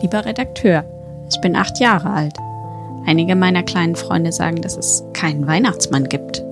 [0.00, 0.84] Lieber Redakteur,
[1.28, 2.36] ich bin acht Jahre alt.
[3.06, 6.42] Einige meiner kleinen Freunde sagen, dass es keinen Weihnachtsmann gibt.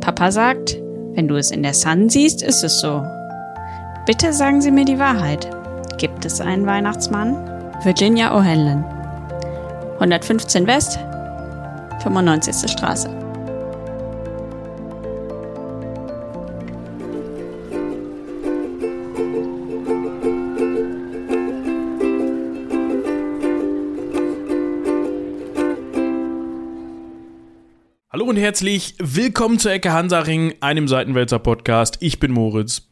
[0.00, 0.76] Papa sagt,
[1.14, 3.02] wenn du es in der Sun siehst, ist es so.
[4.06, 5.48] Bitte sagen Sie mir die Wahrheit.
[5.98, 7.36] Gibt es einen Weihnachtsmann?
[7.82, 8.84] Virginia O'Hanlon.
[9.94, 10.98] 115 West,
[12.02, 12.70] 95.
[12.70, 13.23] Straße.
[28.24, 31.98] Hallo und herzlich willkommen zur Ecke Hansaring, einem Seitenwälzer Podcast.
[32.00, 32.88] Ich bin Moritz.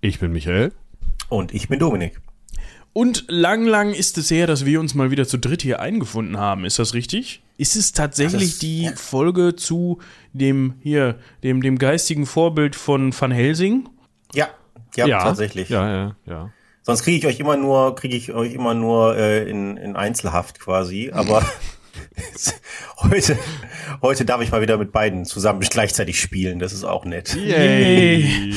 [0.00, 0.72] Ich bin Michael.
[1.28, 2.20] Und ich bin Dominik.
[2.92, 6.38] Und lang, lang ist es her, dass wir uns mal wieder zu dritt hier eingefunden
[6.38, 6.64] haben.
[6.64, 7.40] Ist das richtig?
[7.56, 10.00] Ist es tatsächlich Das- die Folge zu
[10.32, 13.88] dem hier, dem, dem geistigen Vorbild von Van Helsing?
[14.34, 14.48] Ja,
[14.96, 15.68] ja, tatsächlich.
[15.68, 16.50] Ja, ja, ja.
[16.82, 20.58] Sonst kriege ich euch immer nur, kriege ich euch immer nur äh, in, in Einzelhaft
[20.58, 21.12] quasi.
[21.12, 21.46] Aber
[22.98, 23.38] heute,
[24.02, 26.58] heute darf ich mal wieder mit beiden zusammen gleichzeitig spielen.
[26.58, 27.34] Das ist auch nett.
[27.34, 28.54] Yay.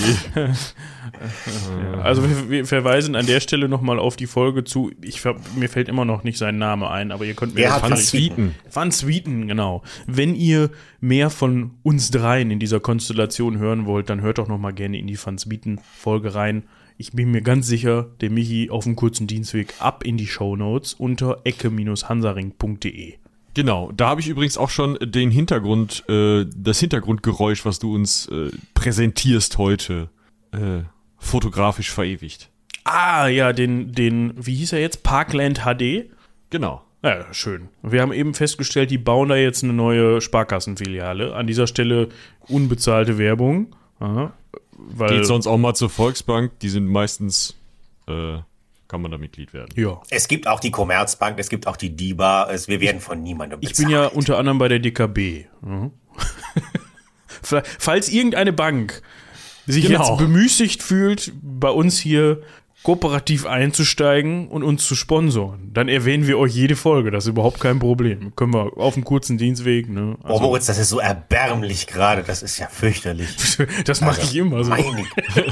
[2.04, 5.24] Also wir, wir verweisen an der Stelle nochmal auf die Folge zu, ich,
[5.56, 7.98] mir fällt immer noch nicht sein Name ein, aber ihr könnt mir hat Van Van
[7.98, 8.56] Sweeten.
[8.72, 9.84] Van Sweeten, genau.
[10.06, 14.60] Wenn ihr mehr von uns dreien in dieser Konstellation hören wollt, dann hört doch noch
[14.60, 16.64] mal gerne in die Van Sweeten Folge rein.
[16.98, 20.94] Ich bin mir ganz sicher, der Michi auf dem kurzen Dienstweg ab in die Shownotes
[20.96, 23.16] unter ecke-hansaring.de.
[23.58, 28.28] Genau, da habe ich übrigens auch schon den Hintergrund, äh, das Hintergrundgeräusch, was du uns
[28.28, 30.10] äh, präsentierst heute,
[30.52, 30.84] äh,
[31.18, 32.52] fotografisch verewigt.
[32.84, 35.02] Ah, ja, den, den, wie hieß er jetzt?
[35.02, 36.06] Parkland HD?
[36.52, 36.84] Genau.
[37.02, 37.70] Ja, schön.
[37.82, 41.34] Wir haben eben festgestellt, die bauen da jetzt eine neue Sparkassenfiliale.
[41.34, 42.10] An dieser Stelle
[42.48, 43.76] unbezahlte Werbung.
[44.00, 44.34] Aha,
[45.00, 47.56] Geht sonst auch mal zur Volksbank, die sind meistens,
[48.08, 48.38] äh,
[48.88, 49.70] kann man da Mitglied werden.
[49.76, 50.02] ja.
[50.10, 52.50] Es gibt auch die Commerzbank, es gibt auch die DIBA.
[52.52, 53.88] Es, wir werden von niemandem Ich bezahlt.
[53.88, 55.46] bin ja unter anderem bei der DKB.
[55.62, 55.92] Mhm.
[57.44, 59.02] Fa- Falls irgendeine Bank
[59.66, 60.08] sich Genau.
[60.10, 62.42] jetzt bemüßigt fühlt, bei uns hier
[62.84, 67.12] kooperativ einzusteigen und uns zu sponsoren, dann erwähnen wir euch jede Folge.
[67.12, 68.36] Das ist überhaupt kein Problem.
[68.36, 69.90] Können wir auf dem kurzen Dienstweg.
[69.90, 70.18] Ne?
[70.28, 72.24] Oh, Moritz, das ist so erbärmlich gerade.
[72.24, 73.28] Das ist ja fürchterlich.
[73.86, 74.70] das mache ich immer so.
[74.70, 75.06] Meine,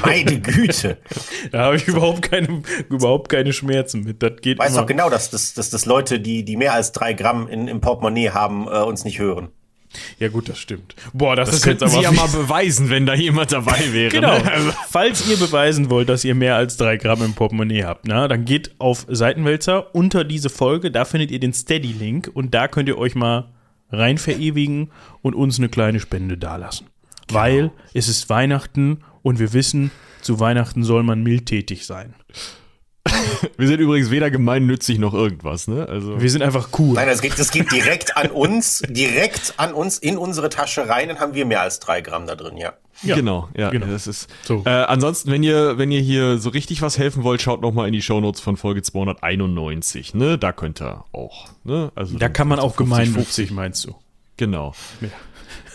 [0.03, 0.97] meine Güte.
[1.51, 4.21] Da habe ich überhaupt keine, überhaupt keine Schmerzen mit.
[4.21, 4.81] Das geht Weißt immer.
[4.81, 7.81] doch genau, dass, dass, dass, dass Leute, die, die mehr als drei Gramm in, im
[7.81, 9.49] Portemonnaie haben, äh, uns nicht hören.
[10.19, 10.95] Ja gut, das stimmt.
[11.13, 14.11] Boah, das, Das ist jetzt aber Sie ja mal beweisen, wenn da jemand dabei wäre.
[14.11, 14.37] Genau.
[14.37, 14.51] Ne?
[14.51, 18.27] Also, Falls ihr beweisen wollt, dass ihr mehr als drei Gramm im Portemonnaie habt, na,
[18.27, 20.91] dann geht auf Seitenwälzer unter diese Folge.
[20.91, 23.51] Da findet ihr den Steady-Link und da könnt ihr euch mal
[23.91, 24.91] rein verewigen
[25.21, 26.87] und uns eine kleine Spende dalassen.
[27.29, 29.91] Weil es ist Weihnachten und wir wissen,
[30.21, 32.13] zu Weihnachten soll man mildtätig sein.
[33.57, 35.87] wir sind übrigens weder gemeinnützig noch irgendwas, ne?
[35.87, 36.95] Also, Wir sind einfach cool.
[36.95, 41.09] Nein, das geht, das geht direkt an uns, direkt an uns in unsere Tasche rein,
[41.09, 42.73] dann haben wir mehr als drei Gramm da drin, ja.
[43.03, 43.87] Ja, genau, ja, genau.
[43.87, 44.29] das ist.
[44.43, 44.63] So.
[44.65, 47.87] Äh, ansonsten, wenn ihr, wenn ihr hier so richtig was helfen wollt, schaut noch mal
[47.87, 50.37] in die Shownotes von Folge 291, ne?
[50.37, 51.91] Da könnt ihr auch, ne?
[51.93, 53.95] Also Da kann man auch 50, gemeinnützig, meinst du?
[54.37, 54.73] Genau.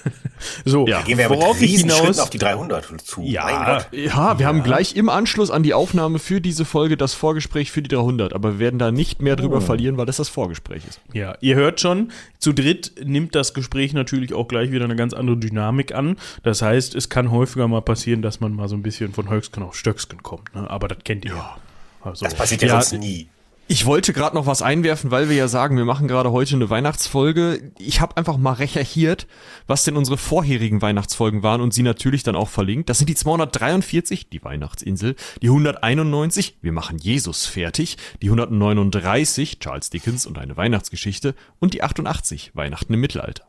[0.65, 1.03] So, Ja.
[1.03, 2.19] Gehen wir ja worauf mit ich hinaus...
[2.19, 3.23] auf die 300 zu.
[3.23, 3.85] Ja.
[3.93, 7.83] Ja, wir haben gleich im Anschluss an die Aufnahme für diese Folge das Vorgespräch für
[7.83, 11.01] die 300, aber wir werden da nicht mehr drüber verlieren, weil das das Vorgespräch ist.
[11.13, 15.13] Ja, ihr hört schon, zu dritt nimmt das Gespräch natürlich auch gleich wieder eine ganz
[15.13, 16.17] andere Dynamik an.
[16.43, 19.63] Das heißt, es kann häufiger mal passieren, dass man mal so ein bisschen von Höchsken
[19.63, 20.55] auf Stöcksken kommt.
[20.55, 20.69] Ne?
[20.69, 21.57] Aber das kennt ihr ja.
[22.03, 23.29] Also, Das passiert ja, Ja, sonst nie.
[23.73, 26.69] Ich wollte gerade noch was einwerfen, weil wir ja sagen, wir machen gerade heute eine
[26.71, 27.71] Weihnachtsfolge.
[27.79, 29.29] Ich habe einfach mal recherchiert,
[29.69, 32.89] was denn unsere vorherigen Weihnachtsfolgen waren und sie natürlich dann auch verlinkt.
[32.89, 39.89] Das sind die 243, die Weihnachtsinsel, die 191, wir machen Jesus fertig, die 139, Charles
[39.89, 43.45] Dickens und eine Weihnachtsgeschichte und die 88, Weihnachten im Mittelalter.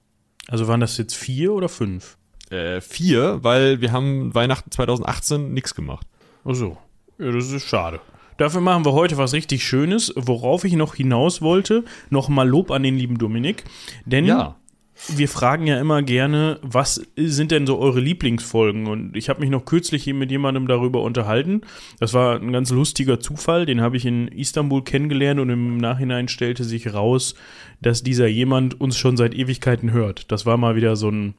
[0.48, 2.20] also waren das jetzt vier oder fünf?
[2.52, 6.06] Äh, vier, weil wir haben Weihnachten 2018 nix gemacht.
[6.46, 6.78] Ach so.
[7.18, 8.02] Ja, das ist schade.
[8.42, 10.12] Dafür machen wir heute was richtig Schönes.
[10.16, 13.66] Worauf ich noch hinaus wollte, nochmal Lob an den lieben Dominik.
[14.08, 14.56] Denn Ja.
[15.10, 18.88] wir fragen ja immer gerne, was sind denn so eure Lieblingsfolgen?
[18.88, 21.62] Und ich habe mich noch kürzlich hier mit jemandem darüber unterhalten.
[22.00, 26.28] Das war ein ganz lustiger Zufall, den habe ich in Istanbul kennengelernt und im Nachhinein
[26.28, 27.36] stellte sich raus,
[27.80, 30.32] dass dieser jemand uns schon seit Ewigkeiten hört.
[30.32, 31.36] Das war mal wieder so ein,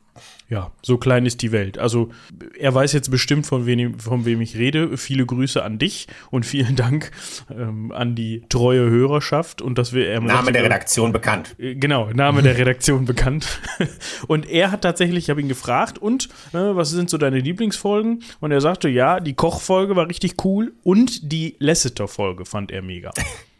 [0.52, 1.78] ja, so klein ist die Welt.
[1.78, 2.10] Also
[2.58, 4.98] er weiß jetzt bestimmt, von wem, von wem ich rede.
[4.98, 7.10] Viele Grüße an dich und vielen Dank
[7.50, 11.56] ähm, an die treue Hörerschaft und dass wir er Name der Redaktion bekannt.
[11.58, 13.60] äh, Genau, Name der Redaktion bekannt.
[14.28, 18.22] Und er hat tatsächlich, ich habe ihn gefragt, und äh, was sind so deine Lieblingsfolgen?
[18.40, 23.10] Und er sagte, ja, die Kochfolge war richtig cool und die Lasseter-Folge fand er mega.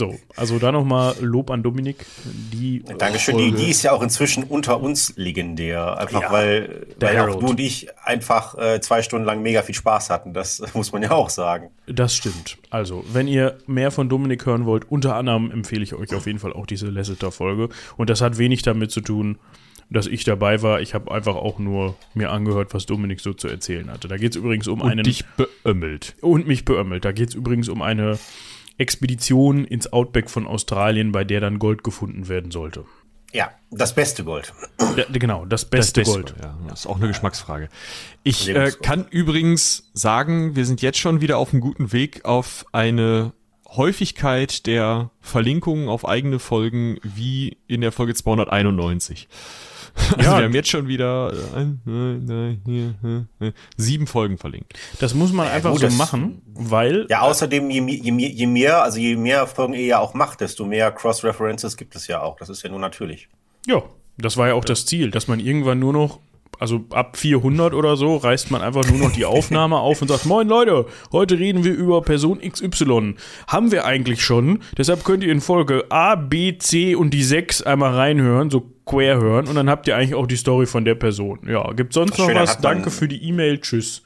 [0.00, 2.06] So, also da nochmal Lob an Dominik.
[2.24, 3.36] Die Dankeschön.
[3.36, 5.98] Die, die ist ja auch inzwischen unter uns legendär.
[5.98, 7.42] Einfach Ja, weil, der weil auch Harold.
[7.42, 10.32] du und ich einfach äh, zwei Stunden lang mega viel Spaß hatten.
[10.32, 11.68] Das muss man ja auch sagen.
[11.86, 12.56] Das stimmt.
[12.70, 16.38] Also, wenn ihr mehr von Dominik hören wollt, unter anderem empfehle ich euch auf jeden
[16.38, 17.68] Fall auch diese Lasseter-Folge.
[17.98, 19.38] Und das hat wenig damit zu tun,
[19.90, 20.80] dass ich dabei war.
[20.80, 24.08] Ich habe einfach auch nur mir angehört, was Dominik so zu erzählen hatte.
[24.08, 25.00] Da geht es übrigens um einen.
[25.00, 26.16] Und dich beömmelt.
[26.22, 27.04] und mich beömmelt.
[27.04, 28.18] Da geht es übrigens um eine
[28.80, 32.84] Expedition ins Outback von Australien, bei der dann Gold gefunden werden sollte.
[33.32, 34.52] Ja, das beste Gold.
[34.96, 36.34] Ja, genau, das beste Gold.
[36.42, 37.68] Ja, das ist auch eine Geschmacksfrage.
[38.24, 42.66] Ich äh, kann übrigens sagen, wir sind jetzt schon wieder auf einem guten Weg auf
[42.72, 43.32] eine
[43.68, 49.28] Häufigkeit der Verlinkungen auf eigene Folgen wie in der Folge 291.
[50.16, 50.38] Also Ja.
[50.38, 51.32] wir haben jetzt schon wieder
[53.40, 54.74] äh, sieben Folgen verlinkt.
[54.98, 58.98] Das muss man einfach gut, so machen, weil Ja, außerdem, je, je, je mehr, also
[58.98, 62.36] je mehr Folgen ihr ja auch macht, desto mehr Cross-References gibt es ja auch.
[62.36, 63.28] Das ist ja nur natürlich.
[63.66, 63.82] Ja,
[64.18, 66.20] das war ja auch das Ziel, dass man irgendwann nur noch,
[66.60, 70.26] also ab 400 oder so, reißt man einfach nur noch die Aufnahme auf und sagt,
[70.26, 73.14] moin Leute, heute reden wir über Person XY.
[73.48, 77.62] Haben wir eigentlich schon, deshalb könnt ihr in Folge A, B, C und die 6
[77.62, 80.96] einmal reinhören, so quer hören und dann habt ihr eigentlich auch die Story von der
[80.96, 81.38] Person.
[81.48, 82.54] Ja, gibt sonst noch Schön, was?
[82.54, 84.02] man- Danke für die E-Mail, tschüss.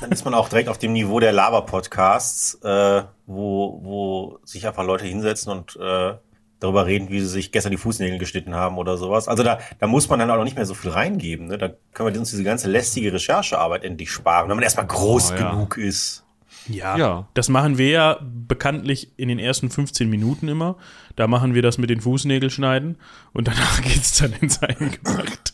[0.00, 4.84] Dann ist man auch direkt auf dem Niveau der Laber-Podcasts, äh, wo, wo sich einfach
[4.84, 6.14] Leute hinsetzen und äh,
[6.60, 9.28] darüber reden, wie sie sich gestern die Fußnägel geschnitten haben oder sowas.
[9.28, 11.46] Also da, da muss man dann auch nicht mehr so viel reingeben.
[11.48, 11.58] Ne?
[11.58, 15.34] Da können wir uns diese ganze lästige Recherchearbeit endlich sparen, wenn man erstmal groß Oh,
[15.36, 15.50] ja.
[15.50, 16.24] genug ist.
[16.68, 17.28] Ja, Ja.
[17.34, 20.76] das machen wir ja bekanntlich in den ersten 15 Minuten immer.
[21.16, 22.96] Da machen wir das mit den Fußnägel schneiden
[23.32, 25.52] und danach geht's dann ins Eingemachte.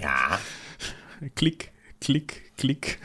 [0.00, 0.38] Ja.
[1.34, 2.98] Klick, klick, klick.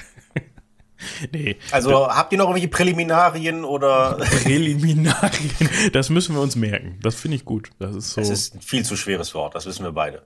[1.32, 5.52] Nee, Also habt ihr noch irgendwelche Präliminarien oder Präliminarien,
[5.94, 6.98] das müssen wir uns merken.
[7.02, 7.70] Das finde ich gut.
[7.80, 8.22] Das ist so.
[8.22, 10.24] es ist ein viel zu schweres Wort, das wissen wir beide.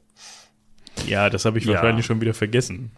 [1.07, 1.73] ja, das habe ich Ja.
[1.75, 2.91] wahrscheinlich schon wieder vergessen.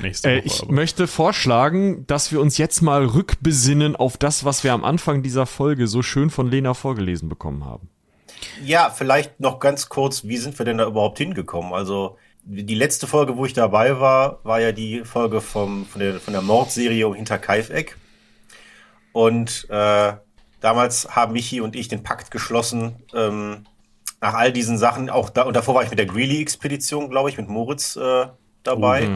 [0.00, 0.46] Nächste Äh, Woche.
[0.46, 0.72] ich aber.
[0.72, 5.46] möchte vorschlagen, dass wir uns jetzt mal rückbesinnen auf das, was wir am Anfang dieser
[5.46, 7.88] Folge so schön von Lena vorgelesen bekommen haben.
[8.64, 11.72] Ja, vielleicht noch ganz kurz, wie sind wir denn da überhaupt hingekommen?
[11.72, 12.16] Also
[12.50, 16.32] die letzte Folge, wo ich dabei war, war ja die Folge vom, von, der, von
[16.32, 17.96] der Mordserie um Hinterkaifeck.
[19.12, 20.12] Und äh,
[20.60, 23.64] damals haben Michi und ich den Pakt geschlossen, ähm,
[24.20, 27.36] nach all diesen Sachen, auch da, und davor war ich mit der Greeley-Expedition, glaube ich,
[27.36, 28.26] mit Moritz äh,
[28.62, 29.08] dabei.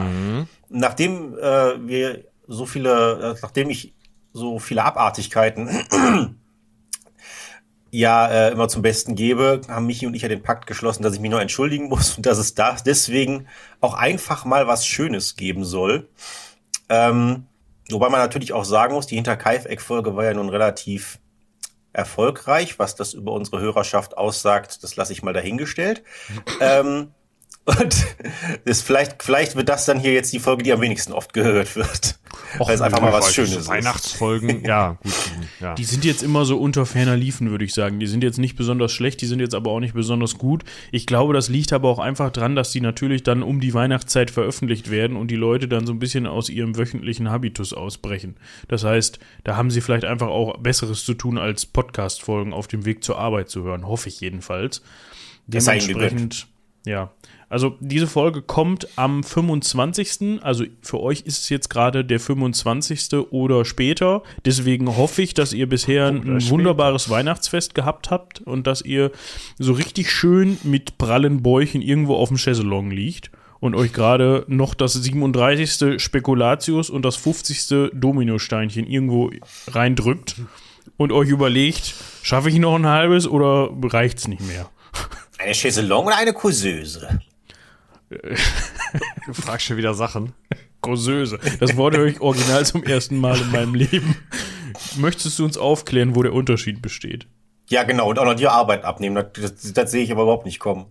[0.69, 3.93] Nachdem äh, wir so viele, äh, nachdem ich
[4.31, 6.39] so viele Abartigkeiten
[7.93, 11.13] ja äh, immer zum Besten gebe, haben Michi und ich ja den Pakt geschlossen, dass
[11.13, 13.47] ich mich noch entschuldigen muss und dass es da deswegen
[13.81, 16.09] auch einfach mal was Schönes geben soll.
[16.89, 17.45] Ähm,
[17.91, 21.19] wobei man natürlich auch sagen muss, die Hinterkaifeck-Folge war ja nun relativ
[21.93, 22.79] erfolgreich.
[22.79, 26.03] Was das über unsere Hörerschaft aussagt, das lasse ich mal dahingestellt.
[26.59, 27.11] ähm,
[27.65, 28.05] und
[28.65, 31.75] das vielleicht, vielleicht wird das dann hier jetzt die Folge, die am wenigsten oft gehört
[31.77, 32.19] wird.
[32.57, 33.67] Weil es einfach mal was Schönes ist.
[33.67, 35.13] Weihnachtsfolgen, ja, gut.
[35.61, 35.73] Ja.
[35.75, 37.99] Die sind jetzt immer so unter ferner Liefen, würde ich sagen.
[37.99, 40.63] Die sind jetzt nicht besonders schlecht, die sind jetzt aber auch nicht besonders gut.
[40.91, 44.29] Ich glaube, das liegt aber auch einfach dran, dass die natürlich dann um die Weihnachtszeit
[44.29, 48.35] veröffentlicht werden und die Leute dann so ein bisschen aus ihrem wöchentlichen Habitus ausbrechen.
[48.67, 52.85] Das heißt, da haben sie vielleicht einfach auch Besseres zu tun, als Podcast-Folgen auf dem
[52.85, 53.87] Weg zur Arbeit zu hören.
[53.87, 54.81] Hoffe ich jedenfalls.
[55.47, 56.47] Dementsprechend,
[56.85, 57.11] ja.
[57.49, 60.41] Also diese Folge kommt am 25.
[60.41, 63.13] Also für euch ist es jetzt gerade der 25.
[63.29, 64.23] oder später.
[64.43, 69.11] Deswegen hoffe ich, dass ihr bisher ein wunderbares Weihnachtsfest gehabt habt und dass ihr
[69.59, 74.73] so richtig schön mit prallen Bäuchen irgendwo auf dem Chaiselong liegt und euch gerade noch
[74.73, 76.01] das 37.
[76.01, 77.91] Spekulatius und das 50.
[77.93, 79.31] Dominosteinchen irgendwo
[79.67, 80.35] reindrückt
[80.97, 84.69] und euch überlegt, schaffe ich noch ein halbes oder reicht's nicht mehr?
[85.43, 87.19] Eine Chaiselong oder eine Couseuse?
[89.25, 90.33] Du fragst schon wieder Sachen.
[90.81, 91.39] Causeuse.
[91.59, 94.15] Das Wort höre ich original zum ersten Mal in meinem Leben.
[94.97, 97.25] Möchtest du uns aufklären, wo der Unterschied besteht?
[97.69, 98.09] Ja, genau.
[98.09, 99.15] Und auch noch die Arbeit abnehmen.
[99.15, 100.85] Das, das, das sehe ich aber überhaupt nicht kommen.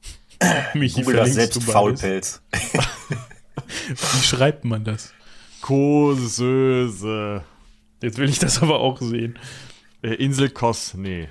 [0.74, 1.62] Michi, Google das selbst?
[1.62, 2.40] Faulpelz.
[3.88, 5.12] Wie schreibt man das?
[5.60, 7.44] Koseuse.
[8.02, 9.38] Jetzt will ich das aber auch sehen.
[10.02, 11.28] Äh, Insel Kos, nee.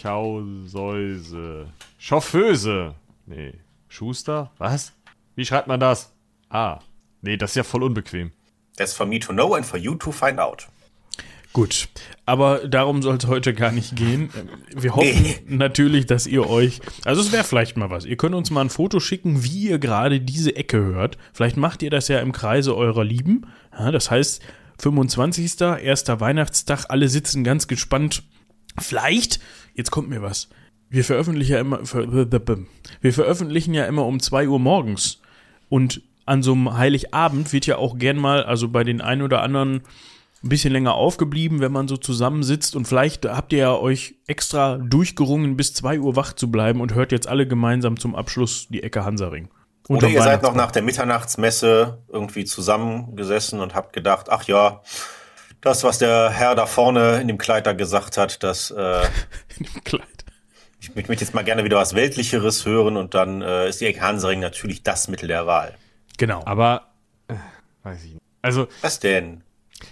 [0.00, 1.66] Chauseuse.
[1.98, 2.94] Chauffeuse.
[3.26, 3.52] Nee.
[3.88, 4.50] Schuster?
[4.58, 4.92] Was?
[5.36, 6.12] Wie schreibt man das?
[6.48, 6.78] Ah.
[7.22, 8.32] Nee, das ist ja voll unbequem.
[8.76, 10.68] That's for me to know and for you to find out.
[11.52, 11.88] Gut,
[12.26, 14.30] aber darum soll es heute gar nicht gehen.
[14.74, 15.42] Wir hoffen Nee.
[15.48, 18.04] natürlich, dass ihr euch, also es wäre vielleicht mal was.
[18.04, 21.18] Ihr könnt uns mal ein Foto schicken, wie ihr gerade diese Ecke hört.
[21.32, 23.46] Vielleicht macht ihr das ja im Kreise eurer Lieben.
[23.76, 24.40] Ja, das heißt,
[24.78, 25.60] 25.
[25.60, 28.22] erster Weihnachtstag, alle sitzen ganz gespannt
[28.78, 29.40] Vielleicht,
[29.80, 30.48] jetzt kommt mir was.
[30.90, 35.20] Wir veröffentlichen ja immer, wir veröffentlichen ja immer um 2 Uhr morgens.
[35.68, 39.42] Und an so einem Heiligabend wird ja auch gern mal, also bei den ein oder
[39.42, 39.82] anderen
[40.42, 44.78] ein bisschen länger aufgeblieben, wenn man so zusammensitzt und vielleicht habt ihr ja euch extra
[44.78, 48.82] durchgerungen, bis 2 Uhr wach zu bleiben und hört jetzt alle gemeinsam zum Abschluss die
[48.82, 49.48] Ecke Hansaring.
[49.88, 54.82] Oder ihr seid noch nach der Mitternachtsmesse irgendwie zusammengesessen und habt gedacht, ach ja,
[55.60, 59.02] das, was der Herr da vorne in dem Kleid da gesagt hat, das äh,
[59.58, 60.24] in dem Kleid.
[60.80, 63.86] Ich, ich möchte jetzt mal gerne wieder was Weltlicheres hören und dann äh, ist die
[63.86, 65.76] Ecke Hansaring natürlich das Mittel der Wahl.
[66.16, 66.42] Genau.
[66.46, 66.88] Aber
[67.28, 67.34] äh,
[67.82, 68.22] weiß ich nicht.
[68.42, 68.68] Also.
[68.80, 69.42] Was denn?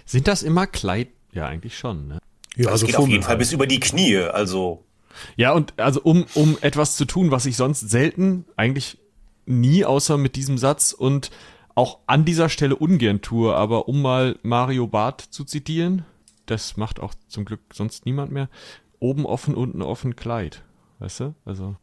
[0.05, 1.09] Sind das immer Kleid?
[1.31, 2.19] Ja, eigentlich schon, ne?
[2.55, 4.83] Ja, also, also geht auf jeden Fall bis über die Knie, also.
[5.35, 8.97] Ja, und also um, um etwas zu tun, was ich sonst selten, eigentlich
[9.45, 11.29] nie, außer mit diesem Satz und
[11.79, 16.05] auch an dieser Stelle ungern tue, aber um mal Mario Barth zu zitieren,
[16.45, 18.49] das macht auch zum Glück sonst niemand mehr.
[18.99, 20.61] Oben offen, unten offen Kleid.
[20.99, 21.35] Weißt du?
[21.45, 21.77] Also.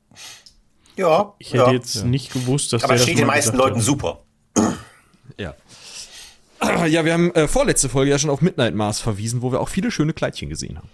[0.96, 1.32] Ja.
[1.38, 1.72] Ich hätte ja.
[1.72, 2.04] jetzt ja.
[2.04, 3.84] nicht gewusst, dass Aber es steht den meisten Leuten hat.
[3.84, 4.20] super.
[5.38, 5.54] Ja.
[6.86, 9.68] Ja, wir haben äh, vorletzte Folge ja schon auf Midnight Mars verwiesen, wo wir auch
[9.68, 10.88] viele schöne Kleidchen gesehen haben.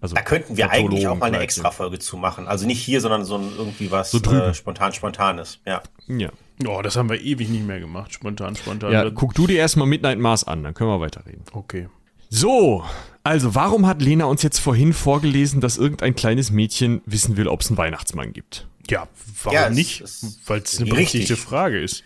[0.00, 2.46] Also da könnten wir eigentlich auch mal eine extra Folge zu machen.
[2.46, 5.60] Also nicht hier, sondern so ein, irgendwie was so äh, spontan spontanes.
[5.66, 5.82] Ja.
[6.06, 6.30] Ja.
[6.66, 8.12] Oh, das haben wir ewig nicht mehr gemacht.
[8.12, 8.92] Spontan, spontan.
[8.92, 11.42] Ja, guck du dir erstmal Midnight Mars an, dann können wir weiterreden.
[11.52, 11.88] Okay.
[12.30, 12.84] So,
[13.24, 17.62] also warum hat Lena uns jetzt vorhin vorgelesen, dass irgendein kleines Mädchen wissen will, ob
[17.62, 18.66] es einen Weihnachtsmann gibt?
[18.90, 19.08] Ja,
[19.42, 20.02] warum ja, nicht?
[20.46, 22.04] Weil es eine berechtigte Frage ist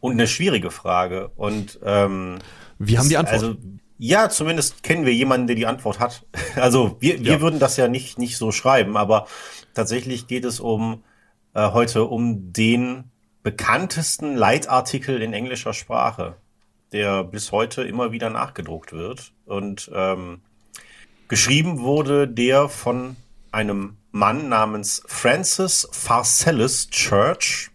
[0.00, 1.30] und eine schwierige Frage.
[1.36, 2.38] Und ähm,
[2.78, 3.42] wir haben die Antwort.
[3.42, 3.56] Also
[4.02, 6.24] ja, zumindest kennen wir jemanden, der die Antwort hat.
[6.56, 7.40] Also wir, wir ja.
[7.40, 9.26] würden das ja nicht nicht so schreiben, aber
[9.74, 11.04] tatsächlich geht es um
[11.54, 13.04] äh, heute um den
[13.42, 16.36] bekanntesten Leitartikel in englischer Sprache,
[16.92, 20.40] der bis heute immer wieder nachgedruckt wird und ähm,
[21.28, 23.16] geschrieben wurde der von
[23.52, 27.70] einem Mann namens Francis Pharcellus Church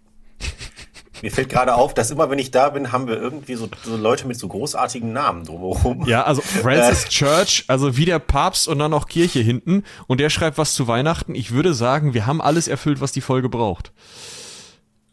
[1.22, 3.98] mir fällt gerade auf, dass immer, wenn ich da bin, haben wir irgendwie so, so
[3.98, 6.08] Leute mit so großartigen Namen drumherum.
[6.08, 7.10] Ja, also Francis äh.
[7.10, 9.84] Church, also wie der Papst und dann noch Kirche hinten.
[10.08, 11.36] Und der schreibt was zu Weihnachten.
[11.36, 13.92] Ich würde sagen, wir haben alles erfüllt, was die Folge braucht.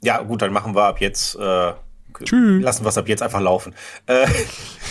[0.03, 1.37] Ja, gut, dann machen wir ab jetzt.
[1.37, 1.73] Äh,
[2.25, 2.63] Tschüss.
[2.63, 3.75] Lassen wir es ab jetzt einfach laufen.
[4.07, 4.27] Äh,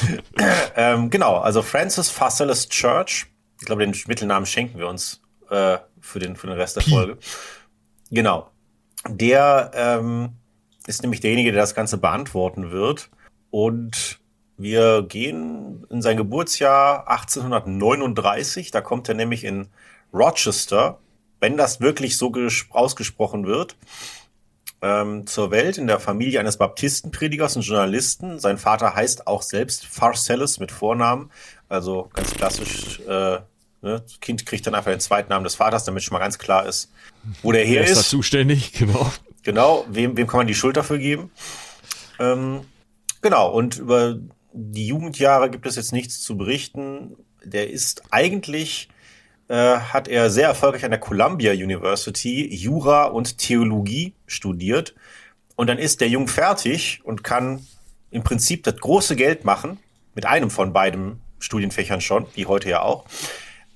[0.76, 3.28] ähm, genau, also Francis Pharcellus Church.
[3.60, 7.18] Ich glaube, den Mittelnamen schenken wir uns äh, für, den, für den Rest der Folge.
[8.10, 8.50] Genau.
[9.08, 10.41] Der ähm,
[10.92, 13.10] ist nämlich derjenige, der das Ganze beantworten wird.
[13.50, 14.20] Und
[14.58, 18.72] wir gehen in sein Geburtsjahr 1839.
[18.72, 19.68] Da kommt er nämlich in
[20.14, 21.00] Rochester,
[21.40, 22.32] wenn das wirklich so
[22.70, 23.76] ausgesprochen wird,
[24.82, 28.40] ähm, zur Welt in der Familie eines Baptistenpredigers und Journalisten.
[28.40, 31.32] Sein Vater heißt auch selbst Pharcellus mit Vornamen,
[31.70, 33.00] also ganz klassisch.
[33.02, 33.40] Äh,
[33.82, 34.04] ne?
[34.04, 36.66] Das Kind kriegt dann einfach den zweiten Namen des Vaters, damit schon mal ganz klar
[36.66, 36.92] ist,
[37.42, 37.92] wo der her ist.
[37.92, 38.10] ist.
[38.10, 39.12] zuständig, genau.
[39.44, 41.32] Genau, wem, wem kann man die Schuld dafür geben?
[42.20, 42.62] Ähm,
[43.22, 44.18] genau, und über
[44.54, 47.16] die Jugendjahre gibt es jetzt nichts zu berichten.
[47.44, 48.90] Der ist eigentlich,
[49.48, 54.94] äh, hat er sehr erfolgreich an der Columbia University Jura und Theologie studiert.
[55.56, 57.66] Und dann ist der Jung fertig und kann
[58.12, 59.80] im Prinzip das große Geld machen,
[60.14, 63.06] mit einem von beiden Studienfächern schon, wie heute ja auch.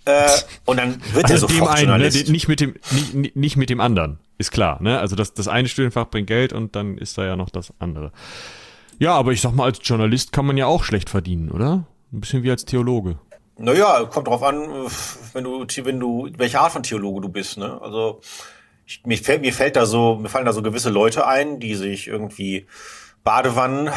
[0.06, 0.30] Äh,
[0.66, 2.32] und dann wird also er sofort dem einen, ne?
[2.32, 2.76] nicht mit dem
[3.14, 4.82] nicht, nicht mit dem anderen, ist klar.
[4.82, 5.00] Ne?
[5.00, 8.12] Also das, das eine Studienfach bringt Geld und dann ist da ja noch das andere.
[9.00, 11.86] Ja, aber ich sag mal, als Journalist kann man ja auch schlecht verdienen, oder?
[12.14, 13.18] Ein bisschen wie als Theologe.
[13.58, 14.68] Naja, kommt drauf an,
[15.34, 17.80] wenn du, wenn du, welche Art von Theologe du bist, ne?
[17.82, 18.22] Also,
[18.86, 21.76] ich, mir fällt, mir fällt da so, mir fallen da so gewisse Leute ein, die
[21.76, 22.68] sich irgendwie
[23.24, 23.90] Badewannen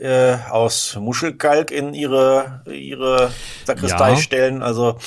[0.00, 3.32] äh, aus Muschelkalk in ihre, ihre
[3.64, 4.16] Sakristei ja.
[4.16, 4.62] stellen.
[4.62, 4.98] Also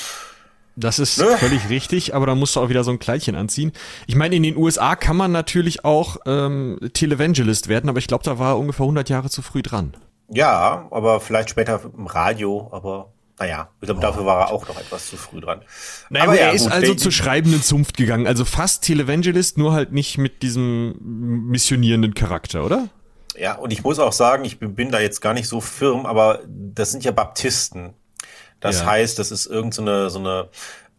[0.76, 1.36] das ist ne?
[1.38, 3.72] völlig richtig, aber da musst du auch wieder so ein Kleidchen anziehen.
[4.06, 8.24] Ich meine, in den USA kann man natürlich auch ähm, Televangelist werden, aber ich glaube,
[8.24, 9.96] da war er ungefähr 100 Jahre zu früh dran.
[10.28, 14.78] Ja, aber vielleicht später im Radio, aber naja, ich glaube, dafür war er auch noch
[14.78, 15.62] etwas zu früh dran.
[16.10, 19.72] Naja, aber er ja, ist gut, also zur schreibenden Zunft gegangen, also fast Televangelist, nur
[19.72, 22.88] halt nicht mit diesem missionierenden Charakter, oder?
[23.38, 26.06] Ja, und ich muss auch sagen, ich bin, bin da jetzt gar nicht so firm,
[26.06, 27.94] aber das sind ja Baptisten.
[28.60, 28.86] Das ja.
[28.86, 30.48] heißt, das ist irgendeine so eine,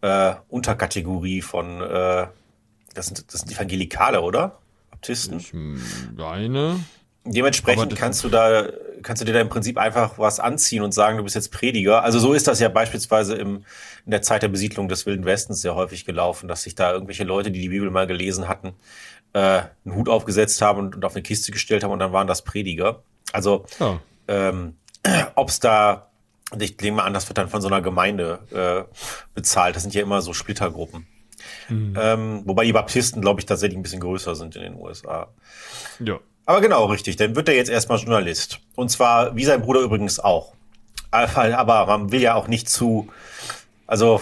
[0.00, 2.26] eine äh, Unterkategorie von, äh,
[2.94, 4.58] das sind, das sind Evangelikale, oder?
[4.90, 5.38] Baptisten?
[5.38, 5.52] Ich
[6.16, 6.80] meine.
[7.24, 8.68] Dementsprechend kannst du da,
[9.02, 12.02] kannst du dir da im Prinzip einfach was anziehen und sagen, du bist jetzt Prediger.
[12.02, 13.64] Also so ist das ja beispielsweise im,
[14.06, 17.24] in der Zeit der Besiedlung des Wilden Westens sehr häufig gelaufen, dass sich da irgendwelche
[17.24, 18.72] Leute, die die Bibel mal gelesen hatten,
[19.34, 19.38] äh,
[19.84, 22.42] einen Hut aufgesetzt haben und, und auf eine Kiste gestellt haben und dann waren das
[22.42, 23.02] Prediger.
[23.32, 24.00] Also ja.
[24.28, 24.76] ähm,
[25.34, 26.07] ob es da
[26.50, 28.94] Und ich mal an, das wird dann von so einer Gemeinde äh,
[29.34, 29.76] bezahlt.
[29.76, 31.06] Das sind ja immer so Splittergruppen.
[31.68, 31.94] Mhm.
[32.00, 35.28] Ähm, wobei die Baptisten, glaube ich, tatsächlich ein bisschen größer sind in den USA.
[36.00, 36.18] Ja.
[36.46, 37.16] Aber genau, richtig.
[37.16, 38.60] Dann wird er jetzt erstmal Journalist.
[38.74, 40.54] Und zwar, wie sein Bruder übrigens auch.
[41.10, 43.08] Aber man will ja auch nicht zu,
[43.86, 44.20] also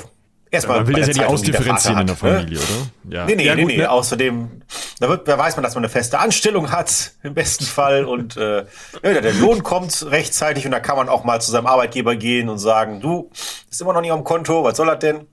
[0.50, 0.78] erstmal.
[0.78, 2.18] Man will das ja nicht ausdifferenzieren in der ne?
[2.18, 2.64] Familie, ne?
[2.64, 3.14] oder?
[3.14, 3.26] Ja.
[3.26, 3.78] Nee, nee, ja, nee, gut, nee.
[3.78, 3.90] Ne?
[3.90, 4.62] Außerdem,
[5.00, 8.04] da, wird, da weiß man, dass man eine feste Anstellung hat, im besten Fall.
[8.04, 8.64] Und äh,
[9.02, 12.48] ja, der Lohn kommt rechtzeitig und da kann man auch mal zu seinem Arbeitgeber gehen
[12.48, 13.30] und sagen, du,
[13.70, 15.26] ist immer noch nicht am Konto, was soll das denn?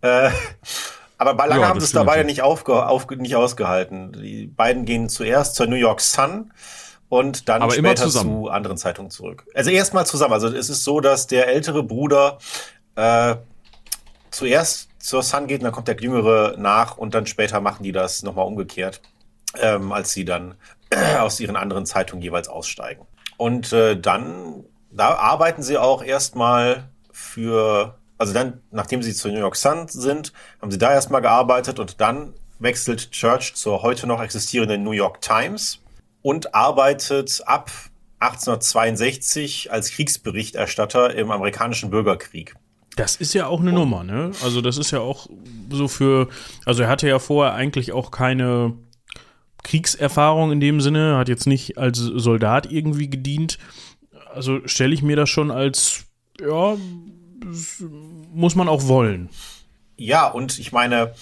[0.00, 0.30] Äh,
[1.18, 4.12] aber lange ja, haben sie es da beide nicht, aufge, auf, nicht ausgehalten.
[4.12, 6.52] Die beiden gehen zuerst zur New York Sun
[7.08, 9.44] und dann aber später zu anderen Zeitungen zurück.
[9.54, 10.34] Also erstmal zusammen.
[10.34, 12.38] Also es ist so, dass der ältere Bruder
[12.94, 13.34] äh,
[14.38, 17.92] zuerst zur Sun geht und dann kommt der jüngere nach und dann später machen die
[17.92, 19.00] das nochmal umgekehrt,
[19.60, 20.54] ähm, als sie dann
[21.18, 23.06] aus ihren anderen Zeitungen jeweils aussteigen.
[23.36, 29.38] Und äh, dann, da arbeiten sie auch erstmal für also dann, nachdem sie zur New
[29.38, 34.20] York Sun sind, haben sie da erstmal gearbeitet und dann wechselt Church zur heute noch
[34.20, 35.78] existierenden New York Times
[36.20, 37.70] und arbeitet ab
[38.18, 42.56] 1862 als Kriegsberichterstatter im amerikanischen Bürgerkrieg.
[42.98, 44.32] Das ist ja auch eine und, Nummer, ne?
[44.42, 45.28] Also das ist ja auch
[45.70, 46.28] so für,
[46.66, 48.74] also er hatte ja vorher eigentlich auch keine
[49.62, 53.58] Kriegserfahrung in dem Sinne, hat jetzt nicht als Soldat irgendwie gedient.
[54.34, 56.06] Also stelle ich mir das schon als,
[56.40, 56.76] ja,
[58.32, 59.28] muss man auch wollen.
[59.96, 61.14] Ja, und ich meine,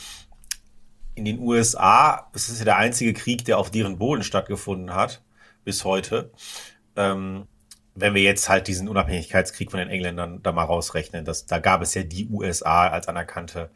[1.14, 5.23] in den USA, es ist ja der einzige Krieg, der auf deren Boden stattgefunden hat,
[5.64, 6.30] bis heute.
[6.95, 7.47] Ähm,
[7.97, 11.83] wenn wir jetzt halt diesen Unabhängigkeitskrieg von den Engländern da mal rausrechnen, das, da gab
[11.83, 13.71] es ja die USA als anerkannte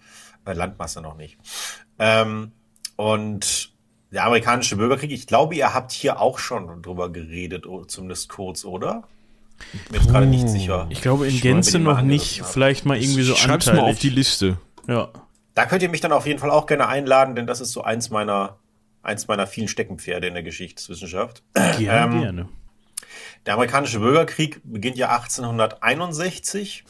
[0.45, 1.39] äh, Landmasse noch nicht.
[1.99, 2.53] Ähm,
[2.97, 3.73] und
[4.13, 9.05] der amerikanische Bürgerkrieg, ich glaube, ihr habt hier auch schon drüber geredet, zumindest kurz, oder?
[9.89, 10.87] Bin jetzt gerade nicht sicher.
[10.91, 12.43] Ich glaube in Gänze noch nicht.
[12.45, 13.87] Vielleicht mal irgendwie so Schreib's anteilig.
[13.87, 14.59] mal auf die Liste.
[14.89, 15.11] Ja.
[15.55, 17.83] Da könnt ihr mich dann auf jeden Fall auch gerne einladen, denn das ist so
[17.83, 18.57] eins meiner,
[19.03, 21.43] eins meiner vielen Steckenpferde in der Geschichtswissenschaft.
[21.79, 22.49] Gerne, ähm, gerne.
[23.47, 26.85] Der amerikanische Bürgerkrieg beginnt ja 1861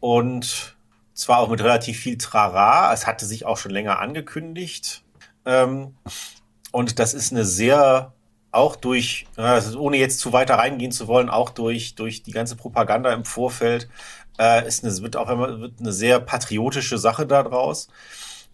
[0.00, 0.76] und
[1.14, 2.92] zwar auch mit relativ viel Trara.
[2.92, 5.02] Es hatte sich auch schon länger angekündigt.
[5.44, 5.96] Ähm,
[6.72, 8.12] und das ist eine sehr
[8.50, 13.12] auch durch, ohne jetzt zu weiter reingehen zu wollen, auch durch, durch die ganze Propaganda
[13.12, 13.88] im Vorfeld,
[14.38, 17.88] äh, ist eine, wird auch immer wird eine sehr patriotische Sache daraus.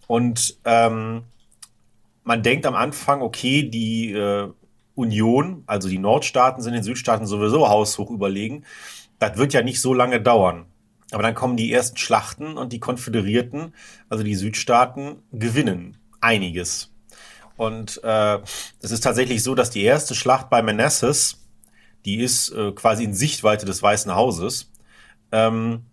[0.07, 1.25] Und ähm,
[2.25, 4.51] man denkt am Anfang, okay, die äh,
[4.95, 8.65] Union, also die Nordstaaten sind den Südstaaten sowieso haushoch überlegen.
[9.19, 10.67] Das wird ja nicht so lange dauern.
[11.11, 13.75] Aber dann kommen die ersten Schlachten und die Konföderierten,
[14.09, 16.91] also die Südstaaten, gewinnen einiges.
[17.57, 18.39] Und äh,
[18.81, 21.39] es ist tatsächlich so, dass die erste Schlacht bei Manassas,
[22.05, 24.73] die ist äh, quasi in Sichtweite des Weißen Hauses,
[25.31, 25.87] ähm,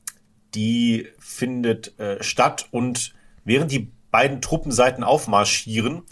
[0.55, 6.03] die findet äh, statt und während die beiden Truppenseiten aufmarschieren,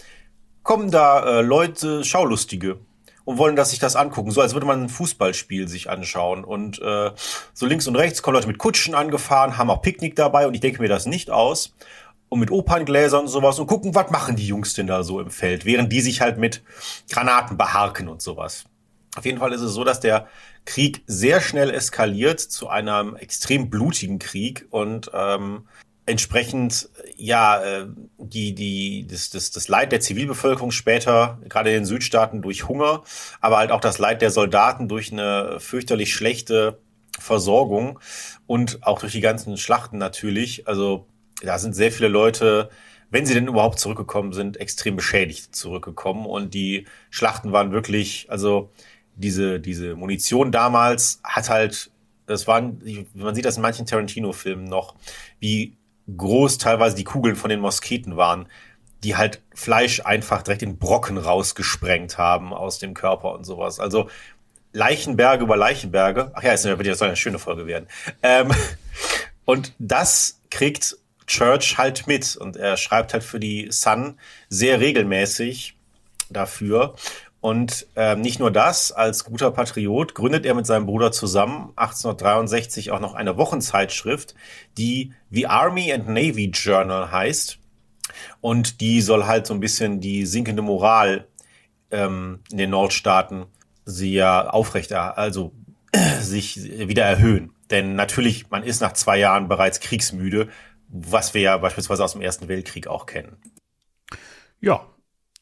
[0.70, 2.78] kommen da äh, Leute, Schaulustige
[3.26, 6.44] und wollen, dass sich das angucken, so als würde man ein Fußballspiel sich anschauen.
[6.44, 7.10] Und äh,
[7.56, 10.60] so links und rechts kommen Leute mit Kutschen angefahren, haben auch Picknick dabei und ich
[10.60, 11.74] denke mir das nicht aus
[12.30, 15.32] und mit Operngläsern und sowas und gucken, was machen die Jungs denn da so im
[15.32, 16.62] Feld, während die sich halt mit
[17.10, 18.66] Granaten beharken und sowas.
[19.16, 20.28] Auf jeden Fall ist es so, dass der
[20.66, 25.64] Krieg sehr schnell eskaliert zu einem extrem blutigen Krieg und ähm,
[26.10, 31.86] entsprechend ja äh, die die das, das das Leid der Zivilbevölkerung später gerade in den
[31.86, 33.04] Südstaaten durch Hunger,
[33.40, 36.80] aber halt auch das Leid der Soldaten durch eine fürchterlich schlechte
[37.20, 38.00] Versorgung
[38.48, 40.68] und auch durch die ganzen Schlachten natürlich.
[40.68, 41.08] Also
[41.42, 42.70] da sind sehr viele Leute,
[43.12, 46.26] wenn sie denn überhaupt zurückgekommen sind, extrem beschädigt zurückgekommen.
[46.26, 48.72] Und die Schlachten waren wirklich, also
[49.16, 51.92] diese, diese Munition damals hat halt,
[52.26, 52.82] das waren,
[53.14, 54.96] man sieht das in manchen Tarantino-Filmen noch,
[55.40, 55.78] wie
[56.18, 58.48] groß teilweise die Kugeln von den Mosketen waren,
[59.04, 63.80] die halt Fleisch einfach direkt in Brocken rausgesprengt haben aus dem Körper und sowas.
[63.80, 64.10] Also
[64.74, 66.32] Leichenberge über Leichenberge.
[66.34, 67.88] Ach ja, es wird ja so eine schöne Folge werden.
[68.22, 68.52] Ähm,
[69.46, 74.20] und das kriegt Church halt mit und er schreibt halt für die Sun
[74.50, 75.76] sehr regelmäßig
[76.30, 76.96] dafür.
[77.42, 82.92] Und äh, nicht nur das, als guter Patriot gründet er mit seinem Bruder zusammen 1863
[82.92, 84.36] auch noch eine Wochenzeitschrift,
[84.78, 87.60] die The Army and Navy Journal heißt.
[88.42, 91.28] Und die soll halt so ein bisschen die sinkende Moral
[91.92, 93.46] ähm, in den Nordstaaten
[93.86, 95.54] sehr aufrechter, also
[96.20, 97.54] sich wieder erhöhen.
[97.72, 100.50] Denn natürlich, man ist nach zwei Jahren bereits kriegsmüde
[100.90, 103.38] was wir ja beispielsweise aus dem Ersten Weltkrieg auch kennen.
[104.60, 104.88] Ja,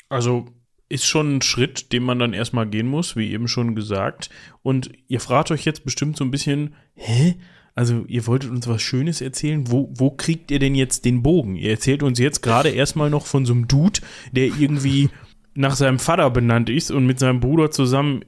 [0.10, 0.46] also
[0.90, 4.30] ist schon ein Schritt, den man dann erstmal gehen muss, wie eben schon gesagt.
[4.62, 7.36] Und ihr fragt euch jetzt bestimmt so ein bisschen, hä?
[7.76, 9.70] Also ihr wolltet uns was Schönes erzählen.
[9.70, 11.56] Wo, wo kriegt ihr denn jetzt den Bogen?
[11.56, 14.00] Ihr erzählt uns jetzt gerade erstmal noch von so einem Dude,
[14.32, 15.10] der irgendwie
[15.54, 18.24] nach seinem Vater benannt ist und mit seinem Bruder zusammen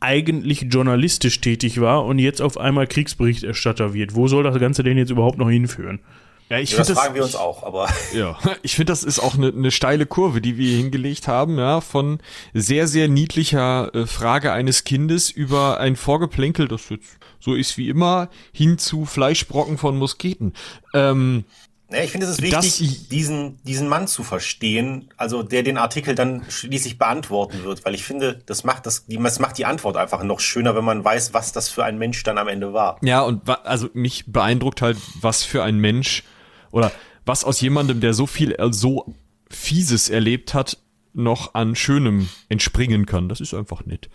[0.00, 4.14] eigentlich journalistisch tätig war und jetzt auf einmal Kriegsberichterstatter wird.
[4.14, 6.00] Wo soll das Ganze denn jetzt überhaupt noch hinführen?
[6.48, 9.02] Ja, ich Ja, finde das das, fragen wir uns auch, aber ja, ich finde das
[9.04, 12.20] ist auch eine, eine steile Kurve, die wir hingelegt haben, ja, von
[12.54, 17.88] sehr sehr niedlicher äh, Frage eines Kindes über ein Vorgeplänkel, das jetzt so ist wie
[17.88, 20.52] immer, hin zu Fleischbrocken von Musketen.
[20.94, 21.44] Ähm,
[21.88, 26.16] Ja, ich finde, es ist wichtig, diesen, diesen Mann zu verstehen, also der den Artikel
[26.16, 30.24] dann schließlich beantworten wird, weil ich finde, das macht das, das macht die Antwort einfach
[30.24, 32.98] noch schöner, wenn man weiß, was das für ein Mensch dann am Ende war.
[33.02, 36.24] Ja, und also mich beeindruckt halt, was für ein Mensch
[36.70, 36.92] oder
[37.24, 39.14] was aus jemandem, der so viel, äh, so
[39.50, 40.78] Fieses erlebt hat,
[41.12, 43.28] noch an Schönem entspringen kann.
[43.28, 44.08] Das ist einfach nett.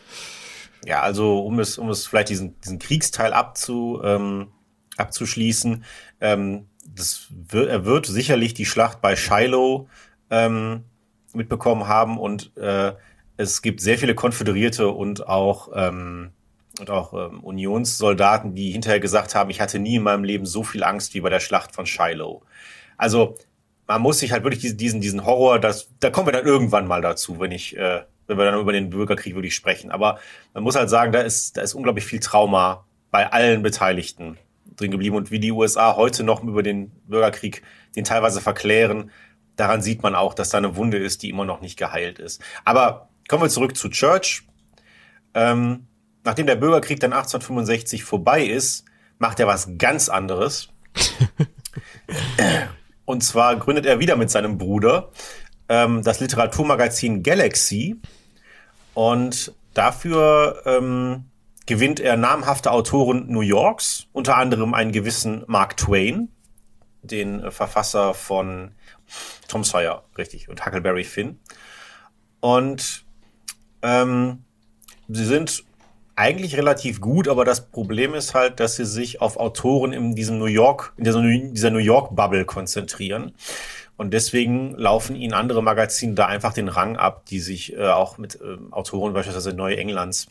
[0.86, 4.48] Ja, also um es, um es vielleicht diesen, diesen Kriegsteil abzu, ähm,
[4.98, 5.84] abzuschließen,
[6.22, 9.88] ähm, das wird, er wird sicherlich die Schlacht bei Shiloh
[10.30, 10.84] ähm,
[11.34, 12.94] mitbekommen haben und äh,
[13.38, 16.32] es gibt sehr viele Konföderierte und auch ähm,
[16.82, 20.64] und auch ähm, Unionssoldaten, die hinterher gesagt haben, ich hatte nie in meinem Leben so
[20.64, 22.42] viel Angst wie bei der Schlacht von Shiloh.
[22.98, 23.38] Also
[23.88, 27.02] man muss sich halt wirklich diesen, diesen, Horror, das, da kommen wir dann irgendwann mal
[27.02, 29.92] dazu, wenn ich, äh, wenn wir dann über den Bürgerkrieg wirklich sprechen.
[29.92, 30.20] Aber
[30.54, 34.38] man muss halt sagen, da ist, da ist unglaublich viel Trauma bei allen Beteiligten
[34.76, 35.16] drin geblieben.
[35.16, 37.62] Und wie die USA heute noch über den Bürgerkrieg
[37.96, 39.12] den teilweise verklären,
[39.56, 42.42] daran sieht man auch, dass da eine Wunde ist, die immer noch nicht geheilt ist.
[42.66, 44.44] Aber kommen wir zurück zu Church.
[45.34, 45.88] Ähm,
[46.24, 48.86] nachdem der Bürgerkrieg dann 1865 vorbei ist,
[49.18, 50.70] macht er was ganz anderes.
[53.06, 55.10] Und zwar gründet er wieder mit seinem Bruder
[55.70, 58.00] ähm, das Literaturmagazin Galaxy.
[58.94, 61.26] Und dafür ähm,
[61.66, 66.30] gewinnt er namhafte Autoren New Yorks, unter anderem einen gewissen Mark Twain,
[67.02, 68.72] den äh, Verfasser von
[69.48, 71.40] Tom Sawyer, richtig, und Huckleberry Finn.
[72.42, 73.06] Und
[73.82, 74.44] ähm,
[75.08, 75.64] sie sind
[76.22, 80.38] eigentlich relativ gut, aber das Problem ist halt, dass sie sich auf Autoren in diesem
[80.38, 83.34] New York, in dieser, New York Bubble konzentrieren.
[83.98, 88.20] Und deswegen laufen ihnen andere Magazine da einfach den Rang ab, die sich äh, auch
[88.20, 90.28] mit ähm, Autoren beispielsweise Neuenglands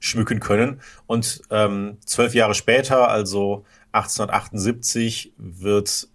[0.00, 0.80] schmücken können.
[1.06, 6.08] Und ähm, zwölf Jahre später, also 1878, wird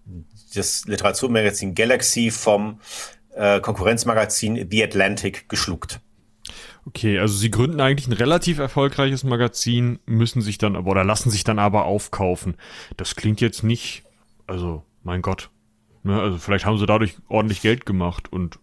[0.56, 2.80] das Literaturmagazin Galaxy vom
[3.36, 6.00] äh, Konkurrenzmagazin The Atlantic geschluckt.
[6.90, 11.30] Okay, also sie gründen eigentlich ein relativ erfolgreiches Magazin, müssen sich dann aber oder lassen
[11.30, 12.54] sich dann aber aufkaufen.
[12.96, 14.02] Das klingt jetzt nicht,
[14.46, 15.50] also mein Gott.
[16.02, 18.58] Ne, also vielleicht haben sie dadurch ordentlich Geld gemacht und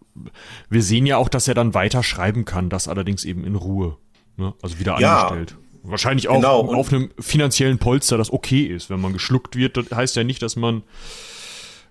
[0.68, 3.96] wir sehen ja auch, dass er dann weiter schreiben kann, das allerdings eben in Ruhe.
[4.36, 4.54] Ne?
[4.60, 5.20] Also wieder Ja.
[5.28, 5.56] angestellt.
[5.84, 8.90] Wahrscheinlich auch Genau, auf einem finanziellen Polster, das okay ist.
[8.90, 10.82] Wenn man geschluckt wird, das heißt ja nicht, dass man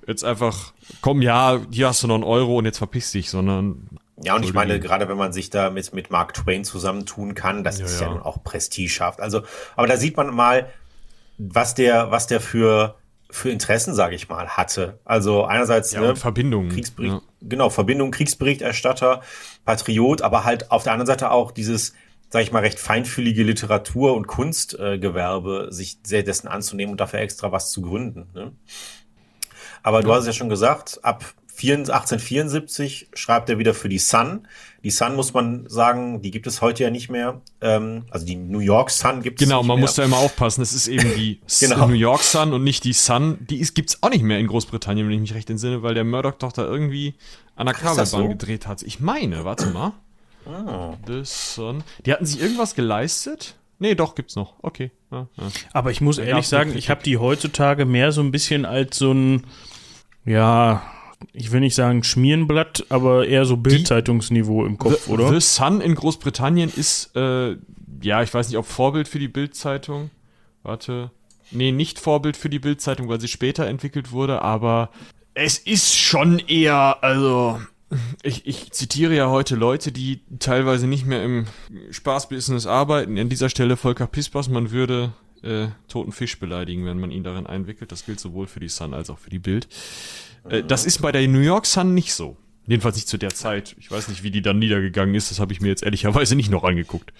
[0.05, 3.87] jetzt einfach, komm, ja, hier hast du noch einen Euro und jetzt verpiss dich, sondern
[4.23, 7.63] Ja, und ich meine, gerade wenn man sich da mit, mit Mark Twain zusammentun kann,
[7.63, 8.13] das Ja, ist ja, ja.
[8.13, 9.21] nun auch prestigehaft.
[9.21, 9.43] Also,
[9.75, 10.69] aber da sieht man mal,
[11.37, 12.95] was der, was der für,
[13.29, 14.99] für Interessen, sage ich mal, hatte.
[15.05, 16.69] Also einerseits ja, ne, und Verbindungen.
[16.69, 17.21] Kriegsbericht, Ja.
[17.41, 19.21] genau, Verbindung, Kriegsberichterstatter,
[19.65, 21.93] Patriot, aber halt auf der anderen Seite auch dieses,
[22.29, 27.19] sage ich mal, recht feinfühlige Literatur- und Kunstgewerbe, äh, sich sehr dessen anzunehmen und dafür
[27.19, 28.29] extra was zu gründen.
[28.33, 28.51] Ne?
[29.83, 33.97] Aber du hast es ja schon gesagt, ab 4 1874 schreibt er wieder für die
[33.99, 34.47] Sun.
[34.83, 37.41] Die Sun muss man sagen, die gibt es heute ja nicht mehr.
[37.61, 39.81] Ähm, also die New York Sun gibt es Genau, nicht man mehr.
[39.83, 40.61] muss da immer aufpassen.
[40.61, 41.87] Es ist eben die Genau.
[41.87, 43.37] New York Sun und nicht die Sun.
[43.49, 46.03] Die ist, gibt's auch nicht mehr in Großbritannien, wenn ich mich recht entsinne, weil der
[46.03, 47.15] Murdoch doch da irgendwie
[47.55, 48.27] an der Kabelbahn so?
[48.27, 48.83] gedreht hat.
[48.83, 49.93] Ich meine, warte mal.
[50.45, 50.93] Ah.
[51.07, 51.83] The Sun.
[52.05, 53.55] Die hatten sich irgendwas geleistet?
[53.79, 54.53] Nee, doch, gibt's noch.
[54.61, 54.91] Okay.
[55.11, 55.43] Ja, ja.
[55.73, 56.83] Aber ich muss ehrlich sagen, Kritik.
[56.83, 59.43] ich habe die heutzutage mehr so ein bisschen als so ein,
[60.25, 60.81] ja,
[61.33, 65.29] ich will nicht sagen Schmierenblatt, aber eher so Bildzeitungsniveau im Kopf, The, oder?
[65.29, 67.57] The Sun in Großbritannien ist, äh,
[68.01, 70.09] ja, ich weiß nicht, ob Vorbild für die Bildzeitung.
[70.63, 71.11] Warte.
[71.51, 74.89] Nee, nicht Vorbild für die Bildzeitung, weil sie später entwickelt wurde, aber
[75.33, 77.61] es ist schon eher, also.
[78.21, 81.45] Ich, ich zitiere ja heute Leute, die teilweise nicht mehr im
[81.89, 83.17] Spaßbusiness arbeiten.
[83.17, 87.47] An dieser Stelle Volker Pispers, man würde äh, toten Fisch beleidigen, wenn man ihn darin
[87.47, 87.91] einwickelt.
[87.93, 89.69] Das gilt sowohl für die Sun als auch für die Bild.
[90.49, 92.37] Äh, das ist bei der New York Sun nicht so.
[92.69, 93.77] Jedenfalls nicht zu der Zeit.
[93.79, 95.31] Ich weiß nicht, wie die dann niedergegangen ist.
[95.31, 97.13] Das habe ich mir jetzt ehrlicherweise nicht noch angeguckt.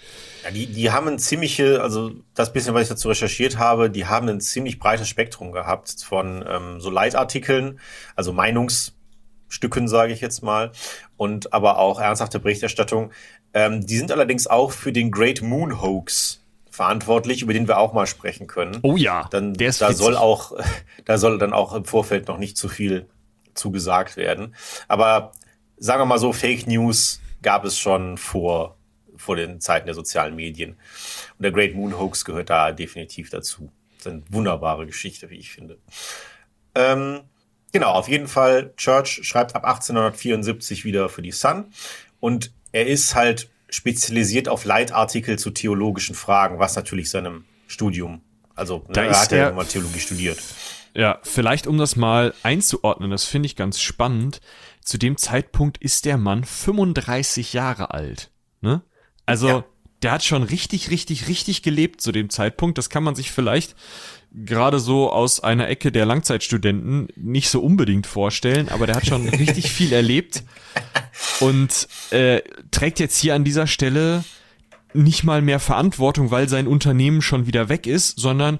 [0.44, 4.04] Ja, die, die haben ein ziemliche, also das bisschen, was ich dazu recherchiert habe, die
[4.04, 7.80] haben ein ziemlich breites Spektrum gehabt von ähm, so Leitartikeln,
[8.14, 8.92] also Meinungs,
[9.48, 10.70] Stücken, sage ich jetzt mal,
[11.16, 13.10] und aber auch ernsthafte Berichterstattung.
[13.54, 17.94] Ähm, die sind allerdings auch für den Great Moon Hoax verantwortlich, über den wir auch
[17.94, 18.78] mal sprechen können.
[18.82, 20.04] Oh ja, dann, der ist da witzig.
[20.04, 20.52] soll auch,
[21.06, 23.06] da soll dann auch im Vorfeld noch nicht zu viel
[23.58, 24.54] zugesagt werden.
[24.88, 25.32] Aber
[25.76, 28.76] sagen wir mal so, Fake News gab es schon vor,
[29.16, 30.72] vor den Zeiten der sozialen Medien.
[30.72, 33.70] Und der Great Moon Hoax gehört da definitiv dazu.
[33.98, 35.78] Das ist eine wunderbare Geschichte, wie ich finde.
[36.74, 37.20] Ähm,
[37.72, 41.66] genau, auf jeden Fall, Church schreibt ab 1874 wieder für die Sun.
[42.20, 48.22] Und er ist halt spezialisiert auf Leitartikel zu theologischen Fragen, was natürlich seinem Studium,
[48.54, 50.38] also Da ne, ist er hat ja er- mal Theologie studiert.
[50.98, 54.40] Ja, vielleicht um das mal einzuordnen, das finde ich ganz spannend.
[54.84, 58.30] Zu dem Zeitpunkt ist der Mann 35 Jahre alt.
[58.62, 58.82] Ne?
[59.24, 59.64] Also, Ja.
[60.02, 62.78] der hat schon richtig, richtig, richtig gelebt zu dem Zeitpunkt.
[62.78, 63.76] Das kann man sich vielleicht
[64.32, 69.28] gerade so aus einer Ecke der Langzeitstudenten nicht so unbedingt vorstellen, aber der hat schon
[69.28, 70.42] richtig viel erlebt
[71.38, 74.24] und äh, trägt jetzt hier an dieser Stelle
[74.94, 78.58] nicht mal mehr Verantwortung, weil sein Unternehmen schon wieder weg ist, sondern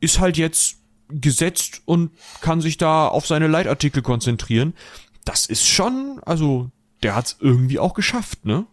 [0.00, 4.74] ist halt jetzt gesetzt und kann sich da auf seine Leitartikel konzentrieren.
[5.24, 6.70] Das ist schon, also
[7.02, 8.66] der hat's irgendwie auch geschafft, ne?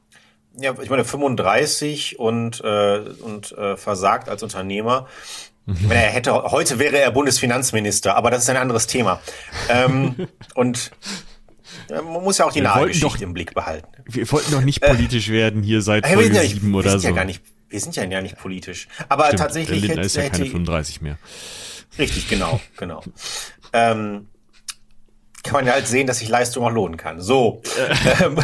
[0.60, 5.08] Ja, ich meine 35 und äh, und äh, versagt als Unternehmer.
[5.65, 9.19] Ich meine, er hätte heute wäre er Bundesfinanzminister, aber das ist ein anderes Thema.
[9.69, 10.91] ähm, und
[11.89, 13.88] ja, man muss ja auch die Wir nahe wollten Geschichte doch- im Blick behalten.
[14.06, 16.78] Wir wollten doch nicht politisch werden hier seit Äh, wir Folge ja, nicht, 7 wir
[16.80, 17.08] oder sind so.
[17.08, 18.88] ja gar nicht, wir sind ja gar nicht politisch.
[19.10, 21.17] Aber Stimmt, tatsächlich der Lindner hätte, ist ja keine hätte 35 mehr.
[21.97, 23.03] Richtig genau, genau.
[23.73, 24.29] ähm,
[25.43, 27.19] kann man ja halt sehen, dass sich Leistung auch lohnen kann.
[27.19, 27.62] So,
[28.21, 28.38] ähm,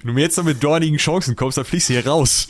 [0.00, 2.48] Wenn du mir jetzt noch mit dornigen Chancen kommst, dann fliegst du hier raus.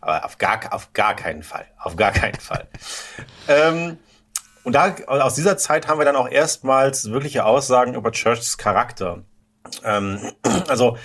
[0.00, 1.66] Aber auf gar, auf gar keinen Fall.
[1.78, 2.68] Auf gar keinen Fall.
[3.48, 3.98] ähm,
[4.62, 9.24] und da, aus dieser Zeit haben wir dann auch erstmals wirkliche Aussagen über Churchs Charakter.
[9.84, 10.32] Ähm,
[10.68, 10.96] also,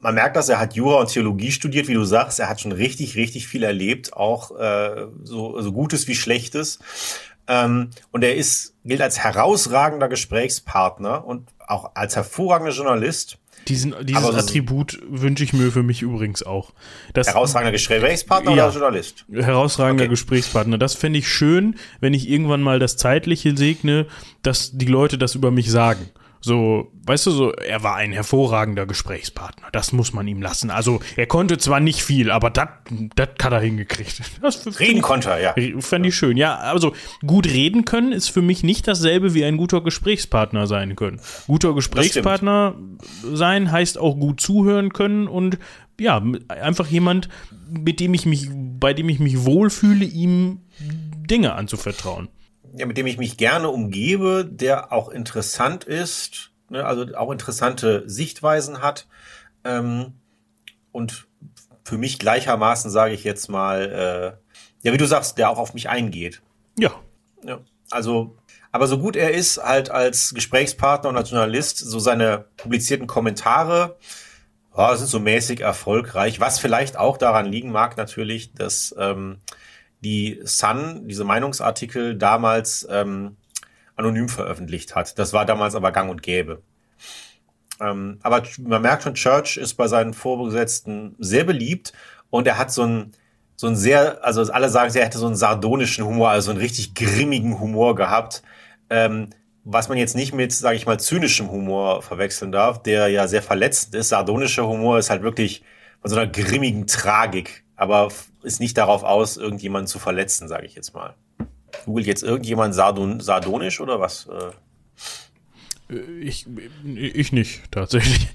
[0.00, 2.38] man merkt, dass er hat Jura und Theologie studiert, wie du sagst.
[2.40, 6.78] Er hat schon richtig, richtig viel erlebt, auch äh, so, so Gutes wie Schlechtes.
[7.48, 13.38] Ähm, und er ist, gilt als herausragender Gesprächspartner und auch als hervorragender Journalist.
[13.66, 16.72] Diesen, dieses so- Attribut wünsche ich mir für mich übrigens auch.
[17.12, 18.64] Das, Herausragender Gesprächspartner Ja.
[18.66, 19.24] oder Journalist?
[19.32, 20.10] herausragender Okay.
[20.10, 20.78] Gesprächspartner.
[20.78, 24.06] Das fände ich schön, wenn ich irgendwann mal das Zeitliche segne,
[24.42, 26.08] dass die Leute das über mich sagen.
[26.40, 29.68] So, weißt du, so, er war ein hervorragender Gesprächspartner.
[29.72, 30.70] Das muss man ihm lassen.
[30.70, 32.68] Also, er konnte zwar nicht viel, aber das
[33.42, 34.22] hat er hingekriegt.
[34.40, 35.80] Das Reden ich- konnte er, ja.
[35.80, 36.36] Fände ich schön.
[36.36, 36.94] Ja, also
[37.26, 41.20] gut reden können ist für mich nicht dasselbe wie ein guter Gesprächspartner sein können.
[41.46, 42.76] Guter Gesprächspartner
[43.32, 45.58] sein heißt auch gut zuhören können und
[46.00, 47.28] ja, einfach jemand,
[47.68, 50.60] mit dem ich mich, bei dem ich mich wohlfühle, ihm
[51.28, 52.28] Dinge anzuvertrauen.
[52.74, 58.04] Ja, mit dem ich mich gerne umgebe, der auch interessant ist, ne, also auch interessante
[58.08, 59.06] Sichtweisen hat.
[59.64, 60.14] Ähm,
[60.92, 61.26] und
[61.84, 65.74] für mich gleichermaßen, sage ich jetzt mal, äh, ja, wie du sagst, der auch auf
[65.74, 66.42] mich eingeht.
[66.78, 66.92] Ja,
[67.42, 68.36] Ja, also,
[68.72, 73.96] aber so gut er ist, halt als Gesprächspartner und als Journalist, so seine publizierten Kommentare
[74.76, 79.38] ja, sind so mäßig erfolgreich, was vielleicht auch daran liegen mag, natürlich, dass ähm,
[80.02, 83.36] die Sun diese Meinungsartikel damals ähm,
[83.96, 85.18] anonym veröffentlicht hat.
[85.18, 86.62] Das war damals aber gang und gäbe.
[87.80, 91.92] Ähm, aber man merkt schon, Church ist bei seinen Vorgesetzten sehr beliebt
[92.30, 93.12] und er hat so ein
[93.58, 96.94] so ein sehr, also alle sagen, er hätte so einen sardonischen Humor, also einen richtig
[96.94, 98.42] grimmigen Humor gehabt,
[98.88, 99.30] ähm,
[99.64, 103.42] was man jetzt nicht mit, sage ich mal, zynischem Humor verwechseln darf, der ja sehr
[103.42, 104.10] verletzend ist.
[104.10, 105.64] Sardonischer Humor ist halt wirklich
[106.00, 108.10] von so einer grimmigen Tragik, aber
[108.48, 111.14] ist nicht darauf aus, irgendjemanden zu verletzen, sage ich jetzt mal.
[111.84, 114.26] Googelt jetzt irgendjemand Sardon sardonisch oder was?
[114.26, 114.52] Äh,
[116.20, 116.46] ich,
[116.96, 118.28] ich nicht, tatsächlich.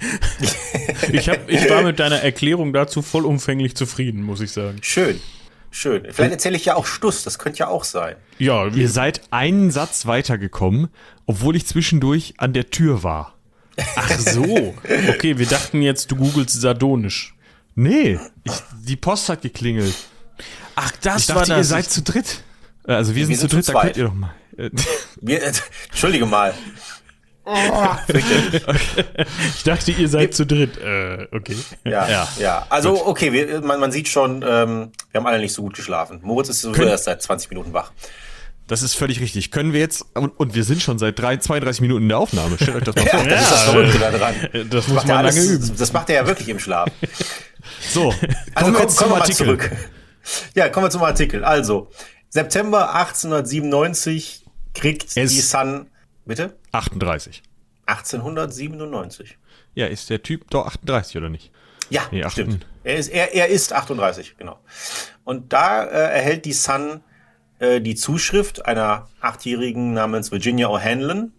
[1.12, 4.78] ich, hab, ich war mit deiner Erklärung dazu vollumfänglich zufrieden, muss ich sagen.
[4.82, 5.20] schön,
[5.70, 6.04] schön.
[6.10, 8.16] Vielleicht erzähle ich ja auch Stuss, das könnte ja auch sein.
[8.40, 10.90] Ja, Ihr seid einen Satz weitergekommen,
[11.26, 13.36] obwohl ich zwischendurch an der Tür war.
[13.96, 14.76] ach so.
[15.10, 17.33] Okay, wir dachten jetzt, du googelst sardonisch.
[17.76, 18.54] Nee, ich,
[18.86, 19.94] die Post hat geklingelt.
[20.76, 22.44] Ach, das Ich dachte, ihr seid zu dritt.
[22.88, 23.84] Äh, Also wir sind, sind zu zu dritt, da zweit.
[23.94, 24.34] könnt ihr doch mal.
[25.22, 25.52] Wir, äh,
[25.90, 26.54] Entschuldige mal.
[27.46, 28.64] Oh, fürchterlich.
[29.58, 30.78] Ich dachte, ihr seid zu dritt.
[30.78, 31.58] Äh, okay.
[31.84, 32.28] Ja, ja.
[32.40, 32.66] Ja.
[32.70, 36.22] Also, okay, wir, man, man sieht schon, ähm, wir haben alle nicht so gut geschlafen.
[36.24, 37.92] Moritz ist sowieso Können- erst seit 20 Minuten wach.
[38.68, 39.52] Das ist völlig richtig.
[39.52, 42.56] Können wir jetzt, und, und wir sind schon seit drei, 32 Minuten in der Aufnahme.
[42.56, 43.24] Stellt euch das mal vor.
[43.26, 44.36] Das ist das Verrückte da dran.
[44.70, 45.76] Das muss man lange üben.
[45.78, 46.88] Das macht er ja wirklich im Schlaf.
[47.90, 48.22] So, Also
[48.56, 49.46] kommen wir jetzt zum wir mal Artikel.
[49.46, 49.72] zurück.
[50.56, 51.44] Ja, kommen wir zum Artikel.
[51.44, 51.90] Also,
[52.30, 55.88] September 1897 kriegt Es- die Sun,
[56.26, 56.58] bitte?
[56.72, 57.44] 38.
[57.86, 59.38] 1897.
[59.76, 61.52] Ja, ist der Typ doch 38 oder nicht?
[61.90, 62.66] Ja, Nee, stimmt.
[62.84, 64.58] Er ist, er, er ist 38, genau.
[65.24, 67.02] Und da äh, erhält die Sun
[67.60, 71.32] äh, die Zuschrift einer Achtjährigen namens Virginia O'Hanlon.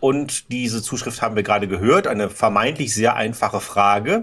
[0.00, 2.06] Und diese Zuschrift haben wir gerade gehört.
[2.06, 4.22] Eine vermeintlich sehr einfache Frage.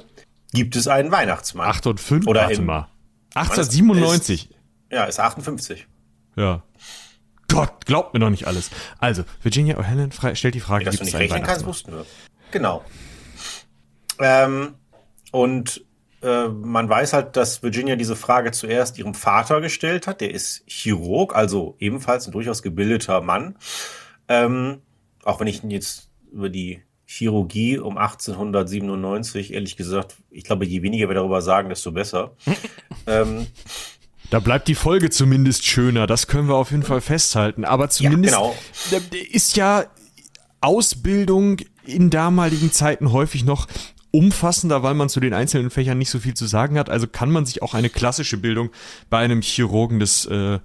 [0.53, 1.67] Gibt es einen Weihnachtsmann?
[1.67, 2.89] 8 und 5, Oder warte mal.
[3.35, 4.49] 1897.
[4.91, 5.87] Ja, ist 58.
[6.35, 6.63] Ja.
[7.47, 8.69] Gott, glaubt mir doch nicht alles.
[8.99, 11.91] Also, Virginia O'Hanlon stellt die Frage, Dass gibt du es nicht einen rechnen kannst, wussten
[11.91, 12.05] wir.
[12.51, 12.83] Genau.
[14.19, 14.75] Ähm,
[15.31, 15.85] und
[16.21, 20.21] äh, man weiß halt, dass Virginia diese Frage zuerst ihrem Vater gestellt hat.
[20.21, 23.55] Der ist Chirurg, also ebenfalls ein durchaus gebildeter Mann.
[24.27, 24.81] Ähm,
[25.23, 31.07] auch wenn ich jetzt über die Chirurgie um 1897, ehrlich gesagt, ich glaube, je weniger
[31.07, 32.35] wir darüber sagen, desto besser.
[33.07, 33.47] ähm,
[34.29, 37.65] Da bleibt die Folge zumindest schöner, das können wir auf jeden Fall festhalten.
[37.65, 38.55] Aber zumindest genau.
[38.91, 39.85] äh, ist ja
[40.61, 43.67] Ausbildung in damaligen Zeiten häufig noch
[44.11, 46.91] umfassender, weil man zu den einzelnen Fächern nicht so viel zu sagen hat.
[46.91, 48.69] Also kann man sich auch eine klassische Bildung
[49.09, 50.59] bei einem Chirurgen des äh,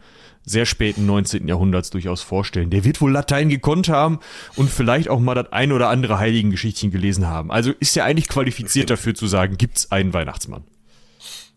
[0.44, 1.48] sehr späten 19.
[1.48, 2.70] Jahrhunderts durchaus vorstellen.
[2.70, 4.20] Der wird wohl Latein gekonnt haben
[4.56, 7.50] und vielleicht auch mal das ein oder andere Heiligengeschichtchen gelesen haben.
[7.50, 10.64] Also ist er eigentlich qualifiziert dafür zu sagen, gibt's einen Weihnachtsmann.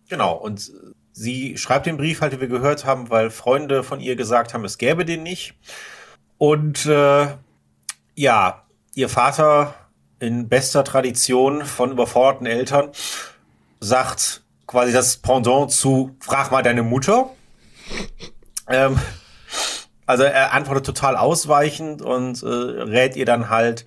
[0.09, 0.71] Genau, und
[1.11, 4.63] sie schreibt den Brief halt, wie wir gehört haben, weil Freunde von ihr gesagt haben,
[4.63, 5.53] es gäbe den nicht.
[6.37, 7.27] Und äh,
[8.15, 8.63] ja,
[8.95, 9.75] ihr Vater
[10.19, 12.89] in bester Tradition von überforderten Eltern
[13.79, 17.29] sagt quasi das Pendant zu Frag mal deine Mutter.
[18.67, 18.99] Ähm,
[20.05, 23.85] also er antwortet total ausweichend und äh, rät ihr dann halt,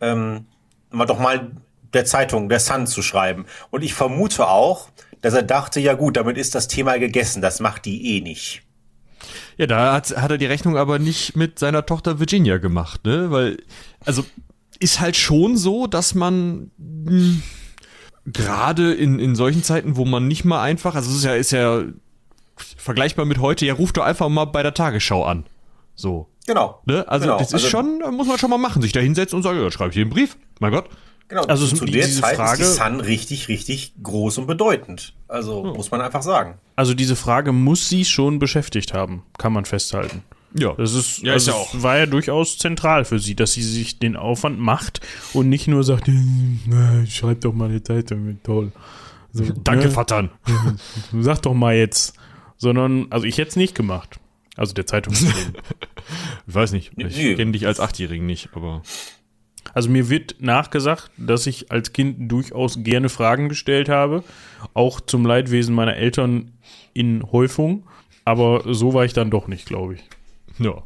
[0.00, 0.46] ähm,
[0.90, 1.50] mal doch mal
[1.92, 3.46] der Zeitung, der Sun zu schreiben.
[3.70, 4.88] Und ich vermute auch,
[5.22, 8.62] dass er dachte, ja gut, damit ist das Thema gegessen, das macht die eh nicht.
[9.56, 13.30] Ja, da hat, hat er die Rechnung aber nicht mit seiner Tochter Virginia gemacht, ne?
[13.30, 13.58] Weil,
[14.04, 14.24] also
[14.78, 17.42] ist halt schon so, dass man mh,
[18.26, 21.52] gerade in, in solchen Zeiten, wo man nicht mal einfach, also es ist ja, ist
[21.52, 21.82] ja
[22.76, 25.44] vergleichbar mit heute, ja, ruft doch einfach mal bei der Tagesschau an.
[25.94, 26.28] So.
[26.46, 26.80] Genau.
[26.86, 27.06] Ne?
[27.08, 27.38] Also genau.
[27.38, 29.90] das ist schon, muss man schon mal machen, sich da hinsetzen und sagen, ja, schreibe
[29.90, 30.36] ich dir einen Brief.
[30.58, 30.86] Mein Gott.
[31.28, 34.38] Genau, Also zu, es- zu der diese Zeit Frage- ist die Sun richtig, richtig groß
[34.38, 35.14] und bedeutend.
[35.28, 36.54] Also muss man einfach sagen.
[36.74, 40.22] Also diese Frage muss sie schon beschäftigt haben, kann man festhalten.
[40.54, 40.72] Ja.
[40.72, 41.82] Das ist, Ja, ist also ja auch.
[41.84, 45.00] war ja durchaus zentral für sie, dass sie sich den Aufwand macht
[45.32, 48.72] und nicht nur sagt, "Äh, schreib doch mal eine Zeitung, toll.
[49.32, 49.90] So, Danke, ne?
[49.92, 50.28] Vater.
[51.20, 52.14] Sag doch mal jetzt.
[52.62, 54.20] Sondern, also ich hätte es nicht gemacht.
[54.56, 55.14] Also der Zeitung.
[56.46, 56.90] Ich weiß nicht.
[56.96, 58.82] Ich kenne dich als Achtjährigen nicht, aber.
[59.72, 64.24] Also mir wird nachgesagt, dass ich als Kind durchaus gerne Fragen gestellt habe,
[64.74, 66.52] auch zum Leidwesen meiner Eltern
[66.92, 67.86] in Häufung,
[68.24, 70.00] aber so war ich dann doch nicht, glaube ich.
[70.58, 70.82] Ja.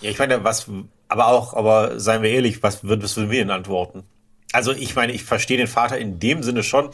[0.00, 0.70] Ja, ich meine, was,
[1.08, 4.04] aber auch, aber seien wir ehrlich, was, würd- was würden wir denn antworten?
[4.52, 6.88] Also ich meine, ich verstehe den Vater in dem Sinne schon,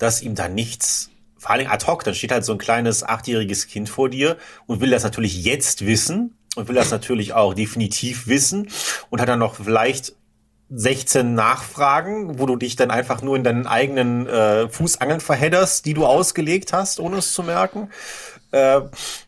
[0.00, 3.66] dass ihm da nichts, vor allem ad hoc, dann steht halt so ein kleines achtjähriges
[3.66, 8.26] Kind vor dir und will das natürlich jetzt wissen und will das natürlich auch definitiv
[8.26, 8.68] wissen
[9.08, 10.14] und hat dann noch vielleicht
[10.68, 15.94] 16 Nachfragen, wo du dich dann einfach nur in deinen eigenen äh, Fußangeln verhedderst, die
[15.94, 17.88] du ausgelegt hast, ohne es zu merken.
[18.52, 18.82] Äh,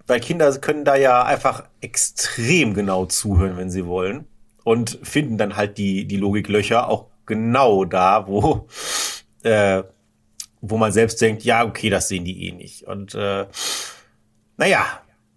[0.06, 4.26] weil Kinder können da ja einfach extrem genau zuhören, wenn sie wollen.
[4.64, 8.68] Und finden dann halt die, die Logiklöcher auch genau da, wo,
[9.42, 9.82] äh,
[10.62, 12.84] wo man selbst denkt, ja, okay, das sehen die eh nicht.
[12.84, 13.46] Und äh,
[14.56, 14.86] naja,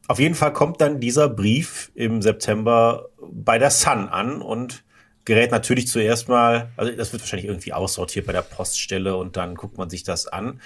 [0.08, 4.84] auf jeden Fall kommt dann dieser Brief im September bei der Sun an und
[5.26, 9.56] gerät natürlich zuerst mal, also das wird wahrscheinlich irgendwie aussortiert bei der Poststelle und dann
[9.56, 10.62] guckt man sich das an.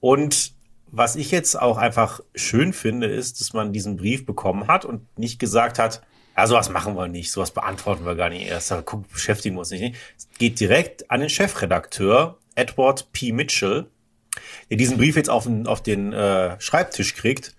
[0.00, 0.52] Und
[0.88, 5.18] was ich jetzt auch einfach schön finde, ist, dass man diesen Brief bekommen hat und
[5.18, 6.02] nicht gesagt hat,
[6.36, 9.70] ja, sowas machen wir nicht, sowas beantworten wir gar nicht erst, guck, beschäftigen wir uns
[9.70, 9.96] nicht.
[10.18, 13.32] Es geht direkt an den Chefredakteur Edward P.
[13.32, 13.86] Mitchell,
[14.70, 17.54] der diesen Brief jetzt auf den, auf den äh, Schreibtisch kriegt.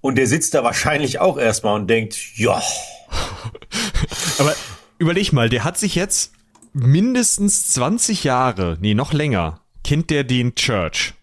[0.00, 2.60] Und der sitzt da wahrscheinlich auch erstmal und denkt, ja,
[4.38, 4.54] Aber
[4.98, 6.32] überleg mal, der hat sich jetzt
[6.72, 11.14] mindestens 20 Jahre, nee, noch länger, kennt der den Church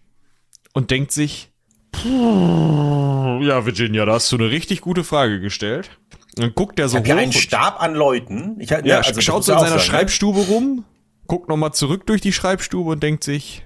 [0.72, 1.50] und denkt sich,
[1.92, 5.90] "Puh, ja, Virginia, da hast du eine richtig gute Frage gestellt.
[6.34, 7.38] Dann guckt der so ich habe hier einen hoch.
[7.40, 8.60] Stab an Leuten.
[8.60, 9.86] Ich, Ja, ja, also schaut so in seiner sagen, ne?
[9.86, 10.84] Schreibstube rum,
[11.28, 13.64] guckt nochmal zurück durch die Schreibstube und denkt sich,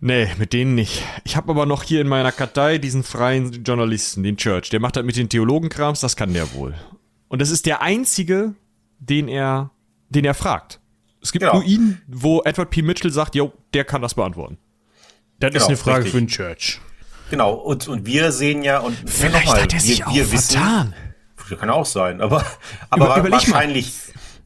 [0.00, 1.02] nee, mit denen nicht.
[1.24, 4.70] Ich habe aber noch hier in meiner Kartei diesen freien Journalisten, den Church.
[4.70, 6.74] Der macht halt mit den Theologenkrams, das kann der wohl.
[7.28, 8.54] Und das ist der einzige,
[8.98, 9.70] den er,
[10.08, 10.80] den er fragt.
[11.20, 11.54] Es gibt Genau.
[11.54, 12.82] nur ihn, wo Edward P.
[12.82, 14.58] Mitchell sagt, jo, der kann das beantworten.
[15.40, 16.12] Das Genau, ist eine Frage richtig.
[16.12, 16.80] für den Church.
[17.30, 20.32] Genau, und, und wir sehen ja, und Vielleicht nochmal, hat er sich wir, auch wir
[20.32, 20.94] wissen, vertan.
[21.58, 22.44] kann auch sein, aber,
[22.90, 23.92] aber Über, wahrscheinlich,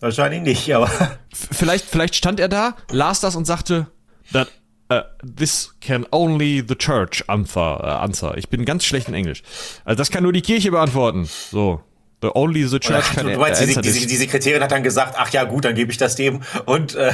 [0.02, 0.90] wahrscheinlich nicht, aber.
[1.32, 3.86] Vielleicht, vielleicht stand er da, las das und sagte,
[4.32, 4.48] that
[4.92, 8.36] uh, this can only the church answer, uh, answer.
[8.36, 9.42] Ich bin ganz schlecht in Englisch.
[9.84, 11.26] Also das kann nur die Kirche beantworten.
[11.50, 11.82] So.
[12.20, 14.06] The only the church can du meinst, die, answer die, this.
[14.06, 16.42] die Sekretärin hat dann gesagt, ach ja, gut, dann gebe ich das dem.
[16.66, 17.12] Und äh,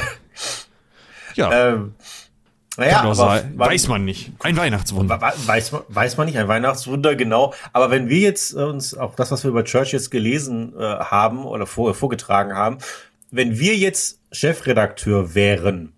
[1.35, 1.95] Ja, ähm,
[2.77, 4.31] naja, aber man- weiß man nicht.
[4.39, 5.19] Ein Weihnachtswunder.
[5.21, 7.53] Weiß man, weiß man nicht, ein Weihnachtswunder, genau.
[7.73, 10.83] Aber wenn wir jetzt äh, uns auch das, was wir über Church jetzt gelesen äh,
[10.83, 12.77] haben oder vor, vorgetragen haben,
[13.31, 15.93] wenn wir jetzt Chefredakteur wären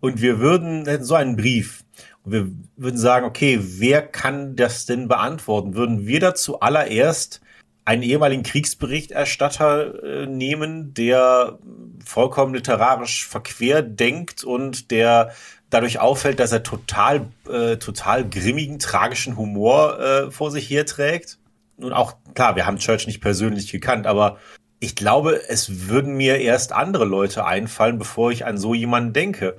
[0.00, 1.84] und wir würden, hätten so einen Brief
[2.24, 5.74] und wir würden sagen, okay, wer kann das denn beantworten?
[5.74, 7.40] Würden wir dazu allererst
[7.84, 11.58] einen ehemaligen Kriegsberichterstatter äh, nehmen, der
[12.04, 15.32] vollkommen literarisch verquer denkt und der
[15.72, 21.38] dadurch auffällt, dass er total, äh, total grimmigen, tragischen Humor äh, vor sich herträgt.
[21.78, 24.36] Und auch, klar, wir haben Church nicht persönlich gekannt, aber
[24.80, 29.56] ich glaube, es würden mir erst andere Leute einfallen, bevor ich an so jemanden denke.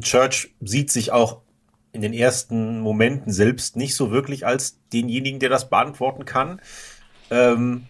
[0.00, 1.42] Church sieht sich auch
[1.92, 6.60] in den ersten Momenten selbst nicht so wirklich als denjenigen, der das beantworten kann.
[7.30, 7.84] Ähm,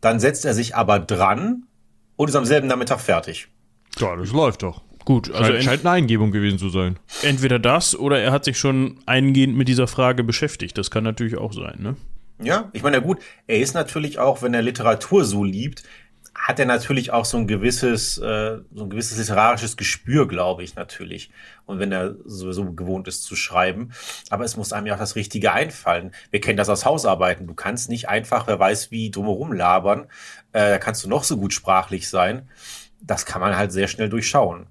[0.00, 1.64] dann setzt er sich aber dran
[2.14, 3.48] und ist am selben Nachmittag fertig.
[3.98, 4.82] Ja, das läuft doch.
[5.08, 6.98] Gut, also Scheint, scheint eine Eingebung gewesen zu sein.
[7.22, 10.76] entweder das oder er hat sich schon eingehend mit dieser Frage beschäftigt.
[10.76, 11.96] Das kann natürlich auch sein, ne?
[12.42, 15.82] Ja, ich meine, gut, er ist natürlich auch, wenn er Literatur so liebt,
[16.34, 20.74] hat er natürlich auch so ein gewisses, äh, so ein gewisses literarisches Gespür, glaube ich,
[20.74, 21.30] natürlich.
[21.64, 23.92] Und wenn er sowieso gewohnt ist zu schreiben.
[24.28, 26.12] Aber es muss einem ja auch das Richtige einfallen.
[26.30, 27.46] Wir kennen das aus Hausarbeiten.
[27.46, 30.02] Du kannst nicht einfach, wer weiß wie, drumherum labern.
[30.52, 32.50] Äh, da kannst du noch so gut sprachlich sein.
[33.00, 34.66] Das kann man halt sehr schnell durchschauen.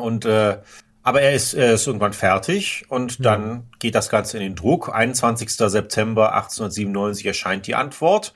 [0.00, 0.58] Und äh,
[1.02, 4.92] aber er ist, er ist irgendwann fertig und dann geht das Ganze in den Druck.
[4.92, 5.50] 21.
[5.52, 8.34] September 1897 erscheint die Antwort.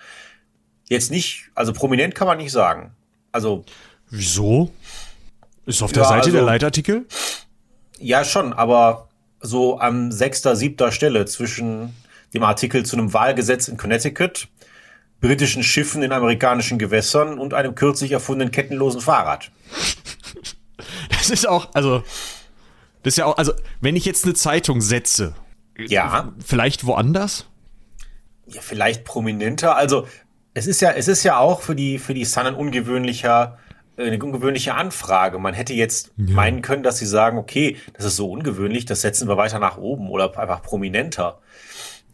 [0.88, 2.92] Jetzt nicht, also prominent kann man nicht sagen.
[3.32, 3.64] Also
[4.08, 4.70] Wieso?
[5.66, 7.06] Ist auf der Ja, Seite also- der Leitartikel?
[7.98, 9.08] ja schon, aber
[9.40, 11.94] so am sechster, siebter Stelle zwischen
[12.34, 14.48] dem Artikel zu einem Wahlgesetz in Connecticut,
[15.20, 19.50] britischen Schiffen in amerikanischen Gewässern und einem kürzlich erfundenen kettenlosen Fahrrad.
[21.20, 22.02] Das ist auch, also,
[23.02, 25.34] das ist ja auch, also, wenn ich jetzt eine Zeitung setze,
[25.78, 26.32] Ja.
[26.44, 27.46] vielleicht woanders?
[28.46, 29.76] ja, vielleicht prominenter.
[29.76, 30.06] Also
[30.54, 33.58] es ist ja, es ist ja auch für die für die Sun ein ungewöhnlicher
[33.96, 35.38] äh, eine ungewöhnliche Anfrage.
[35.38, 39.28] Man hätte jetzt meinen können, dass sie sagen, okay, das ist so ungewöhnlich, das setzen
[39.28, 41.38] wir weiter nach oben oder einfach prominenter.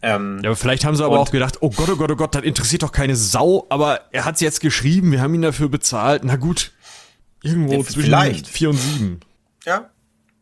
[0.02, 2.34] Ähm, Ja, aber vielleicht haben sie aber auch gedacht, oh Gott, oh Gott, oh Gott,
[2.34, 5.70] das interessiert doch keine Sau, aber er hat es jetzt geschrieben, wir haben ihn dafür
[5.70, 6.22] bezahlt.
[6.22, 6.72] Na gut,
[7.46, 8.48] irgendwo zwischen vielleicht.
[8.48, 9.20] vier und sieben.
[9.64, 9.90] Ja.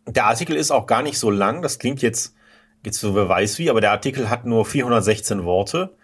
[0.07, 1.63] Der Artikel ist auch gar nicht so lang.
[1.63, 2.35] Das klingt jetzt,
[2.85, 5.95] jetzt so wer weiß wie, aber der Artikel hat nur 416 Worte.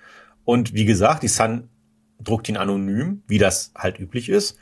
[0.44, 1.68] Und wie gesagt, die Sun
[2.22, 4.58] druckt ihn anonym, wie das halt üblich ist.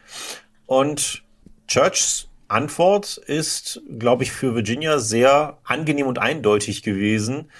[0.67, 1.25] Und
[1.67, 7.51] Churchs Antwort ist, glaube ich, für Virginia sehr angenehm und eindeutig gewesen.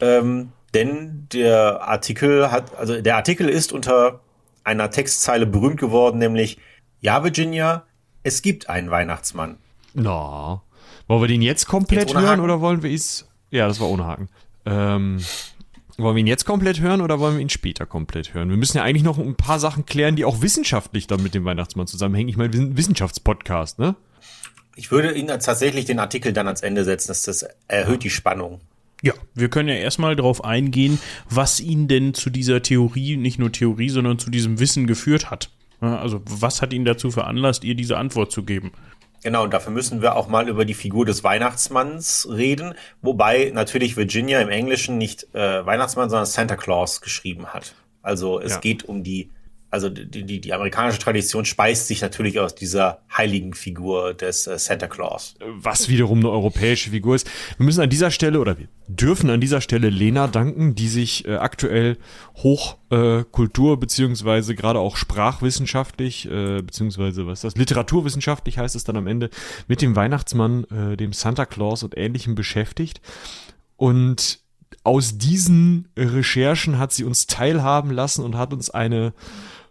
[0.00, 4.20] Ähm, denn der Artikel hat, also der Artikel ist unter
[4.64, 6.58] einer Textzeile berühmt geworden, nämlich,
[7.00, 7.86] ja, Virginia,
[8.22, 9.58] es gibt einen Weihnachtsmann.
[9.94, 10.62] Na,
[11.06, 12.40] wollen wir den jetzt komplett Jetzt hören Haken?
[12.40, 13.28] oder wollen wir es?
[13.50, 14.28] Ja, das war ohne Haken.
[14.66, 15.20] Ähm,
[15.96, 18.50] wollen wir ihn jetzt komplett hören oder wollen wir ihn später komplett hören?
[18.50, 21.44] Wir müssen ja eigentlich noch ein paar Sachen klären, die auch wissenschaftlich dann mit dem
[21.44, 22.28] Weihnachtsmann zusammenhängen.
[22.28, 23.96] Ich meine, wir sind ein Wissenschaftspodcast, ne?
[24.76, 28.60] Ich würde Ihnen tatsächlich den Artikel dann ans Ende setzen, das, das erhöht die Spannung.
[29.02, 33.50] Ja, wir können ja erstmal darauf eingehen, was ihn denn zu dieser Theorie, nicht nur
[33.50, 35.50] Theorie, sondern zu diesem Wissen geführt hat.
[35.80, 38.72] Ja, also was hat ihn dazu veranlasst, ihr diese Antwort zu geben?
[39.22, 43.96] Genau, und dafür müssen wir auch mal über die Figur des Weihnachtsmanns reden, wobei natürlich
[43.96, 47.74] Virginia im Englischen nicht äh, Weihnachtsmann, sondern Santa Claus geschrieben hat.
[48.02, 48.58] Also es Ja.
[48.60, 49.30] geht um die,
[49.70, 54.58] also die, die, die amerikanische Tradition speist sich natürlich aus dieser heiligen Figur des äh,
[54.58, 55.34] Santa Claus.
[55.40, 57.28] was wiederum eine europäische Figur ist.
[57.58, 61.26] Wir müssen an dieser Stelle oder wir dürfen an dieser Stelle Lena danken, die sich
[61.26, 61.98] äh, aktuell
[62.36, 63.24] hoch äh,
[63.76, 69.28] beziehungsweise gerade auch sprachwissenschaftlich äh, beziehungsweise was ist das literaturwissenschaftlich heißt es dann am Ende
[69.66, 73.02] mit dem Weihnachtsmann, äh, dem Santa Claus und ähnlichem beschäftigt
[73.76, 74.40] und
[74.84, 79.12] aus diesen Recherchen hat sie uns teilhaben lassen und hat uns eine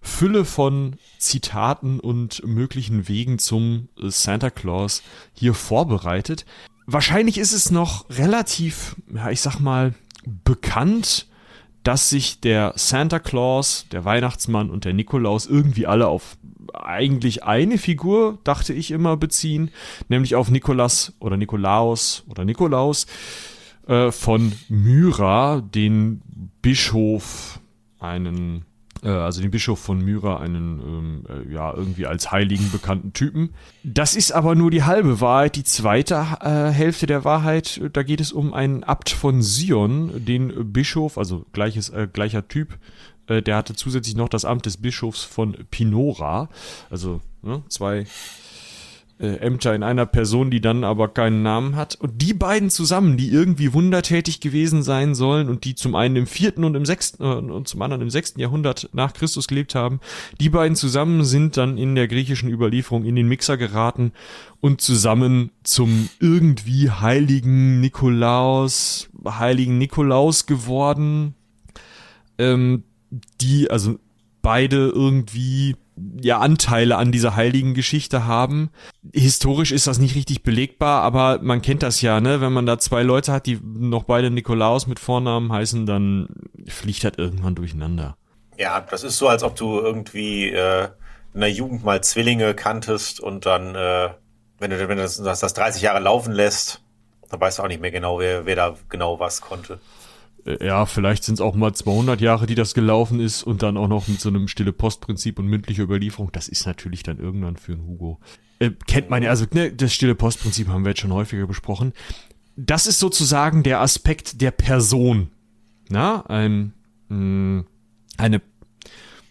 [0.08, 5.04] Fülle von Zitaten und möglichen Wegen zum äh, Santa Claus
[5.34, 6.46] hier vorbereitet.
[6.86, 9.94] Wahrscheinlich ist es noch relativ, ja, ich sag mal,
[10.44, 11.28] bekannt,
[11.84, 16.38] dass sich der Santa Claus, der Weihnachtsmann und der Nikolaus irgendwie alle auf
[16.74, 19.72] eigentlich eine Figur, dachte ich immer, beziehen,
[20.10, 23.08] nämlich auf Nikolas oder Nikolaus oder Nikolaus
[23.88, 26.22] äh, von Myra, den
[26.62, 27.60] Bischof,
[28.00, 28.66] einen
[29.08, 33.54] also den Bischof von Myra, einen ähm, äh, ja irgendwie als heiligen bekannten Typen.
[33.84, 35.56] Das ist aber nur die halbe Wahrheit.
[35.56, 40.74] Die zweite äh, Hälfte der Wahrheit, da geht es um einen Abt von Sion, den
[40.74, 42.78] Bischof, also gleiches, äh, gleicher Typ.
[43.28, 46.50] Äh, der hatte zusätzlich noch das Amt des Bischofs von Pinora.
[46.90, 48.06] Also ne, zwei
[49.20, 51.96] äh, Ämter in einer Person, die dann aber keinen Namen hat.
[51.96, 56.28] Und die beiden zusammen, die irgendwie wundertätig gewesen sein sollen und die zum einen im
[56.28, 60.00] vierten und im sechsten äh, und zum anderen im sechsten Jahrhundert nach Christus gelebt haben,
[60.40, 64.12] die beiden zusammen sind dann in der griechischen Überlieferung in den Mixer geraten
[64.62, 71.34] und zusammen zum irgendwie heiligen Nikolaus, heiligen Nikolaus geworden,
[72.38, 72.84] ähm,
[73.42, 73.98] die also
[74.42, 75.76] beide irgendwie
[76.22, 78.70] ja Anteile an dieser heiligen Geschichte haben.
[79.14, 82.42] Historisch ist das nicht richtig belegbar, aber man kennt das ja, ne?
[82.42, 86.28] Wenn man da zwei Leute hat, die noch beide Nikolaus mit Vornamen heißen, dann
[86.68, 88.16] fliegt das irgendwann durcheinander.
[88.58, 90.88] Ja, das ist so, als ob du irgendwie äh,
[91.34, 94.10] in der Jugend mal Zwillinge kanntest und dann, äh,
[94.60, 96.82] wenn du, wenn du das, das 30 Jahre laufen lässt,
[97.30, 99.80] dann weißt du auch nicht mehr genau, wer, wer da genau was konnte.
[100.48, 103.78] Äh, ja, vielleicht sind es auch mal 200 Jahre, die das gelaufen ist und dann
[103.78, 106.32] auch noch mit so einem stille Postprinzip und mündlicher Überlieferung.
[106.32, 108.20] Das ist natürlich dann irgendwann für einen Hugo.
[108.60, 111.94] Äh, kennt man ja, also ne, das stille Postprinzip haben wir jetzt schon häufiger besprochen.
[112.56, 115.30] Das ist sozusagen der Aspekt der Person.
[115.90, 116.74] Na, ein,
[117.10, 117.66] mh, hm,
[118.18, 118.42] eine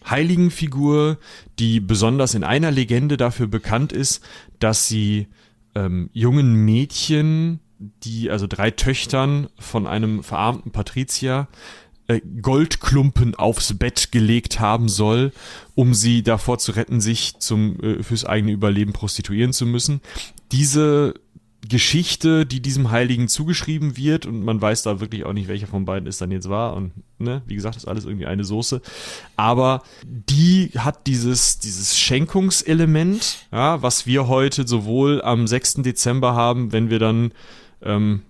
[0.09, 1.17] Heiligenfigur,
[1.59, 4.23] die besonders in einer Legende dafür bekannt ist,
[4.59, 5.27] dass sie
[5.75, 11.47] ähm, jungen Mädchen die, also drei Töchtern von einem verarmten Patrizier,
[12.07, 15.33] äh, Goldklumpen aufs Bett gelegt haben soll,
[15.75, 20.01] um sie davor zu retten, sich zum äh, fürs eigene Überleben prostituieren zu müssen.
[20.51, 21.15] Diese
[21.67, 25.85] Geschichte, die diesem Heiligen zugeschrieben wird und man weiß da wirklich auch nicht, welcher von
[25.85, 28.81] beiden es dann jetzt war und ne, wie gesagt, ist alles irgendwie eine Soße,
[29.35, 35.75] aber die hat dieses dieses Schenkungselement, ja, was wir heute sowohl am 6.
[35.83, 37.31] Dezember haben, wenn wir dann
[37.81, 38.21] ähm,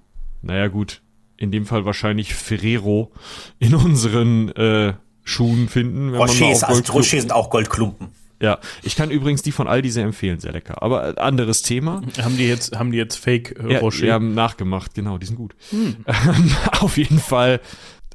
[0.41, 1.02] naja gut,
[1.38, 3.12] in dem Fall wahrscheinlich Ferrero
[3.60, 4.93] in unseren äh,
[5.24, 6.12] Schuhen finden.
[6.12, 8.10] Wenn Rochers, man also Rocher sind auch Goldklumpen.
[8.39, 10.82] Ja, ich kann übrigens die von Aldi sehr empfehlen, sehr lecker.
[10.84, 12.02] Aber äh, anderes Thema.
[12.22, 14.00] Haben die jetzt, haben die jetzt Fake äh, Rocher?
[14.00, 15.56] Ja, die haben nachgemacht, genau, die sind gut.
[15.72, 15.98] Hm.
[16.80, 17.60] Auf jeden Fall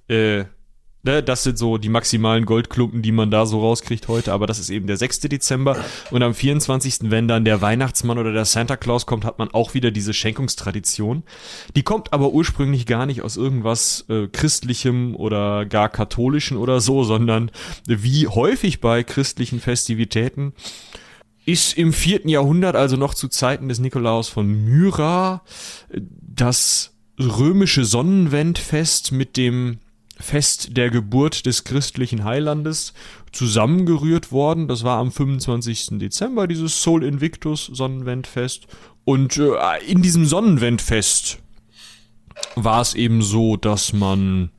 [0.08, 0.44] äh,
[1.04, 4.60] Ne, das sind so die maximalen Goldklumpen, die man da so rauskriegt heute, aber das
[4.60, 5.18] ist eben der 6.
[5.22, 5.76] Dezember
[6.12, 9.74] und am 24., wenn dann der Weihnachtsmann oder der Santa Claus kommt, hat man auch
[9.74, 11.24] wieder diese Schenkungstradition.
[11.74, 17.02] Die kommt aber ursprünglich gar nicht aus irgendwas äh, christlichem oder gar katholischen oder so,
[17.02, 17.50] sondern
[17.84, 20.52] wie häufig bei christlichen Festivitäten
[21.44, 25.42] ist im vierten Jahrhundert, also noch zu Zeiten des Nikolaus von Myra,
[25.90, 29.80] das römische Sonnenwendfest mit dem
[30.22, 32.94] Fest der Geburt des christlichen Heilandes
[33.32, 34.68] zusammengerührt worden.
[34.68, 35.98] Das war am 25.
[35.98, 38.66] Dezember, dieses Sol Invictus Sonnenwendfest.
[39.04, 39.52] Und äh,
[39.86, 41.38] in diesem Sonnenwendfest
[42.54, 44.50] war es eben so, dass man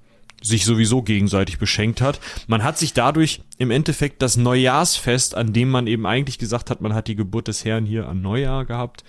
[0.43, 2.19] sich sowieso gegenseitig beschenkt hat.
[2.47, 6.81] Man hat sich dadurch im Endeffekt das Neujahrsfest, an dem man eben eigentlich gesagt hat,
[6.81, 9.03] man hat die Geburt des Herrn hier an Neujahr gehabt,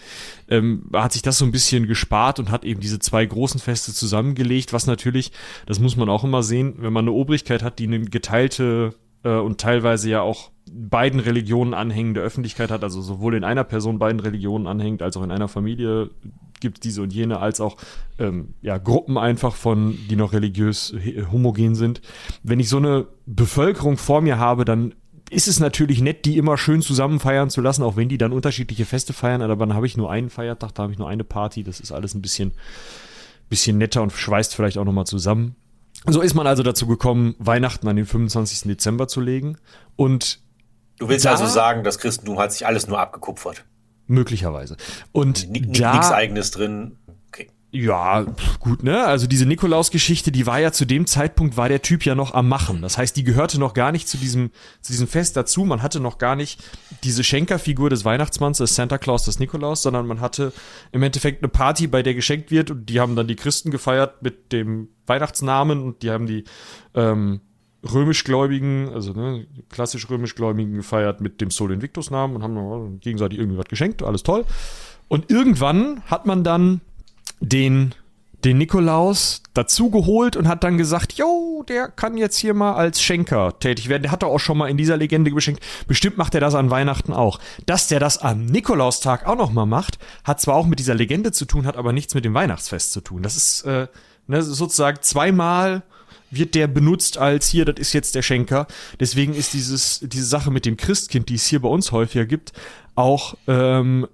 [0.48, 3.92] ähm, hat sich das so ein bisschen gespart und hat eben diese zwei großen Feste
[3.92, 5.32] zusammengelegt, was natürlich,
[5.66, 9.36] das muss man auch immer sehen, wenn man eine Obrigkeit hat, die eine geteilte äh,
[9.36, 14.20] und teilweise ja auch beiden Religionen anhängende Öffentlichkeit hat, also sowohl in einer Person beiden
[14.20, 16.10] Religionen anhängt, als auch in einer Familie
[16.64, 17.76] gibt diese und jene, als auch
[18.18, 20.94] ähm, ja, Gruppen einfach von, die noch religiös
[21.30, 22.00] homogen sind.
[22.42, 24.94] Wenn ich so eine Bevölkerung vor mir habe, dann
[25.28, 28.32] ist es natürlich nett, die immer schön zusammen feiern zu lassen, auch wenn die dann
[28.32, 31.24] unterschiedliche Feste feiern, aber dann habe ich nur einen Feiertag, da habe ich nur eine
[31.24, 32.52] Party, das ist alles ein bisschen,
[33.50, 35.56] bisschen netter und schweißt vielleicht auch nochmal zusammen.
[36.06, 38.62] So ist man also dazu gekommen, Weihnachten an den 25.
[38.62, 39.58] Dezember zu legen
[39.96, 40.40] und
[40.98, 43.64] Du willst da, also sagen, das Christentum hat sich alles nur abgekupfert?
[44.06, 44.76] Möglicherweise.
[45.12, 46.98] Und N da, nichts eigenes drin.
[47.28, 47.48] Okay.
[47.70, 48.26] Ja,
[48.60, 49.04] gut, ne?
[49.04, 52.48] Also diese Nikolaus-Geschichte, die war ja zu dem Zeitpunkt, war der Typ ja noch am
[52.48, 52.82] Machen.
[52.82, 54.50] Das heißt, die gehörte noch gar nicht zu diesem,
[54.80, 55.64] zu diesem Fest dazu.
[55.64, 56.62] Man hatte noch gar nicht
[57.02, 60.52] diese Schenkerfigur des Weihnachtsmanns, des Santa Claus, des Nikolaus, sondern man hatte
[60.92, 64.22] im Endeffekt eine Party, bei der geschenkt wird und die haben dann die Christen gefeiert
[64.22, 66.44] mit dem Weihnachtsnamen und die haben die,
[66.94, 67.40] ähm,
[67.92, 73.58] römischgläubigen, also ne, klassisch römischgläubigen gefeiert mit dem Sol Invictus Namen und haben gegenseitig irgendwie
[73.58, 74.44] was geschenkt, alles toll.
[75.08, 76.80] Und irgendwann hat man dann
[77.40, 77.94] den
[78.44, 83.58] den Nikolaus dazugeholt und hat dann gesagt, jo, der kann jetzt hier mal als Schenker
[83.58, 84.02] tätig werden.
[84.02, 85.62] Der hat doch auch schon mal in dieser Legende geschenkt.
[85.86, 87.38] Bestimmt macht er das an Weihnachten auch.
[87.66, 91.32] Dass der das am Nikolaustag auch noch mal macht, hat zwar auch mit dieser Legende
[91.32, 93.22] zu tun, hat aber nichts mit dem Weihnachtsfest zu tun.
[93.22, 93.88] Das ist äh,
[94.26, 95.82] ne, sozusagen zweimal
[96.34, 98.66] wird der benutzt als hier, das ist jetzt der Schenker.
[99.00, 102.52] Deswegen ist dieses, diese Sache mit dem Christkind, die es hier bei uns häufiger gibt,
[102.94, 104.06] auch ähm,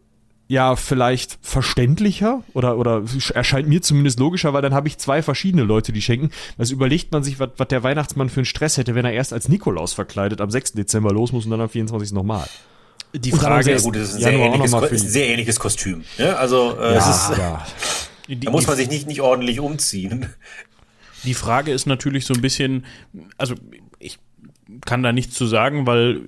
[0.50, 3.04] ja vielleicht verständlicher oder, oder
[3.34, 6.30] erscheint mir zumindest logischer, weil dann habe ich zwei verschiedene Leute, die schenken.
[6.58, 9.48] Also überlegt man sich, was der Weihnachtsmann für einen Stress hätte, wenn er erst als
[9.48, 10.72] Nikolaus verkleidet am 6.
[10.72, 12.12] Dezember los muss und dann am 24.
[12.12, 12.48] nochmal.
[13.12, 16.04] Die Frage ist, gut, das ist ein sehr, ähnliches, ein sehr ähnliches Kostüm.
[16.18, 16.36] Ne?
[16.36, 17.66] Also äh, ja, ist, ja.
[18.36, 20.26] da muss man sich nicht, nicht ordentlich umziehen.
[21.24, 22.84] Die Frage ist natürlich so ein bisschen,
[23.36, 23.54] also
[23.98, 24.18] ich
[24.84, 26.20] kann da nichts zu sagen, weil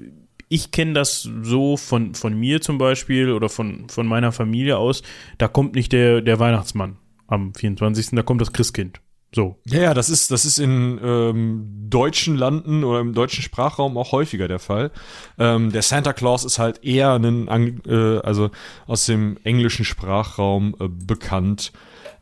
[0.48, 5.02] ich kenne das so von, von mir zum Beispiel oder von, von meiner Familie aus,
[5.38, 9.00] da kommt nicht der, der Weihnachtsmann am 24., da kommt das Christkind.
[9.34, 9.58] So.
[9.64, 14.12] Ja, ja, das ist, das ist in ähm, deutschen Landen oder im deutschen Sprachraum auch
[14.12, 14.90] häufiger der Fall.
[15.38, 18.50] Ähm, der Santa Claus ist halt eher ein, äh, also
[18.86, 21.72] aus dem englischen Sprachraum äh, bekannt.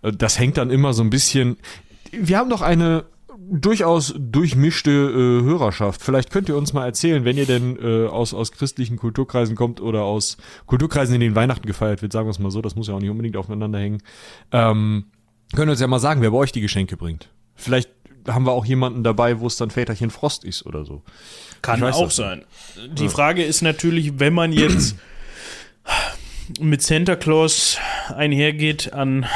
[0.03, 1.57] Äh, das hängt dann immer so ein bisschen.
[2.13, 3.05] Wir haben doch eine
[3.51, 6.03] durchaus durchmischte äh, Hörerschaft.
[6.03, 9.81] Vielleicht könnt ihr uns mal erzählen, wenn ihr denn äh, aus, aus christlichen Kulturkreisen kommt
[9.81, 10.37] oder aus
[10.67, 13.01] Kulturkreisen, in denen Weihnachten gefeiert wird, sagen wir es mal so, das muss ja auch
[13.01, 14.03] nicht unbedingt aufeinander hängen.
[14.53, 15.07] Ähm,
[15.55, 17.29] könnt ihr uns ja mal sagen, wer bei euch die Geschenke bringt.
[17.57, 17.91] Vielleicht
[18.29, 21.03] haben wir auch jemanden dabei, wo es dann Väterchen Frost ist oder so.
[21.63, 22.45] Kann auch sein.
[22.93, 23.11] Die ja.
[23.11, 24.97] Frage ist natürlich, wenn man jetzt
[26.61, 27.79] mit Santa Claus
[28.15, 29.27] einhergeht an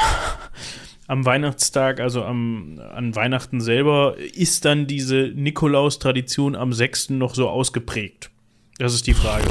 [1.07, 7.11] am Weihnachtstag, also am, an Weihnachten selber, ist dann diese Nikolaus-Tradition am 6.
[7.11, 8.31] noch so ausgeprägt?
[8.77, 9.45] Das ist die Frage.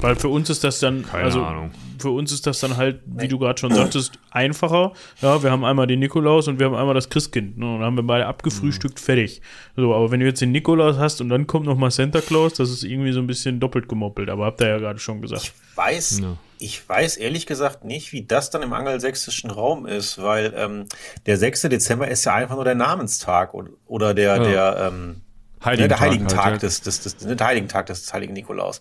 [0.00, 1.70] Weil für uns ist das dann, Keine also Ahnung.
[1.98, 4.92] Für uns ist das dann halt, wie du gerade schon sagtest, einfacher.
[5.20, 7.58] Ja, wir haben einmal den Nikolaus und wir haben einmal das Christkind.
[7.58, 7.66] Ne?
[7.66, 9.04] Und dann haben wir beide abgefrühstückt, mhm.
[9.04, 9.42] fertig.
[9.76, 12.54] So, aber wenn du jetzt den Nikolaus hast und dann kommt noch mal Santa Claus,
[12.54, 14.30] das ist irgendwie so ein bisschen doppelt gemoppelt.
[14.30, 15.42] Aber habt ihr ja gerade schon gesagt.
[15.42, 16.36] Ich weiß, ja.
[16.58, 20.86] ich weiß ehrlich gesagt nicht, wie das dann im angelsächsischen Raum ist, weil ähm,
[21.26, 21.62] der 6.
[21.62, 24.42] Dezember ist ja einfach nur der Namenstag oder, oder der, ja.
[24.42, 25.22] der, ähm,
[25.64, 28.32] Heiligen ne, der Heiligen Tag, halt, des, des, des, des, der Heiligen Tag des Heiligen
[28.32, 28.80] Nikolaus.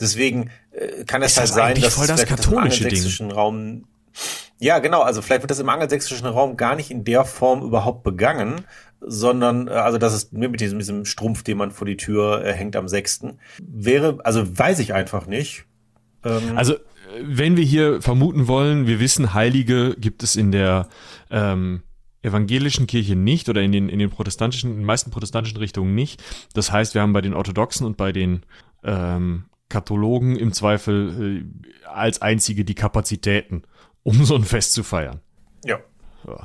[0.00, 3.32] Deswegen äh, kann es halt sein, dass voll das katholische das im Ding.
[3.32, 3.84] Raum
[4.58, 5.02] ja, genau.
[5.02, 8.64] Also vielleicht wird das im angelsächsischen Raum gar nicht in der Form überhaupt begangen,
[9.00, 12.52] sondern äh, also das ist mit diesem, diesem Strumpf, den man vor die Tür äh,
[12.52, 13.24] hängt am 6.
[13.60, 15.64] Wäre, also weiß ich einfach nicht.
[16.24, 16.76] Ähm, also
[17.20, 20.88] wenn wir hier vermuten wollen, wir wissen, Heilige gibt es in der
[21.30, 21.82] ähm,
[22.22, 26.22] evangelischen Kirche nicht oder in den, in den protestantischen, in den meisten protestantischen Richtungen nicht.
[26.54, 28.42] Das heißt, wir haben bei den Orthodoxen und bei den
[28.84, 31.44] ähm, Kathologen im Zweifel
[31.84, 33.62] äh, als einzige die Kapazitäten,
[34.02, 35.20] um so ein Fest zu feiern.
[35.64, 35.78] Ja.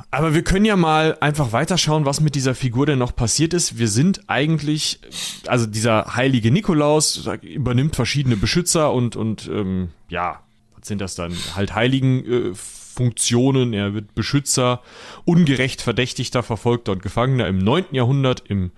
[0.10, 3.78] Aber wir können ja mal einfach weiterschauen, was mit dieser Figur denn noch passiert ist.
[3.78, 5.00] Wir sind eigentlich,
[5.46, 10.42] also dieser heilige Nikolaus übernimmt verschiedene Beschützer und, und ähm, ja,
[10.76, 11.34] was sind das dann?
[11.56, 12.54] Halt heiligen äh,
[12.98, 13.74] Funktionen.
[13.74, 14.82] Er wird Beschützer,
[15.24, 17.86] ungerecht Verdächtigter, Verfolgter und Gefangener im 9.
[17.92, 18.72] Jahrhundert im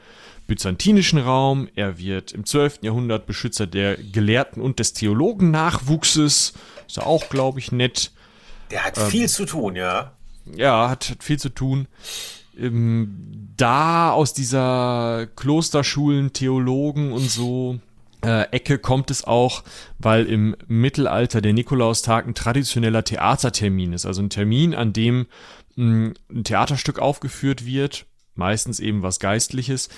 [0.45, 1.70] byzantinischen Raum.
[1.76, 2.80] Er wird im 12.
[2.82, 6.53] Jahrhundert Beschützer der Gelehrten und des Theologen-Nachwuchses.
[6.86, 8.11] Ist ja auch, glaube ich, nett.
[8.72, 10.11] Der hat ähm, viel zu tun, ja.
[10.53, 11.88] Ja, hat, hat viel zu tun.
[12.59, 17.80] Ähm, da aus dieser Klosterschulen, Theologen und so
[18.24, 19.63] äh, Ecke kommt es auch,
[19.97, 24.05] weil im Mittelalter der Nikolaustag ein traditioneller Theatertermin ist.
[24.05, 25.28] Also ein Termin, an dem
[25.76, 28.05] mh, ein Theaterstück aufgeführt wird,
[28.36, 29.89] meistens eben was Geistliches.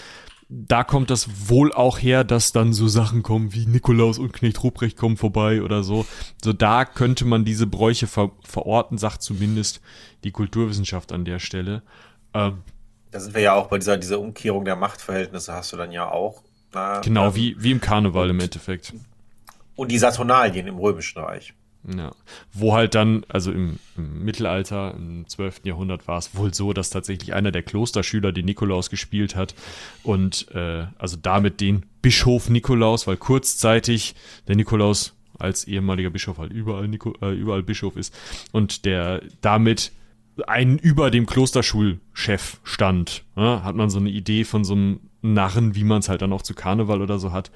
[0.50, 4.62] Da kommt das wohl auch her, dass dann so Sachen kommen wie Nikolaus und Knecht
[4.62, 6.06] Ruprecht kommen vorbei oder so.
[6.44, 9.82] So da könnte man diese Bräuche ver verorten, sagt zumindest
[10.26, 11.84] die Kulturwissenschaft an der Stelle.
[12.34, 12.60] Ähm,
[13.12, 16.12] da sind wir ja auch bei dieser, dieser Umkehrung der Machtverhältnisse hast du dann ja
[16.12, 16.44] auch
[16.74, 18.94] na, genau, ähm, wie, wie im Karneval im Endeffekt.
[19.76, 21.54] Und die Saturnalien im Römischen Reich.
[21.98, 22.12] Ja.
[22.54, 25.62] Wo halt dann, also im, im, Mittelalter, im 12.
[25.64, 29.56] Jahrhundert war es wohl so, dass tatsächlich einer der Klosterschüler den Nikolaus gespielt hat
[30.04, 34.16] und äh, also damit den Bischof Nikolaus, weil kurzzeitig
[34.48, 38.14] der Nikolaus als ehemaliger Bischof halt überall, Nico, äh, überall Bischof ist
[38.52, 39.92] und der damit
[40.48, 43.24] einen über dem Klosterschulchef stand.
[43.36, 46.34] Ja, hat man so eine Idee von so einem Narren, wie man es halt dann
[46.34, 47.52] auch zu Karneval oder so hat.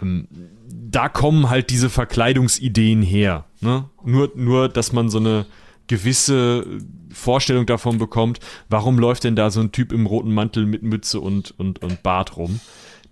[0.00, 0.28] Ähm,
[0.68, 3.44] da kommen halt diese Verkleidungsideen her.
[3.60, 3.88] Ne?
[4.04, 5.46] Nur, nur, dass man so eine
[5.86, 6.64] gewisse
[7.12, 11.20] Vorstellung davon bekommt, warum läuft denn da so ein Typ im roten Mantel mit Mütze
[11.20, 12.60] und, und, und Bart rum.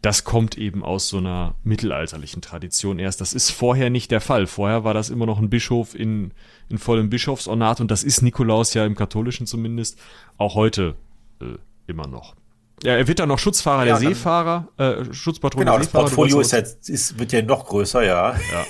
[0.02, 3.20] Das kommt eben aus so einer mittelalterlichen Tradition erst.
[3.20, 4.46] Das ist vorher nicht der Fall.
[4.46, 6.32] Vorher war das immer noch ein Bischof in,
[6.68, 9.98] in vollem Bischofsornat und das ist Nikolaus ja im Katholischen zumindest
[10.36, 10.94] auch heute
[11.40, 11.56] äh,
[11.88, 12.36] immer noch.
[12.84, 16.04] Ja, er wird dann noch Schutzfahrer ja, der Seefahrer, äh, Schutzpatron genau, der Seefahrer.
[16.04, 18.34] Genau, das Portfolio ist, jetzt, ist, wird ja noch größer, ja.
[18.34, 18.66] ja.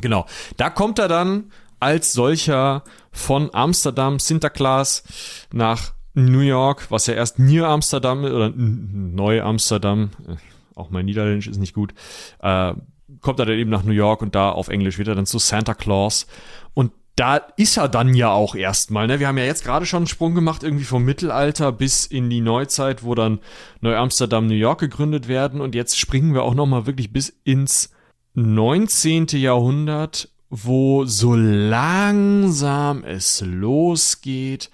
[0.00, 0.26] Genau.
[0.56, 5.04] Da kommt er dann als solcher von Amsterdam, Sinterklaas,
[5.52, 10.36] nach New York, was ja erst Near Amsterdam oder Neu Amsterdam, äh,
[10.76, 11.94] auch mein Niederländisch ist nicht gut,
[12.40, 12.74] äh,
[13.20, 15.38] kommt er dann eben nach New York und da auf Englisch wird er dann zu
[15.38, 16.26] Santa Claus.
[16.74, 19.06] Und da ist er dann ja auch erstmal.
[19.06, 19.18] Ne?
[19.18, 22.42] Wir haben ja jetzt gerade schon einen Sprung gemacht, irgendwie vom Mittelalter bis in die
[22.42, 23.40] Neuzeit, wo dann
[23.80, 25.60] Neu-Amsterdam, New York gegründet werden.
[25.62, 27.90] Und jetzt springen wir auch nochmal wirklich bis ins
[28.34, 29.28] 19.
[29.28, 34.70] Jahrhundert, wo so langsam es losgeht,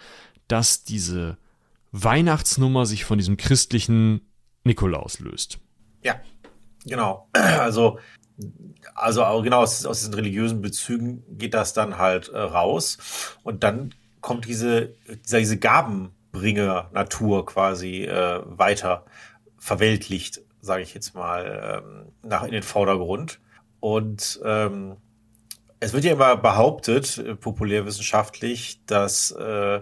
[0.48, 1.38] dass diese
[1.92, 4.22] Weihnachtsnummer sich von diesem christlichen
[4.64, 5.60] Nikolaus löst.
[6.02, 6.20] Ja,
[6.84, 7.28] genau.
[7.34, 7.98] Also
[8.94, 12.98] also genau aus, aus diesen religiösen Bezügen geht das dann halt äh, raus.
[13.42, 14.94] Und dann kommt diese,
[15.24, 19.04] diese, diese Gabenbringer-Natur quasi äh, weiter
[19.58, 23.40] verweltlicht, sage ich jetzt mal, ähm, nach in den Vordergrund.
[23.80, 24.96] Und ähm,
[25.80, 29.80] es wird ja immer behauptet, äh, populärwissenschaftlich, dass äh,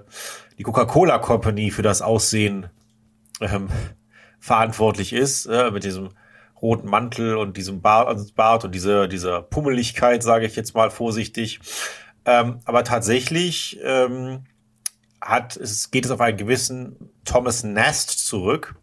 [0.59, 2.69] die Coca-Cola Company für das Aussehen
[3.41, 3.69] ähm,
[4.41, 6.11] verantwortlich ist, äh, mit diesem
[6.61, 10.91] roten Mantel und diesem Bart, also Bart und diese, dieser Pummeligkeit, sage ich jetzt mal
[10.91, 11.61] vorsichtig.
[12.25, 14.45] Ähm, aber tatsächlich ähm,
[15.21, 18.77] hat es, geht es auf einen gewissen Thomas Nast zurück,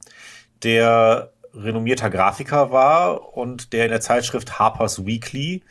[0.64, 5.64] der renommierter Grafiker war und der in der Zeitschrift Harper's Weekly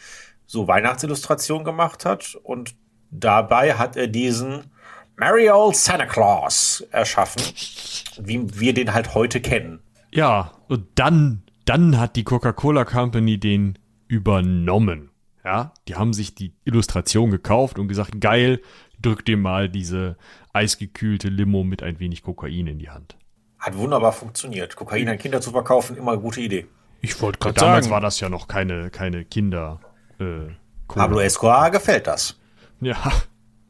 [0.47, 2.75] so Weihnachtsillustrationen gemacht hat und
[3.11, 4.71] dabei hat er diesen
[5.17, 7.43] Merry Old Santa Claus erschaffen,
[8.19, 9.81] wie wir den halt heute kennen.
[10.13, 15.11] Ja, und dann dann hat die Coca-Cola Company den übernommen.
[15.45, 18.61] Ja, die haben sich die Illustration gekauft und gesagt, geil,
[19.01, 20.17] drück dir mal diese
[20.53, 23.17] eisgekühlte Limo mit ein wenig Kokain in die Hand.
[23.59, 24.75] Hat wunderbar funktioniert.
[24.75, 26.67] Kokain an Kinder zu verkaufen, immer eine gute Idee.
[27.01, 27.71] Ich wollte gerade sagen.
[27.71, 29.81] Damals war das ja noch keine, keine Kinder.
[30.19, 30.53] Äh,
[30.89, 32.39] Pablo Escobar gefällt das.
[32.81, 32.97] Ja,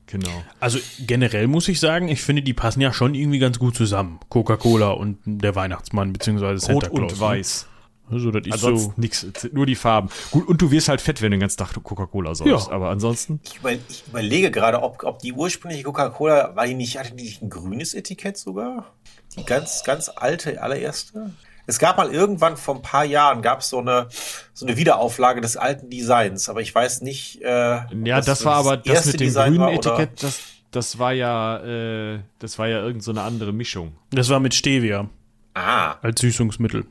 [0.07, 0.45] genau.
[0.61, 4.21] Also generell muss ich sagen, ich finde, die passen ja schon irgendwie ganz gut zusammen.
[4.29, 7.13] Coca-Cola und der Weihnachtsmann, beziehungsweise Santa Rot Claus.
[7.13, 7.21] und ne?
[7.21, 7.67] weiß.
[8.09, 10.11] Also das ist ansonsten so nix, nur die Farben.
[10.31, 12.73] Gut, und du wirst halt fett, wenn du den ganzen Tag Coca-Cola säufst, ja.
[12.73, 13.41] aber ansonsten.
[13.45, 17.25] Ich, über, ich, überlege gerade, ob, ob die ursprüngliche Coca-Cola, war die nicht, hatte die
[17.25, 18.93] nicht ein grünes Etikett sogar?
[19.37, 21.33] Die ganz, ganz alte, allererste?
[21.67, 24.09] Es gab mal irgendwann vor ein paar Jahren gab es so eine
[24.53, 27.43] so eine Wiederauflage des alten Designs, aber ich weiß nicht.
[27.43, 30.41] Äh, ja, das war aber das mit dem Design grünen war, Etikett, das
[30.71, 33.97] das war ja äh, das war ja irgend so eine andere Mischung.
[34.11, 35.09] Das war mit Stevia.
[35.55, 35.97] Ah.
[36.03, 36.85] Als Süßungsmittel.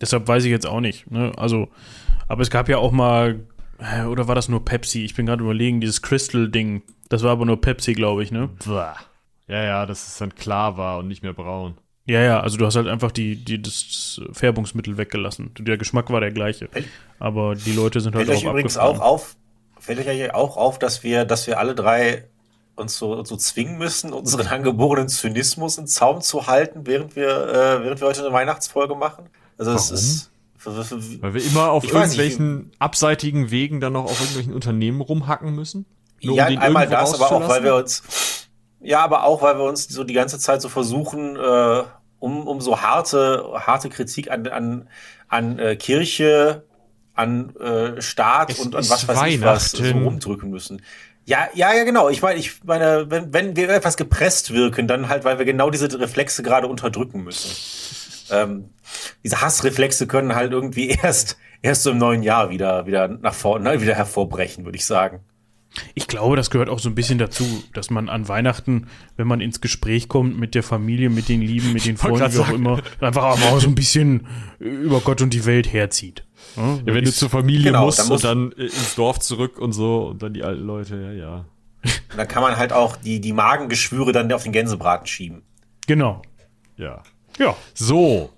[0.00, 1.10] Deshalb weiß ich jetzt auch nicht.
[1.10, 1.32] Ne?
[1.36, 1.68] Also,
[2.28, 3.40] aber es gab ja auch mal,
[4.08, 5.04] oder war das nur Pepsi?
[5.04, 6.82] Ich bin gerade überlegen, dieses Crystal-Ding.
[7.08, 8.50] Das war aber nur Pepsi, glaube ich, ne?
[9.48, 11.76] Ja, ja, dass es dann klar war und nicht mehr braun.
[12.06, 15.52] Ja, ja, also du hast halt einfach die, die, das Färbungsmittel weggelassen.
[15.58, 16.68] Der Geschmack war der gleiche.
[17.18, 19.36] Aber die Leute sind halt fällt auch euch übrigens auch auf,
[19.80, 22.24] Fällt euch auch auf, dass wir, dass wir alle drei
[22.76, 27.84] uns so, so zwingen müssen, unseren angeborenen Zynismus in Zaum zu halten, während wir, äh,
[27.84, 29.24] während wir heute eine Weihnachtsfolge machen?
[29.56, 29.82] Also Warum?
[29.82, 30.30] es ist.
[30.62, 35.86] Weil wir immer auf irgendwelchen nicht, abseitigen Wegen dann noch auf irgendwelchen Unternehmen rumhacken müssen?
[36.22, 38.02] Nur ja, um einmal das, aber auch, weil wir uns.
[38.80, 41.82] Ja, aber auch, weil wir uns so die ganze Zeit so versuchen, äh,
[42.18, 44.88] um, um so harte, harte Kritik an, an,
[45.28, 46.64] an äh, Kirche,
[47.14, 50.82] an äh, Staat es und an was weiß ich was so rumdrücken müssen.
[51.26, 52.08] Ja, ja, ja, genau.
[52.08, 55.70] Ich meine, ich meine, wenn, wenn wir etwas gepresst wirken, dann halt, weil wir genau
[55.70, 57.50] diese Reflexe gerade unterdrücken müssen
[58.30, 58.70] ähm,
[59.24, 63.70] diese Hassreflexe können halt irgendwie erst, erst so im neuen Jahr wieder, wieder nach vorne,
[63.70, 65.20] ne, wieder hervorbrechen, würde ich sagen.
[65.94, 67.44] Ich glaube, das gehört auch so ein bisschen dazu,
[67.74, 71.72] dass man an Weihnachten, wenn man ins Gespräch kommt mit der Familie, mit den Lieben,
[71.72, 74.26] mit den Freunden, wie auch immer, einfach auch so ein bisschen
[74.58, 76.24] über Gott und die Welt herzieht.
[76.56, 79.58] Ja, ja wenn du zur Familie genau, musst dann musst und dann ins Dorf zurück
[79.58, 81.44] und so und dann die alten Leute, ja, ja.
[81.82, 85.42] Und dann kann man halt auch die, die Magengeschwüre dann auf den Gänsebraten schieben.
[85.86, 86.22] Genau.
[86.76, 87.02] Ja.
[87.38, 87.56] Ja.
[87.74, 88.30] So.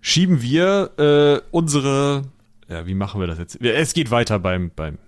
[0.00, 2.22] Schieben wir äh, unsere.
[2.68, 3.60] Ja, wie machen wir das jetzt?
[3.62, 4.98] Es geht weiter beim, beim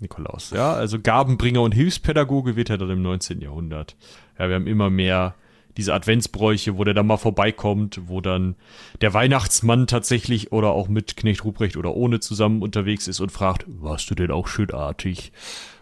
[0.00, 0.50] Nikolaus.
[0.50, 3.40] Ja, also Gabenbringer und Hilfspädagoge wird er dann im 19.
[3.40, 3.96] Jahrhundert.
[4.38, 5.34] Ja, wir haben immer mehr
[5.76, 8.56] diese Adventsbräuche, wo der dann mal vorbeikommt, wo dann
[9.00, 13.64] der Weihnachtsmann tatsächlich oder auch mit Knecht Ruprecht oder ohne zusammen unterwegs ist und fragt,
[13.66, 15.32] warst du denn auch schönartig?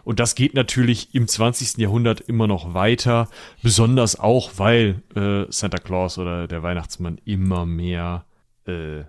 [0.03, 1.77] Und das geht natürlich im 20.
[1.77, 3.27] Jahrhundert immer noch weiter,
[3.61, 8.25] besonders auch, weil äh, Santa Claus oder der Weihnachtsmann immer mehr
[8.65, 9.03] äh,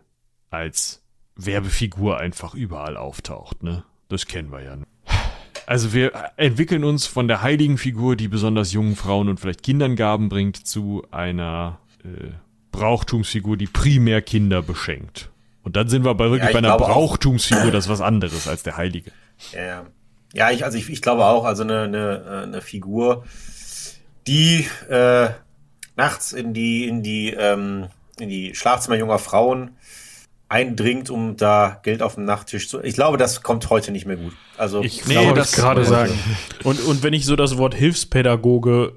[0.50, 1.02] als
[1.36, 3.62] Werbefigur einfach überall auftaucht.
[3.62, 3.84] Ne?
[4.08, 4.76] Das kennen wir ja.
[5.70, 9.94] Also wir entwickeln uns von der heiligen Figur, die besonders jungen Frauen und vielleicht Kindern
[9.94, 12.30] Gaben bringt, zu einer äh,
[12.72, 15.30] Brauchtumsfigur, die primär Kinder beschenkt.
[15.62, 18.64] Und dann sind wir bei wirklich ja, bei einer Brauchtumsfigur, das ist was anderes als
[18.64, 19.12] der Heilige.
[19.52, 19.86] Ja,
[20.32, 23.24] ja, ich, also ich, ich glaube auch, also eine, eine, eine Figur,
[24.26, 25.28] die äh,
[25.94, 27.86] nachts in die, in die, ähm,
[28.18, 29.76] in die Schlafzimmer junger Frauen
[30.50, 32.80] eindringt, um da Geld auf dem Nachttisch zu.
[32.82, 34.32] Ich glaube, das kommt heute nicht mehr gut.
[34.58, 36.12] Also Ich Nee, glaube, das- das gerade sagen.
[36.64, 38.92] Und, und wenn ich so das Wort Hilfspädagoge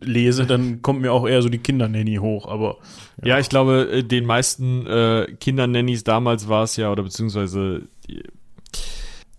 [0.00, 2.48] lese, dann kommt mir auch eher so die Kindernanny hoch.
[2.48, 2.78] Aber
[3.22, 8.22] Ja, ich glaube, äh, den meisten äh, Kindernannys damals war es ja, oder beziehungsweise die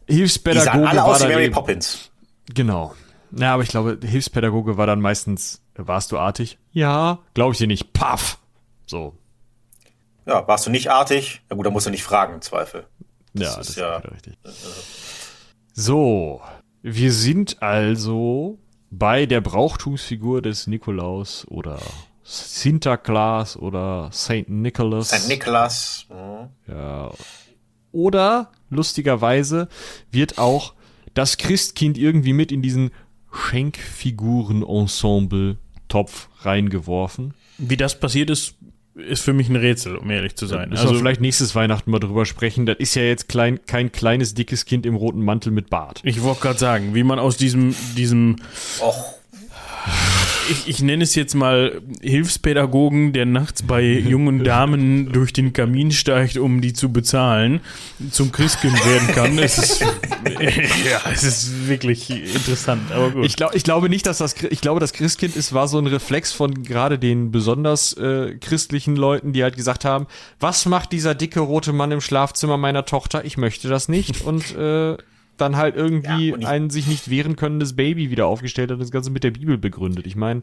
[0.10, 2.12] die sahen Hilfspädagoge alle war aus wie Mary eben, Poppins.
[2.53, 2.93] Genau.
[3.32, 6.58] Na, aber ich glaube, Hilfspädagoge war dann meistens, warst du artig?
[6.72, 7.20] Ja.
[7.34, 7.91] Glaube ich dir nicht.
[7.93, 8.38] Paff.
[8.86, 9.16] So.
[10.28, 11.41] Ja, warst du nicht artig?
[11.49, 12.86] Na gut, dann musst du nicht fragen im Zweifel.
[13.34, 14.34] Ja, Das das ist ist ja- richtig.
[15.73, 16.41] So,
[16.82, 18.57] wir sind also
[18.89, 21.80] bei der Brauchtumsfigur des Nikolaus oder
[22.23, 25.09] Sinterklaas oder Saint Nicholas.
[25.09, 25.28] St.
[25.30, 26.05] Nicholas.
[26.09, 26.49] Mhm.
[26.73, 27.11] Ja.
[27.91, 29.67] Oder lustigerweise
[30.11, 30.73] wird auch
[31.13, 32.91] das Christkind irgendwie mit in diesen
[33.32, 37.34] Schenkfiguren-Ensemble-Topf reingeworfen.
[37.59, 38.53] wie das passiert ist,
[38.98, 40.70] ist für mich ein Rätsel, um ehrlich zu sein.
[40.70, 42.66] Müssen wir vielleicht nächstes Weihnachten mal drüber sprechen.
[42.66, 46.02] Das ist ja jetzt klein, kein kleines, dickes Kind im roten Mantel mit Bart.
[46.04, 48.38] Ich wollte gerade sagen, wie man aus diesem, diesem,
[48.82, 49.14] Och,
[50.50, 55.91] ich, ich nenne es jetzt mal Hilfspädagogen, der nachts bei jungen Damen durch den Kamin
[55.91, 57.62] steigt, um die zu bezahlen,
[58.12, 59.38] zum Christkind werden kann.
[59.39, 59.82] Es ist,
[60.39, 63.26] ja, es ist wirklich interessant, aber gut.
[63.26, 65.88] Ich, glaub, ich glaube nicht, dass das, ich glaube, das Christkind ist, war so ein
[65.88, 70.08] Reflex von gerade den besonders äh, christlichen Leuten, die halt gesagt haben,
[70.39, 73.26] was macht dieser dicke rote Mann im Schlafzimmer meiner Tochter?
[73.26, 74.22] Ich möchte das nicht.
[74.22, 74.98] Und äh,
[75.38, 78.91] dann halt irgendwie Ja, ein sich nicht wehren könnendes Baby wieder aufgestellt hat und das
[78.91, 80.05] Ganze mit der Bibel begründet.
[80.07, 80.41] Ich meine,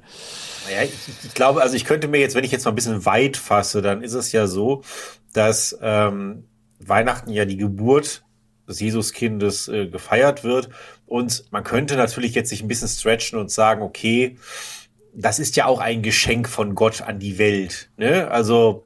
[0.67, 0.93] naja, ich,
[1.25, 3.83] ich glaube, also ich könnte mir jetzt, wenn ich jetzt mal ein bisschen weit fasse,
[3.83, 4.83] dann ist es ja so,
[5.33, 6.45] dass ähm,
[6.79, 8.25] Weihnachten ja die Geburt
[8.69, 10.71] des Jesuskindes äh, gefeiert wird.
[11.07, 14.37] Und man könnte natürlich jetzt sich ein bisschen stretchen und sagen, okay,
[15.15, 17.91] das ist ja auch ein Geschenk von Gott an die Welt.
[17.97, 18.29] Ne?
[18.31, 18.85] Also,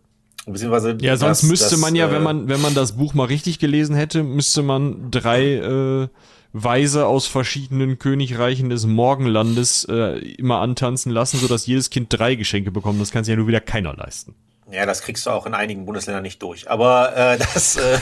[0.53, 0.97] beziehungsweise.
[1.01, 3.25] ja, sonst das- müsste das, man ja, äh, wenn man, wenn man das Buch mal
[3.27, 6.09] richtig gelesen hätte, müsste man drei äh,
[6.53, 12.71] Weise aus verschiedenen Königreichen des Morgenlandes äh, immer antanzen lassen, sodass jedes Kind drei Geschenke
[12.71, 13.01] bekommt.
[13.01, 14.35] Das kann sich ja nur wieder keiner leisten.
[14.71, 16.71] Ja, das kriegst du auch in einigen Bundesländern nicht durch.
[16.71, 17.99] Aber äh, das äh,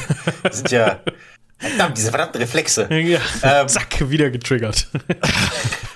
[0.51, 1.01] sind ja.
[1.59, 2.87] Verdammt, diese verdammten Reflexe.
[2.93, 4.89] ja, Ähm, zack, wieder getriggert.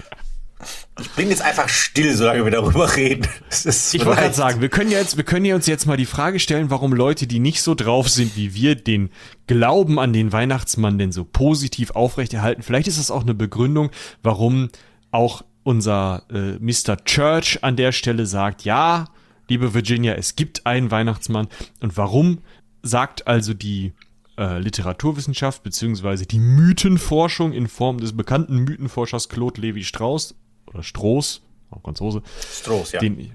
[1.01, 3.27] Ich bin jetzt einfach still, solange wir darüber reden.
[3.51, 6.07] Ich wollte gerade sagen, wir können ja jetzt, wir können ja uns jetzt mal die
[6.07, 9.11] Frage stellen, warum Leute, die nicht so drauf sind wie wir, den
[9.47, 12.63] Glauben an den Weihnachtsmann denn so positiv aufrechterhalten.
[12.63, 13.91] Vielleicht ist das auch eine Begründung,
[14.23, 14.69] warum
[15.11, 17.05] auch unser äh, Mr.
[17.05, 19.07] Church an der Stelle sagt, ja,
[19.49, 21.49] liebe Virginia, es gibt einen Weihnachtsmann.
[21.81, 22.39] Und warum
[22.83, 23.93] sagt also die
[24.39, 30.35] äh, Literaturwissenschaft beziehungsweise die Mythenforschung in Form des bekannten Mythenforschers Claude Levi-Strauss
[30.73, 32.23] oder Stroß, auch Franzose,
[32.61, 33.01] Stroß, ja.
[33.01, 33.33] den,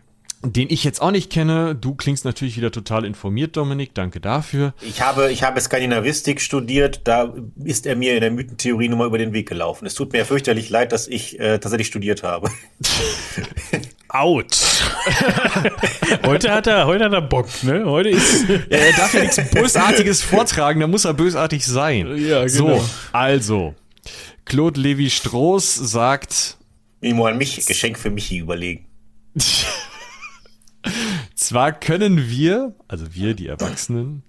[0.51, 1.75] den ich jetzt auch nicht kenne.
[1.75, 3.93] Du klingst natürlich wieder total informiert, Dominik.
[3.93, 4.73] Danke dafür.
[4.81, 7.33] Ich habe, ich habe Skandinavistik studiert, da
[7.63, 9.85] ist er mir in der Mythentheorie nur mal über den Weg gelaufen.
[9.85, 12.49] Es tut mir fürchterlich leid, dass ich äh, tatsächlich studiert habe.
[14.09, 14.57] Out.
[16.25, 17.83] heute hat er, heute hat er Bock, ne?
[17.85, 18.47] Heute ist.
[18.47, 22.15] Ja, er darf ja nichts Bösartiges vortragen, da muss er bösartig sein.
[22.17, 22.77] Ja, genau.
[22.77, 23.75] So, also.
[24.45, 26.57] Claude Levi-Strauss sagt,
[27.05, 28.87] Mimo an mich, Geschenk für Michi überlegen.
[31.35, 34.23] zwar können wir, also wir, die Erwachsenen,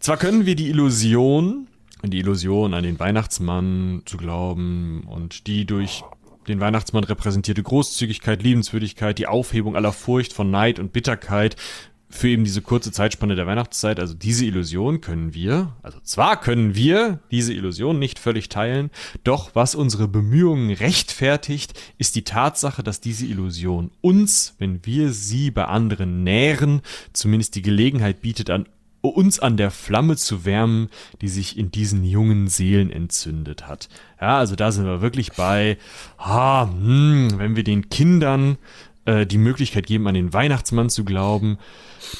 [0.00, 1.68] zwar können wir die Illusion,
[2.02, 6.02] die Illusion an den Weihnachtsmann zu glauben und die durch
[6.48, 11.56] den Weihnachtsmann repräsentierte Großzügigkeit, Liebenswürdigkeit, die Aufhebung aller Furcht von Neid und Bitterkeit
[12.14, 16.76] für eben diese kurze Zeitspanne der Weihnachtszeit, also diese Illusion können wir, also zwar können
[16.76, 18.90] wir diese Illusion nicht völlig teilen,
[19.24, 25.50] doch was unsere Bemühungen rechtfertigt, ist die Tatsache, dass diese Illusion uns, wenn wir sie
[25.50, 28.66] bei anderen nähren, zumindest die Gelegenheit bietet, an
[29.02, 30.88] uns an der Flamme zu wärmen,
[31.20, 33.88] die sich in diesen jungen Seelen entzündet hat.
[34.20, 35.76] Ja, also da sind wir wirklich bei,
[36.16, 38.56] ah, hm, wenn wir den Kindern
[39.06, 41.58] äh, die Möglichkeit geben, an den Weihnachtsmann zu glauben,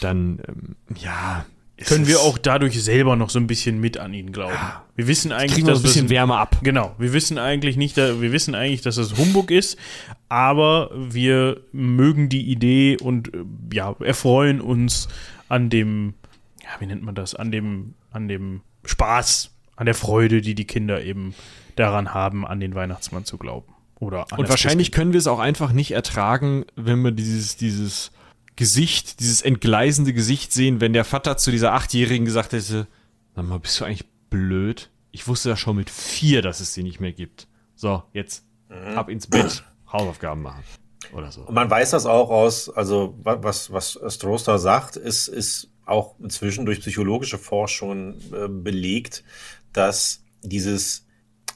[0.00, 1.46] dann, ähm, ja.
[1.86, 4.54] Können wir auch dadurch selber noch so ein bisschen mit an ihn glauben.
[4.94, 6.58] Wir wissen eigentlich, kriegen wir dass ein bisschen das, Wärme ab.
[6.62, 9.76] Genau, wir wissen eigentlich nicht, wir wissen eigentlich, dass es Humbug ist,
[10.28, 15.08] aber wir mögen die Idee und äh, ja, erfreuen uns
[15.48, 16.14] an dem,
[16.62, 20.66] ja, wie nennt man das, an dem, an dem Spaß, an der Freude, die die
[20.66, 21.34] Kinder eben
[21.74, 23.73] daran haben, an den Weihnachtsmann zu glauben.
[24.04, 28.12] Oder Und wahrscheinlich können wir es auch einfach nicht ertragen, wenn wir dieses, dieses
[28.56, 32.86] Gesicht, dieses entgleisende Gesicht sehen, wenn der Vater zu dieser Achtjährigen gesagt hätte,
[33.34, 34.90] sag mal, bist du eigentlich blöd?
[35.10, 37.48] Ich wusste ja schon mit vier, dass es sie nicht mehr gibt.
[37.74, 38.44] So, jetzt
[38.96, 40.62] ab ins Bett, Hausaufgaben machen.
[41.12, 41.42] oder so.
[41.42, 46.64] Und man weiß das auch aus, also was, was Stroster sagt, ist, ist auch inzwischen
[46.66, 49.22] durch psychologische Forschungen äh, belegt,
[49.72, 51.06] dass dieses,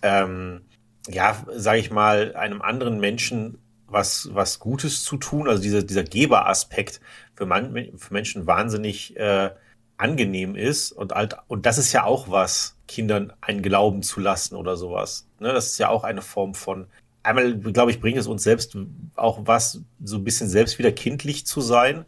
[0.03, 0.63] ähm,
[1.11, 6.05] ja, sage ich mal, einem anderen Menschen was, was Gutes zu tun, also dieser, dieser
[6.05, 7.01] Geberaspekt
[7.35, 9.51] für, man, für Menschen wahnsinnig äh,
[9.97, 14.57] angenehm ist und halt, und das ist ja auch was, Kindern einen Glauben zu lassen
[14.57, 15.27] oder sowas.
[15.41, 16.87] Ne, das ist ja auch eine Form von,
[17.23, 18.77] einmal, glaube ich, bringt es uns selbst
[19.17, 22.05] auch was, so ein bisschen selbst wieder kindlich zu sein.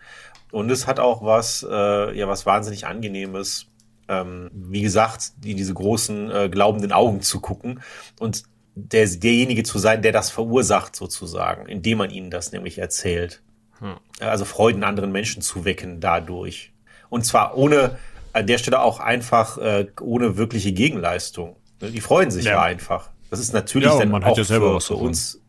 [0.51, 3.67] Und es hat auch was, äh, ja, was wahnsinnig Angenehmes,
[4.09, 7.81] ähm, wie gesagt, in diese großen äh, glaubenden Augen zu gucken
[8.19, 8.43] und
[8.75, 13.43] der, derjenige zu sein, der das verursacht sozusagen, indem man ihnen das nämlich erzählt.
[13.79, 13.97] Hm.
[14.21, 16.73] Also Freuden anderen Menschen zu wecken dadurch.
[17.09, 17.99] Und zwar ohne,
[18.33, 21.57] an der Stelle auch einfach äh, ohne wirkliche Gegenleistung.
[21.81, 23.11] Die freuen sich ja, ja einfach.
[23.31, 25.41] Das ist natürlich ja, dann man auch hat ja selber für, was für uns.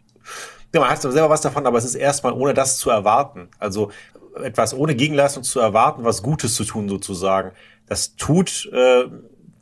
[0.74, 3.49] Ja, man hat selber was davon, aber es ist erstmal ohne das zu erwarten.
[3.59, 3.91] Also
[4.41, 7.51] etwas ohne Gegenleistung zu erwarten, was Gutes zu tun sozusagen.
[7.88, 9.03] Das tut, äh,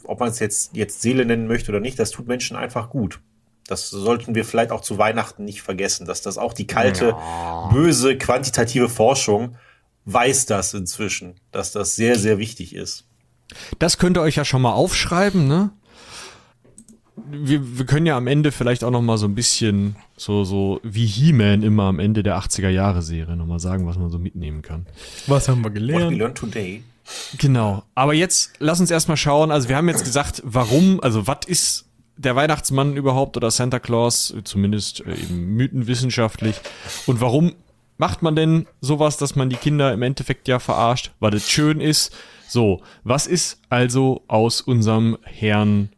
[0.03, 3.20] ob man es jetzt, jetzt Seele nennen möchte oder nicht, das tut Menschen einfach gut.
[3.70, 7.70] Das sollten wir vielleicht auch zu Weihnachten nicht vergessen, dass das auch die kalte, ja.
[7.72, 9.56] böse, quantitative Forschung
[10.06, 13.06] weiß das inzwischen, dass das sehr, sehr wichtig ist.
[13.78, 15.70] Das könnt ihr euch ja schon mal aufschreiben, ne?
[17.32, 20.80] Wir, wir können ja am Ende vielleicht auch noch mal so ein bisschen so so
[20.84, 24.18] wie He-Man immer am Ende der 80er Jahre Serie noch mal sagen, was man so
[24.18, 24.88] mitnehmen kann.
[25.28, 26.18] Was haben wir What we gelernt?
[26.18, 26.84] learned today.
[27.38, 27.84] Genau.
[27.94, 29.52] Aber jetzt lass uns erstmal schauen.
[29.52, 31.89] Also wir haben jetzt gesagt, warum, also was ist
[32.20, 36.56] der Weihnachtsmann überhaupt oder Santa Claus, zumindest äh, eben mythenwissenschaftlich.
[37.08, 37.56] Und warum
[37.98, 41.80] macht man denn sowas, dass man die Kinder im Endeffekt ja verarscht, weil es schön
[41.82, 42.16] ist?
[42.48, 45.90] So, was ist also aus unserem Herrn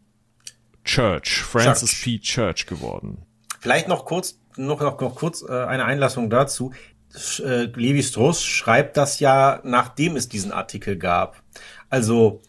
[0.84, 2.04] Church, Francis Church.
[2.04, 2.20] P.
[2.20, 3.26] Church geworden?
[3.60, 6.72] Vielleicht noch kurz, noch, noch, noch kurz äh, eine Einlassung dazu.
[7.16, 11.42] Sch- Äh, Levi Strauss schreibt das ja, nachdem es diesen Artikel gab.
[11.90, 12.42] Also,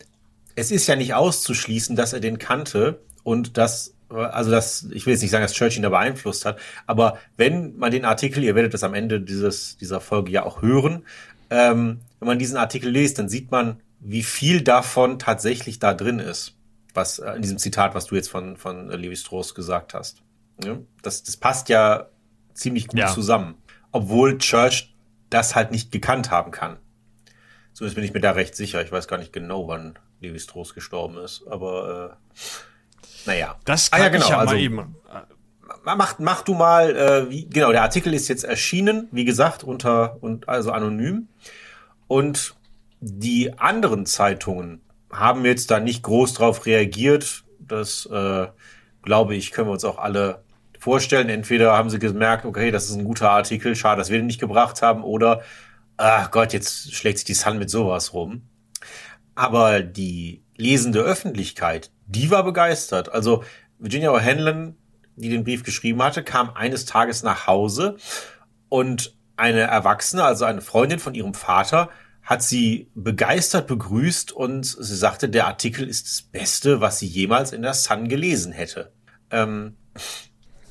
[0.57, 5.07] es ist ja nicht auszuschließen, dass er den kannte und dass, äh, also das, ich
[5.07, 8.43] will jetzt nicht sagen, dass Church ihn da beeinflusst hat, aber wenn man den Artikel,
[8.45, 11.05] ihr werdet das am Ende dieses, dieser Folge ja auch hören,
[11.51, 16.19] ähm, wenn man diesen Artikel liest, dann sieht man, wie viel davon tatsächlich da drin
[16.19, 16.57] ist,
[16.95, 20.23] was äh, in diesem Zitat, was du jetzt von, von äh, Levi Strauss gesagt hast.
[20.65, 20.79] Ja?
[21.03, 22.09] Das, das passt ja
[22.55, 23.09] ziemlich gut Ja.
[23.09, 23.55] zusammen,
[23.93, 24.95] obwohl Church
[25.31, 26.77] das halt nicht gekannt haben kann.
[27.73, 28.83] Zumindest bin ich mir da recht sicher.
[28.83, 32.35] Ich weiß gar nicht genau, wann Levi Strauss gestorben ist, aber äh,
[33.27, 33.57] naja.
[33.65, 34.77] Das Ah, kann ja, genau, ich ja also- mal eben.
[35.85, 39.65] Ma- Mach, mach du mal, äh, wie, genau, der Artikel ist jetzt erschienen, wie gesagt,
[39.65, 41.27] unter und also anonym.
[42.07, 42.55] Und
[43.01, 44.81] die anderen Zeitungen
[45.13, 47.43] haben jetzt da nicht groß drauf reagiert.
[47.59, 48.47] Das äh,
[49.03, 50.45] glaube ich, können wir uns auch alle
[50.79, 51.29] vorstellen.
[51.29, 54.41] Entweder haben sie gemerkt, okay, das ist ein guter Artikel, schade, dass wir den nicht
[54.41, 55.43] gebracht haben, oder
[55.97, 58.43] ach Gott, jetzt schlägt sich die Sun mit sowas rum.
[59.35, 63.13] Aber die lesende Öffentlichkeit, die war begeistert.
[63.13, 63.45] Also
[63.79, 64.75] Virginia O'Hanlon,
[65.17, 67.97] die den Brief geschrieben hatte, kam eines Tages nach Hause
[68.69, 71.91] und eine Erwachsene, also eine Freundin von ihrem Vater,
[72.23, 77.53] hat sie begeistert begrüßt und sie sagte, der Artikel ist das Beste, was sie jemals
[77.53, 78.93] in der Sun gelesen hätte.
[79.31, 79.77] Ähm,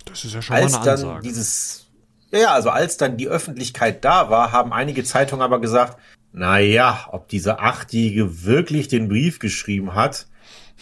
[0.05, 1.21] Das ist ja schon als mal eine dann Ansage.
[1.23, 1.87] dieses,
[2.31, 5.99] ja, also als dann die Öffentlichkeit da war, haben einige Zeitungen aber gesagt,
[6.31, 10.27] na ja, ob diese Achtjährige wirklich den Brief geschrieben hat,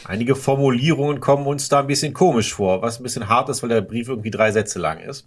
[0.06, 3.70] einige Formulierungen kommen uns da ein bisschen komisch vor, was ein bisschen hart ist, weil
[3.70, 5.26] der Brief irgendwie drei Sätze lang ist.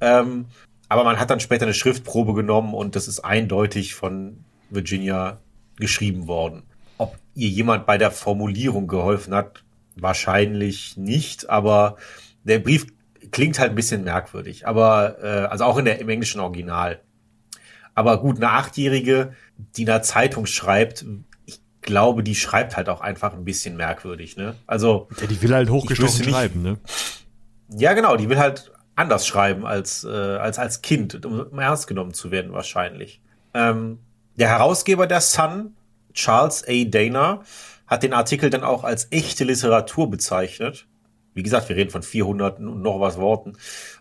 [0.00, 0.46] Ähm,
[0.88, 5.38] aber man hat dann später eine Schriftprobe genommen und das ist eindeutig von Virginia
[5.76, 6.62] geschrieben worden.
[6.98, 9.64] Ob ihr jemand bei der Formulierung geholfen hat,
[9.96, 11.96] wahrscheinlich nicht, aber
[12.44, 12.86] der Brief
[13.30, 17.00] klingt halt ein bisschen merkwürdig, aber äh, also auch in der im englischen Original.
[17.94, 19.34] Aber gut, eine Achtjährige,
[19.76, 21.04] die in einer Zeitung schreibt,
[21.84, 24.56] glaube, die schreibt halt auch einfach ein bisschen merkwürdig, ne?
[24.66, 26.78] Also ja, die will halt hochgestochen schreiben, ne?
[27.68, 31.86] ja, genau, die will halt anders schreiben als, äh, als als Kind, um, um ernst
[31.86, 33.20] genommen zu werden wahrscheinlich.
[33.54, 33.98] Ähm,
[34.36, 35.76] der Herausgeber der Sun,
[36.12, 36.84] Charles A.
[36.84, 37.42] Dana,
[37.86, 40.86] hat den Artikel dann auch als echte Literatur bezeichnet.
[41.34, 43.54] Wie gesagt, wir reden von 400 und noch was Worten.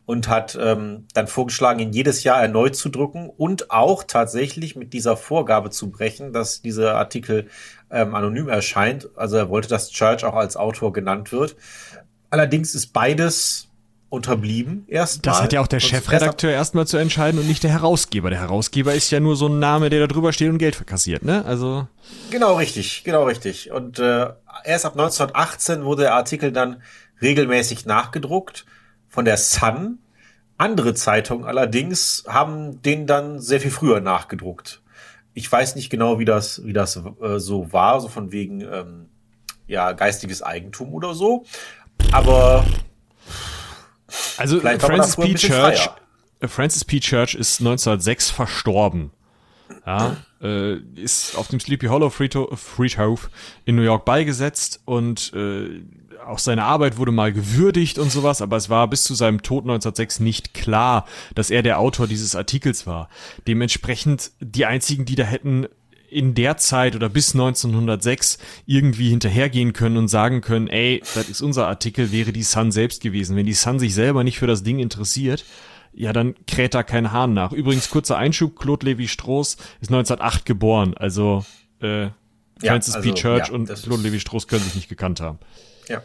[0.05, 4.93] Und hat ähm, dann vorgeschlagen, ihn jedes Jahr erneut zu drucken und auch tatsächlich mit
[4.93, 7.47] dieser Vorgabe zu brechen, dass dieser Artikel
[7.89, 9.09] ähm, anonym erscheint.
[9.15, 11.55] Also er wollte, dass Church auch als Autor genannt wird.
[12.29, 13.69] Allerdings ist beides
[14.13, 15.33] unterblieben erstmal.
[15.33, 18.29] Das hat ja auch der Chefredakteur erstmal zu entscheiden und nicht der Herausgeber.
[18.29, 21.25] Der Herausgeber ist ja nur so ein Name, der da drüber steht und Geld verkassiert,
[21.25, 21.43] ne?
[21.45, 21.87] Also.
[22.29, 23.71] Genau richtig, genau richtig.
[23.71, 24.27] Und äh,
[24.65, 26.83] erst ab 1918 wurde der Artikel dann
[27.21, 28.65] regelmäßig nachgedruckt
[29.07, 29.99] von der Sun.
[30.57, 34.81] Andere Zeitungen allerdings haben den dann sehr viel früher nachgedruckt.
[35.33, 39.09] Ich weiß nicht genau, wie das, wie das äh, so war, so von wegen ähm,
[39.67, 41.45] ja geistiges Eigentum oder so.
[42.11, 42.63] Aber
[44.37, 45.33] Also Francis P.
[45.33, 45.89] Church,
[46.41, 46.99] Francis P.
[46.99, 49.11] Church ist 1906 verstorben.
[49.85, 53.29] Ja, äh, ist auf dem Sleepy Hollow Friedhof,
[53.65, 55.81] in New York beigesetzt und äh,
[56.25, 59.63] auch seine Arbeit wurde mal gewürdigt und sowas, aber es war bis zu seinem Tod
[59.63, 63.09] 1906 nicht klar, dass er der Autor dieses Artikels war.
[63.47, 65.67] Dementsprechend die einzigen, die da hätten
[66.09, 71.41] in der Zeit oder bis 1906 irgendwie hinterhergehen können und sagen können, ey, das ist
[71.41, 73.35] unser Artikel, wäre die Sun selbst gewesen.
[73.35, 75.43] Wenn die Sun sich selber nicht für das Ding interessiert,
[75.93, 77.51] ja, dann kräht da kein Hahn nach.
[77.51, 81.45] Übrigens, kurzer Einschub, Claude Levi-Strauss ist 1908 geboren, also
[81.81, 82.07] äh,
[82.59, 83.15] Francis also, P.
[83.15, 85.39] Church ja, und Claude Levi-Strauss können sich nicht gekannt haben.
[85.87, 86.01] Ja.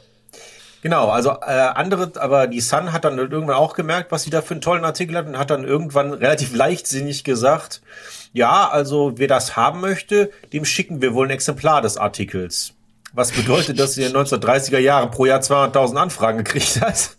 [0.80, 4.42] Genau, also äh, andere, aber die Sun hat dann irgendwann auch gemerkt, was sie da
[4.42, 7.82] für einen tollen Artikel hat und hat dann irgendwann relativ leichtsinnig gesagt,
[8.32, 12.74] ja, also wer das haben möchte, dem schicken wir wohl ein Exemplar des Artikels.
[13.12, 17.16] Was bedeutet, dass sie in den 1930er Jahren pro Jahr 200.000 Anfragen gekriegt hat.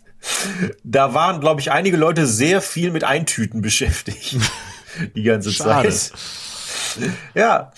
[0.83, 4.37] Da waren, glaube ich, einige Leute sehr viel mit Eintüten beschäftigt.
[5.15, 5.89] Die ganze Schade.
[5.89, 6.19] Zeit.
[7.35, 7.71] Ja,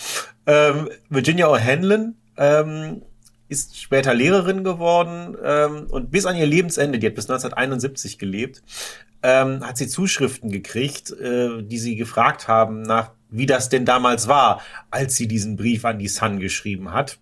[0.45, 3.01] ähm, Virginia O'Hanlon ähm,
[3.49, 8.63] ist später Lehrerin geworden ähm, und bis an ihr Lebensende, die hat bis 1971 gelebt,
[9.23, 14.27] ähm, hat sie Zuschriften gekriegt, äh, die sie gefragt haben nach, wie das denn damals
[14.27, 17.19] war, als sie diesen Brief an die Sun geschrieben hat.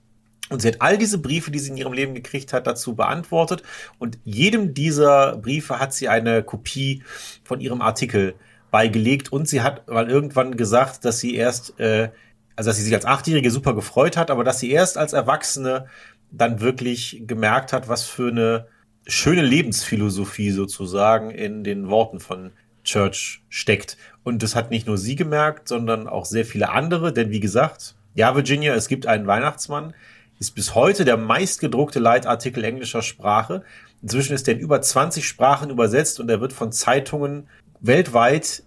[0.49, 3.63] Und sie hat all diese Briefe, die sie in ihrem Leben gekriegt hat, dazu beantwortet.
[3.99, 7.03] Und jedem dieser Briefe hat sie eine Kopie
[7.43, 8.35] von ihrem Artikel
[8.71, 9.31] beigelegt.
[9.31, 12.09] Und sie hat mal irgendwann gesagt, dass sie erst, äh,
[12.55, 15.85] also dass sie sich als Achtjährige super gefreut hat, aber dass sie erst als Erwachsene
[16.31, 18.67] dann wirklich gemerkt hat, was für eine
[19.07, 22.51] schöne Lebensphilosophie sozusagen in den Worten von
[22.83, 23.97] Church steckt.
[24.23, 27.13] Und das hat nicht nur sie gemerkt, sondern auch sehr viele andere.
[27.13, 29.93] Denn wie gesagt, ja, Virginia, es gibt einen Weihnachtsmann,
[30.39, 33.63] ist bis heute der meistgedruckte Leitartikel englischer Sprache.
[34.01, 37.47] Inzwischen ist er in über 20 Sprachen übersetzt und er wird von Zeitungen
[37.81, 38.63] weltweit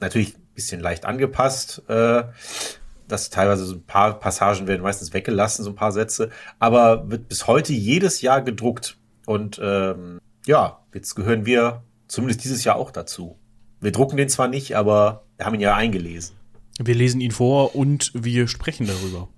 [0.00, 1.82] natürlich ein bisschen leicht angepasst.
[1.88, 2.24] Äh,
[3.10, 7.28] dass teilweise so ein paar Passagen werden meistens weggelassen, so ein paar Sätze, aber wird
[7.28, 8.98] bis heute jedes Jahr gedruckt.
[9.26, 13.36] Und ähm, ja, jetzt gehören wir zumindest dieses Jahr auch dazu.
[13.80, 16.36] Wir drucken den zwar nicht, aber wir haben ihn ja eingelesen.
[16.78, 19.28] Wir lesen ihn vor und wir sprechen darüber.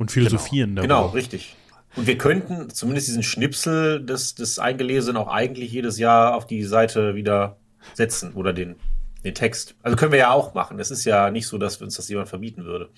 [0.00, 1.14] Und philosophieren Genau, darüber.
[1.14, 1.54] richtig.
[1.94, 6.64] Und wir könnten zumindest diesen Schnipsel des, des Eingelesenen auch eigentlich jedes Jahr auf die
[6.64, 7.56] Seite wieder
[7.94, 8.76] setzen oder den,
[9.24, 9.74] den Text.
[9.82, 10.78] Also können wir ja auch machen.
[10.80, 12.88] Es ist ja nicht so, dass uns das jemand verbieten würde.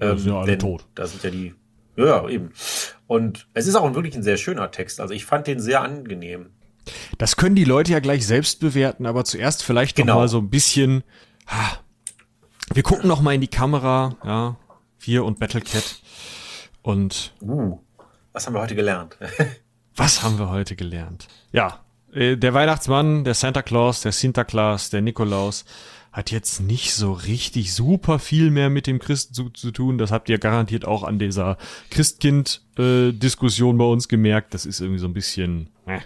[0.00, 0.86] Ja, sind ja alle tot.
[0.94, 1.54] Da sind ja die,
[1.96, 2.52] ja, eben.
[3.06, 5.00] Und es ist auch wirklich ein sehr schöner Text.
[5.00, 6.50] Also ich fand den sehr angenehm.
[7.18, 10.18] Das können die Leute ja gleich selbst bewerten, aber zuerst vielleicht noch Genau.
[10.20, 11.02] mal so ein bisschen.
[11.46, 11.72] ah,
[12.72, 14.56] Wir gucken noch mal in die Kamera, ja,
[15.00, 16.00] wir und Battlecat.
[16.82, 17.78] Und Uh,
[18.32, 19.16] was haben wir heute gelernt?
[19.96, 21.28] was haben wir heute gelernt?
[21.52, 21.80] Ja,
[22.12, 25.64] äh, der Weihnachtsmann, der Santa Claus, der Sinterklaas, der Nikolaus
[26.12, 29.96] hat jetzt nicht so richtig super viel mehr mit dem Christen zu, zu tun.
[29.96, 31.56] Das habt ihr garantiert auch an dieser
[31.90, 34.52] Christkind-Diskussion bei uns gemerkt.
[34.54, 36.00] Das ist irgendwie so ein bisschen, äh,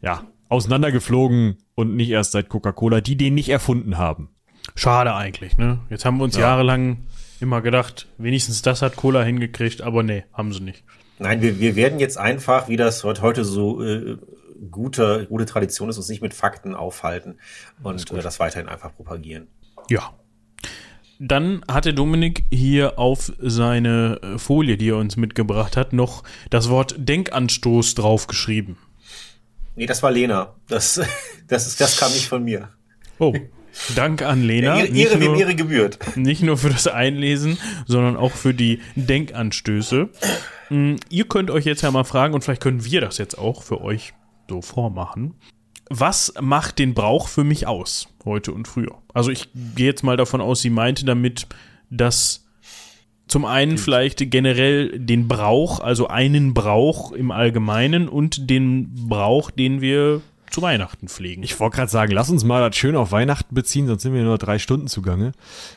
[0.00, 4.30] ja, auseinandergeflogen und nicht erst seit Coca-Cola, die den nicht erfunden haben.
[4.74, 5.80] Schade eigentlich, ne?
[5.90, 7.04] Jetzt haben wir uns jahrelang
[7.42, 10.84] immer gedacht, wenigstens das hat Cola hingekriegt, aber nee, haben sie nicht.
[11.18, 14.16] Nein, wir, wir werden jetzt einfach, wie das heute, so äh,
[14.70, 17.38] gute, gute Tradition ist, uns nicht mit Fakten aufhalten
[17.82, 19.48] und äh, das weiterhin einfach propagieren.
[19.88, 20.14] Ja.
[21.18, 26.24] Dann hat der Dominik hier auf seine äh, Folie, die er uns mitgebracht hat, noch
[26.50, 28.76] das Wort Denkanstoß draufgeschrieben.
[29.76, 30.56] Nee, das war Lena.
[30.68, 31.00] Das,
[31.46, 32.70] das, ist, das kam nicht von mir.
[33.18, 33.34] Oh,
[33.96, 34.78] Dank an Lena.
[34.78, 35.98] Ihre, nicht, Ehre, wem Ehre gebührt.
[36.16, 40.08] nicht nur für das Einlesen, sondern auch für die Denkanstöße.
[40.70, 43.62] Mm, Ihr könnt euch jetzt ja mal fragen, und vielleicht können wir das jetzt auch
[43.62, 44.12] für euch
[44.48, 45.34] so vormachen.
[45.88, 48.98] Was macht den Brauch für mich aus, heute und früher?
[49.12, 51.46] Also ich gehe jetzt mal davon aus, sie meinte damit,
[51.90, 52.46] dass
[53.26, 59.80] zum einen vielleicht generell den Brauch, also einen Brauch im Allgemeinen und den Brauch, den
[59.80, 60.20] wir
[60.52, 61.42] zu Weihnachten pflegen.
[61.42, 64.22] Ich wollte gerade sagen, lass uns mal das schön auf Weihnachten beziehen, sonst sind wir
[64.22, 65.32] nur drei Stunden zugange.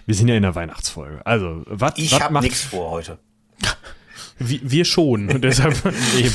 [0.05, 1.25] Wir sind ja in der Weihnachtsfolge.
[1.25, 3.17] Also, was Ich habe nichts vor heute.
[4.39, 5.29] wir, wir schon.
[5.29, 5.75] Und deshalb
[6.17, 6.33] eben.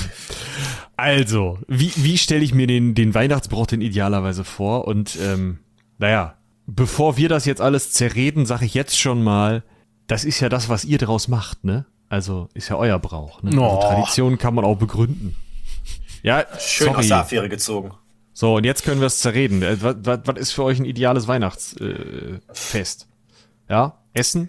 [0.97, 4.87] Also, wie, wie stelle ich mir den, den Weihnachtsbrauch denn idealerweise vor?
[4.87, 5.59] Und ähm,
[5.99, 6.35] naja,
[6.67, 9.63] bevor wir das jetzt alles zerreden, sage ich jetzt schon mal,
[10.07, 11.87] das ist ja das, was ihr draus macht, ne?
[12.09, 13.43] Also ist ja euer Brauch.
[13.43, 13.51] Ne?
[13.51, 13.81] Also Oh.
[13.81, 15.37] Tradition kann man auch begründen.
[16.23, 17.93] Ja, Schön aus der sorry, Affäre gezogen.
[18.41, 19.63] So, und jetzt können wir es zerreden.
[19.63, 23.07] Äh, Was, was, was ist für euch ein ideales Weihnachtsfest?
[23.69, 23.99] ja?
[24.15, 24.49] Essen?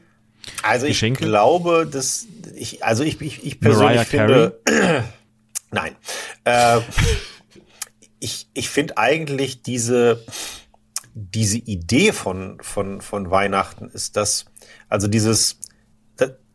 [0.63, 1.26] Also ich Geschenke?
[1.26, 4.61] glaube, dass ich, also ich, ich, ich persönlich Mariah finde,
[5.72, 5.97] nein,
[6.45, 6.80] äh,
[8.22, 10.23] ich, ich finde eigentlich diese,
[11.13, 14.45] diese Idee von, von, von Weihnachten ist das,
[14.88, 15.59] also dieses,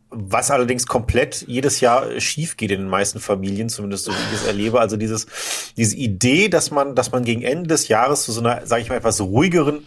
[0.09, 4.41] was allerdings komplett jedes Jahr schief geht in den meisten Familien, zumindest so wie ich
[4.41, 5.27] es erlebe, also dieses,
[5.75, 8.89] diese Idee, dass man, dass man gegen Ende des Jahres zu so einer, sage ich
[8.89, 9.85] mal, etwas ruhigeren,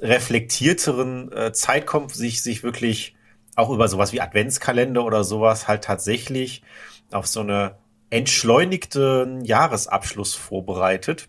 [0.00, 3.14] reflektierteren äh, Zeit kommt, sich, sich wirklich
[3.56, 6.62] auch über sowas wie Adventskalender oder sowas halt tatsächlich
[7.10, 7.76] auf so eine
[8.10, 11.28] entschleunigten Jahresabschluss vorbereitet,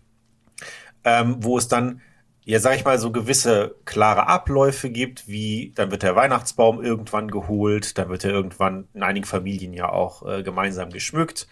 [1.04, 2.00] ähm, wo es dann,
[2.46, 7.28] ja, sag ich mal, so gewisse klare Abläufe gibt, wie dann wird der Weihnachtsbaum irgendwann
[7.28, 11.48] geholt, dann wird er irgendwann in einigen Familien ja auch äh, gemeinsam geschmückt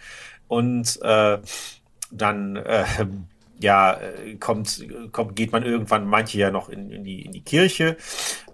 [0.47, 1.39] und äh,
[2.11, 2.85] dann äh,
[3.59, 3.99] ja,
[4.39, 7.97] kommt, kommt, geht man irgendwann, manche ja noch in, in, die, in die Kirche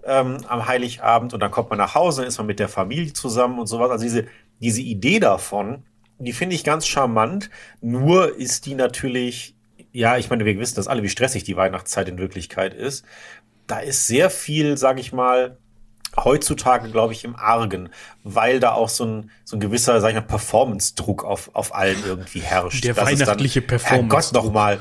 [0.04, 3.12] ähm, am Heiligabend und dann kommt man nach Hause, dann ist man mit der Familie
[3.12, 3.90] zusammen und sowas.
[3.90, 4.26] Also diese,
[4.60, 5.84] diese Idee davon,
[6.18, 7.50] die finde ich ganz charmant,
[7.80, 9.54] nur ist die natürlich,
[9.92, 13.04] ja, ich meine, wir wissen das alle, wie stressig die Weihnachtszeit in Wirklichkeit ist.
[13.66, 15.58] Da ist sehr viel, sage ich mal,
[16.16, 17.88] heutzutage, glaube ich, im Argen,
[18.22, 22.02] weil da auch so ein, so ein gewisser, sag ich mal, Performance-Druck auf, auf allen
[22.04, 22.84] irgendwie herrscht.
[22.84, 24.80] Der Das ist weihnachtliche Herrgott noch mal.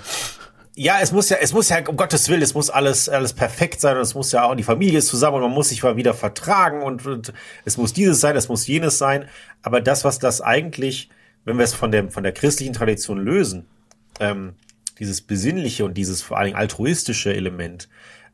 [0.75, 3.81] Ja, es muss ja, es muss ja, um Gottes Willen, es muss alles, alles perfekt
[3.81, 5.97] sein und es muss ja auch, die Familie ist zusammen und man muss sich mal
[5.97, 7.33] wieder vertragen und, und
[7.65, 9.25] es muss dieses sein, es muss jenes sein.
[9.61, 11.09] Aber das, was das eigentlich,
[11.43, 13.67] wenn wir es von der, von der christlichen Tradition lösen,
[14.21, 14.55] ähm,
[15.01, 17.89] dieses besinnliche und dieses vor allen Dingen altruistische Element,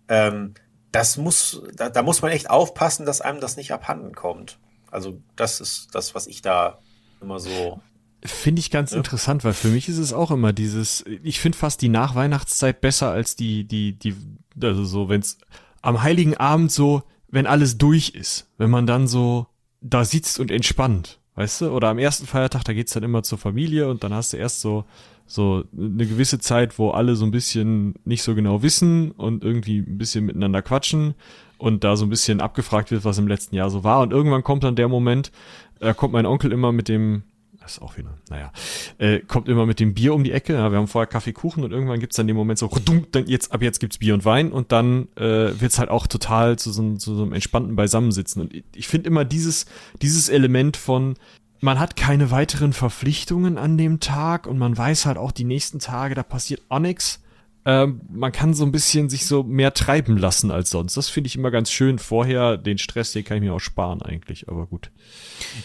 [0.10, 0.54] ähm,
[0.92, 4.60] das muss, da, da muss man echt aufpassen, dass einem das nicht abhanden kommt.
[4.92, 6.80] Also das ist das, was ich da
[7.22, 7.82] immer so.
[8.24, 11.82] Finde ich ganz interessant, weil für mich ist es auch immer dieses, ich finde fast
[11.82, 14.16] die Nachweihnachtszeit besser als die, die, die,
[14.62, 15.38] also so, wenn es
[15.82, 19.48] am Heiligen Abend so, wenn alles durch ist, wenn man dann so
[19.82, 21.70] da sitzt und entspannt, weißt du?
[21.70, 24.62] Oder am ersten Feiertag, da geht's dann immer zur Familie und dann hast du erst
[24.62, 24.86] so,
[25.28, 29.80] so eine gewisse Zeit, wo alle so ein bisschen nicht so genau wissen und irgendwie
[29.80, 31.16] ein bisschen miteinander quatschen
[31.58, 34.02] und da so ein bisschen abgefragt wird, was im letzten Jahr so war.
[34.02, 35.32] Und irgendwann kommt dann der Moment,
[35.80, 37.24] da kommt mein Onkel immer mit dem,
[37.60, 38.54] das ist auch wieder, naja,
[39.00, 40.54] äh, kommt immer mit dem Bier um die Ecke.
[40.54, 42.72] Ja, wir haben vorher Kaffee, Kuchen und irgendwann gibt's dann den Moment so,
[43.12, 46.58] dann jetzt, ab jetzt gibt's Bier und Wein und dann äh, wird's halt auch total
[46.58, 48.44] zu so, zu so einem entspannten Beisammensitzen.
[48.44, 49.66] Und ich, ich finde immer dieses,
[50.02, 51.16] dieses Element von,
[51.60, 55.80] man hat keine weiteren Verpflichtungen an dem Tag und man weiß halt auch die nächsten
[55.80, 57.22] Tage, da passiert auch nix.
[57.66, 60.96] Ähm, man kann so ein bisschen sich so mehr treiben lassen als sonst.
[60.96, 62.00] Das finde ich immer ganz schön.
[62.00, 64.90] Vorher den Stress, den kann ich mir auch sparen eigentlich, aber gut.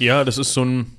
[0.01, 0.97] Ja, das ist so ein.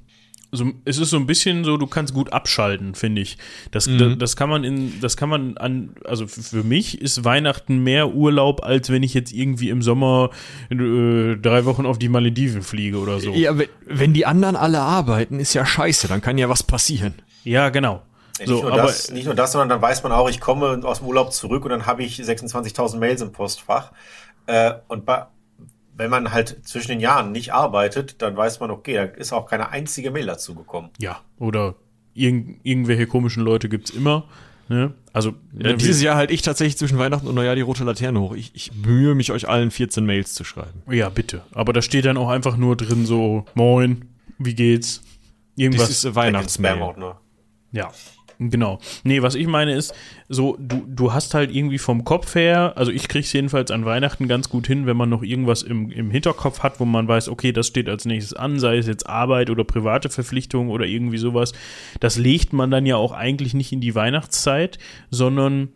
[0.55, 3.37] So, es ist so ein bisschen so, du kannst gut abschalten, finde ich.
[3.71, 3.97] Das, Mhm.
[3.97, 8.13] das, das kann man in, das kann man an, also für mich ist Weihnachten mehr
[8.13, 10.29] Urlaub, als wenn ich jetzt irgendwie im Sommer
[10.69, 13.33] äh, drei Wochen auf die Malediven fliege oder so.
[13.33, 17.15] Ja, wenn, wenn die anderen alle arbeiten, ist ja scheiße, dann kann ja was passieren.
[17.43, 18.03] Ja, genau.
[18.39, 20.79] Nicht, So, nur aber das, nicht nur das, sondern dann weiß man auch, ich komme
[20.83, 23.91] aus dem Urlaub zurück und dann habe ich 26.000 Mails im Postfach.
[24.45, 25.23] Äh, und bei,
[25.95, 29.47] wenn man halt zwischen den Jahren nicht arbeitet, dann weiß man, okay, da ist auch
[29.47, 30.89] keine einzige Mail dazu gekommen.
[30.99, 31.75] ja, oder
[32.13, 34.25] irgend, irgendwelche komischen Leute gibt's immer.
[34.69, 34.93] Ne?
[35.11, 38.21] Also Ja, ne, dieses Jahr halt ich tatsächlich zwischen Weihnachten und Neujahr die rote Laterne
[38.21, 38.33] hoch.
[38.33, 40.81] Ich, ich bemühe mich, euch allen 14 Mails zu schreiben.
[40.89, 41.41] Ja, bitte.
[41.51, 44.05] Aber da steht dann auch einfach nur drin so, moin,
[44.37, 45.01] wie geht's?
[45.55, 45.89] Irgendwas.
[45.89, 46.95] Das ist äh, Weihnachtsmail.
[47.71, 47.91] Ja,
[48.49, 48.79] genau.
[49.03, 49.93] Nee, was ich meine ist,
[50.29, 54.27] so, du, du hast halt irgendwie vom Kopf her, also ich krieg's jedenfalls an Weihnachten
[54.27, 57.51] ganz gut hin, wenn man noch irgendwas im, im Hinterkopf hat, wo man weiß, okay,
[57.51, 61.53] das steht als nächstes an, sei es jetzt Arbeit oder private Verpflichtungen oder irgendwie sowas.
[61.99, 64.79] Das legt man dann ja auch eigentlich nicht in die Weihnachtszeit,
[65.11, 65.69] sondern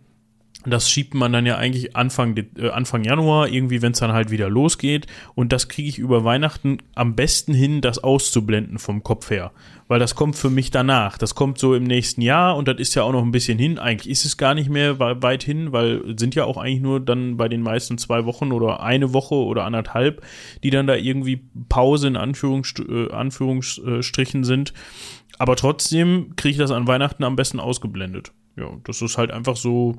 [0.72, 4.32] das schiebt man dann ja eigentlich Anfang, äh, Anfang Januar, irgendwie, wenn es dann halt
[4.32, 5.08] wieder losgeht.
[5.36, 9.52] Und das kriege ich über Weihnachten am besten hin, das auszublenden vom Kopf her.
[9.88, 11.18] Weil das kommt für mich danach.
[11.18, 13.80] Das kommt so im nächsten Jahr und das ist ja auch noch ein bisschen hin.
[13.80, 17.00] Eigentlich ist es gar nicht mehr wei- weit hin, weil sind ja auch eigentlich nur
[17.00, 20.24] dann bei den meisten zwei Wochen oder eine Woche oder anderthalb,
[20.64, 24.74] die dann da irgendwie Pause in Anführungsst äh, Anführungsstrichen sind.
[25.40, 28.34] Aber trotzdem kriege ich das an Weihnachten am besten ausgeblendet.
[28.58, 29.96] Ja, das ist halt einfach so,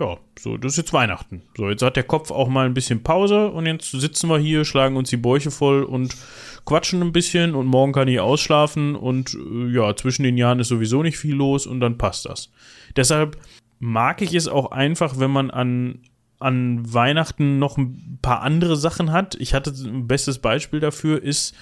[0.00, 1.42] ja, so, das ist jetzt Weihnachten.
[1.56, 4.64] So, jetzt hat der Kopf auch mal ein bisschen Pause und jetzt sitzen wir hier,
[4.64, 6.16] schlagen uns die Bäuche voll und
[6.64, 10.68] quatschen ein bisschen und morgen kann ich ausschlafen und äh, ja, zwischen den Jahren ist
[10.68, 12.50] sowieso nicht viel los und dann passt das.
[12.96, 13.38] Deshalb
[13.78, 16.00] mag ich es auch einfach, wenn man an,
[16.40, 19.36] an Weihnachten noch ein paar andere Sachen hat.
[19.36, 21.54] Ich hatte ein bestes Beispiel dafür ist,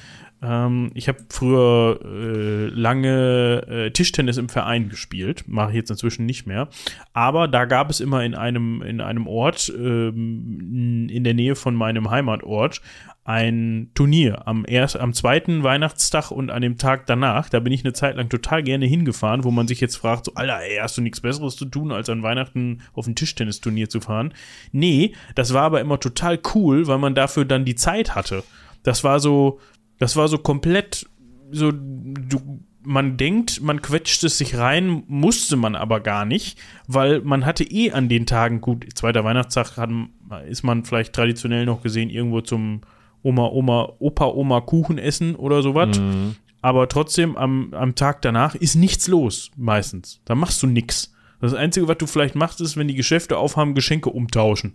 [0.43, 6.27] Ähm, ich habe früher äh, lange äh, Tischtennis im Verein gespielt, mache ich jetzt inzwischen
[6.27, 6.69] nicht mehr.
[7.13, 11.75] Aber da gab es immer in einem, in einem Ort ähm, in der Nähe von
[11.75, 12.81] meinem Heimatort
[13.25, 17.49] ein Turnier am erst, am zweiten Weihnachtstag und an dem Tag danach.
[17.49, 20.35] Da bin ich eine Zeit lang total gerne hingefahren, wo man sich jetzt fragt, so,
[20.35, 24.01] Alter, ey, hast du nichts Besseres zu tun, als an Weihnachten auf ein Tischtennisturnier zu
[24.01, 24.35] fahren?
[24.73, 28.43] Nee, das war aber immer total cool, weil man dafür dann die Zeit hatte.
[28.83, 29.61] Das war so,
[30.03, 31.09] das war so komplett
[31.53, 36.59] so, du, man denkt, man quetscht es sich rein, musste man aber gar nicht,
[36.89, 39.91] weil man hatte eh an den Tagen, gut, zweiter Weihnachtstag hat,
[40.49, 42.81] ist man vielleicht traditionell noch gesehen, irgendwo zum
[43.23, 45.97] Oma, Oma, Opa, Oma Kuchen essen oder sowas.
[45.97, 46.35] Mhm.
[46.63, 50.21] Aber trotzdem am, am Tag danach ist nichts los, meistens.
[50.25, 51.15] Da machst du nix.
[51.41, 54.75] Das Einzige, was du vielleicht machst, ist, wenn die Geschäfte aufhaben, Geschenke umtauschen.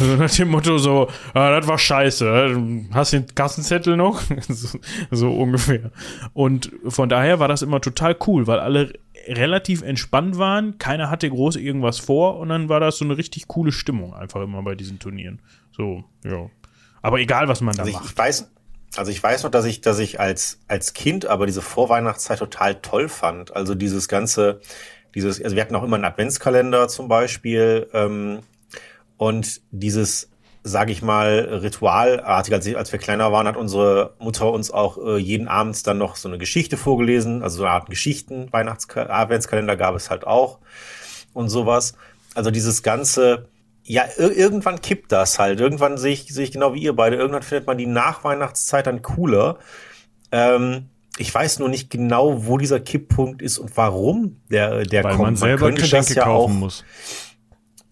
[0.00, 4.20] Also nach dem Motto so, ah, das war scheiße, hast den Kassenzettel noch?
[4.48, 4.78] so,
[5.10, 5.90] so, ungefähr.
[6.34, 8.92] Und von daher war das immer total cool, weil alle
[9.26, 13.48] relativ entspannt waren, keiner hatte groß irgendwas vor und dann war das so eine richtig
[13.48, 15.40] coole Stimmung einfach immer bei diesen Turnieren.
[15.72, 16.48] So, ja.
[17.02, 18.06] Aber egal, was man da also macht.
[18.06, 18.50] Ich weiß,
[18.96, 22.76] also ich weiß noch, dass ich, dass ich als, als Kind aber diese Vorweihnachtszeit total
[22.76, 23.54] toll fand.
[23.54, 24.60] Also dieses ganze,
[25.14, 28.40] dieses, also wir hatten auch immer einen Adventskalender zum Beispiel, ähm,
[29.18, 30.30] und dieses,
[30.62, 35.18] sage ich mal, ritualartig, als, als wir kleiner waren, hat unsere Mutter uns auch äh,
[35.18, 39.94] jeden Abend dann noch so eine Geschichte vorgelesen, also so eine Art Geschichten, Weihnachts-Adventskalender gab
[39.94, 40.60] es halt auch
[41.34, 41.94] und sowas.
[42.34, 43.48] Also dieses ganze,
[43.82, 45.60] ja, irgendwann kippt das halt.
[45.60, 47.16] Irgendwann sehe ich, sehe ich genau wie ihr beide.
[47.16, 49.58] Irgendwann findet man die Nachweihnachtszeit dann cooler.
[50.30, 55.12] Ähm, ich weiß nur nicht genau, wo dieser Kipppunkt ist und warum der, der Weil
[55.12, 55.22] kommt.
[55.22, 56.84] man selber könnte Geschenke ja kaufen auch, muss.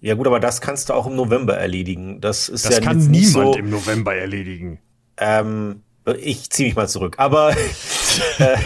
[0.06, 2.20] Ja gut, aber das kannst du auch im November erledigen.
[2.20, 4.78] Das ist Das ja kann niemand so, im November erledigen.
[5.16, 5.82] ähm,
[6.20, 7.16] ich ziehe mich mal zurück.
[7.18, 7.50] Aber
[8.38, 8.56] äh,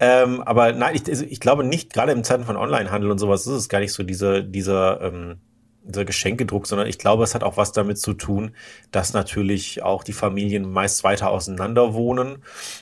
[0.00, 3.42] ähm, aber nein, ich, also ich glaube nicht, gerade im Zeiten von Onlinehandel und sowas
[3.46, 5.36] ist es gar nicht so dieser, dieser, ähm,
[5.84, 8.56] dieser Geschenkedruck, sondern ich glaube, es hat auch was damit zu tun,
[8.90, 12.38] dass natürlich auch die Familien meist weiter auseinander wohnen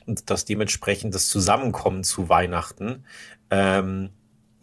[0.06, 3.04] und dass dementsprechend das Zusammenkommen zu Weihnachten
[3.50, 4.08] ähm,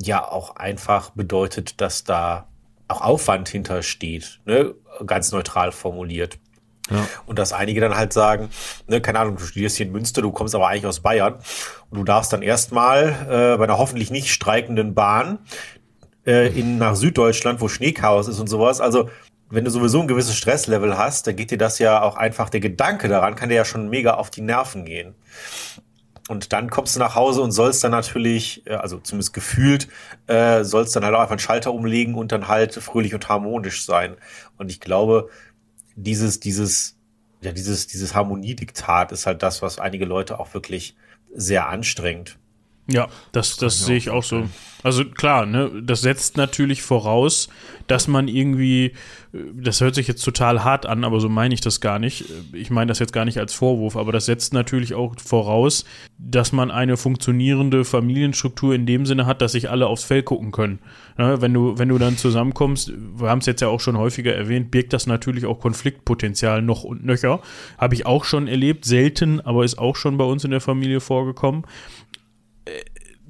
[0.01, 2.47] ja auch einfach bedeutet, dass da
[2.87, 4.75] auch Aufwand hintersteht, ne?
[5.05, 6.37] ganz neutral formuliert.
[6.89, 7.07] Ja.
[7.25, 8.49] Und dass einige dann halt sagen,
[8.87, 11.35] ne, keine Ahnung, du studierst hier in Münster, du kommst aber eigentlich aus Bayern
[11.89, 15.39] und du darfst dann erstmal äh, bei einer hoffentlich nicht streikenden Bahn
[16.25, 18.81] äh, in nach Süddeutschland, wo Schneechaos ist und sowas.
[18.81, 19.09] Also
[19.49, 22.59] wenn du sowieso ein gewisses Stresslevel hast, dann geht dir das ja auch einfach, der
[22.59, 25.15] Gedanke daran kann dir ja schon mega auf die Nerven gehen.
[26.29, 29.87] Und dann kommst du nach Hause und sollst dann natürlich, äh, also zumindest gefühlt,
[30.27, 33.85] äh, sollst dann halt auch einfach einen Schalter umlegen und dann halt fröhlich und harmonisch
[33.85, 34.15] sein.
[34.57, 35.29] Und ich glaube,
[35.95, 36.97] dieses, dieses,
[37.41, 40.95] ja, dieses, dieses Harmoniediktat ist halt das, was einige Leute auch wirklich
[41.33, 42.37] sehr anstrengt.
[42.87, 44.43] Ja, das, das sehe ich auch so.
[44.83, 47.47] Also klar, ne, das setzt natürlich voraus,
[47.87, 48.91] dass man irgendwie,
[49.31, 52.25] das hört sich jetzt total hart an, aber so meine ich das gar nicht.
[52.51, 55.85] Ich meine das jetzt gar nicht als Vorwurf, aber das setzt natürlich auch voraus,
[56.17, 60.51] dass man eine funktionierende Familienstruktur in dem Sinne hat, dass sich alle aufs Feld gucken
[60.51, 60.79] können.
[61.17, 64.35] Ne, wenn du, wenn du dann zusammenkommst, wir haben es jetzt ja auch schon häufiger
[64.35, 67.39] erwähnt, birgt das natürlich auch Konfliktpotenzial noch und nöcher.
[67.77, 70.99] Habe ich auch schon erlebt, selten, aber ist auch schon bei uns in der Familie
[70.99, 71.63] vorgekommen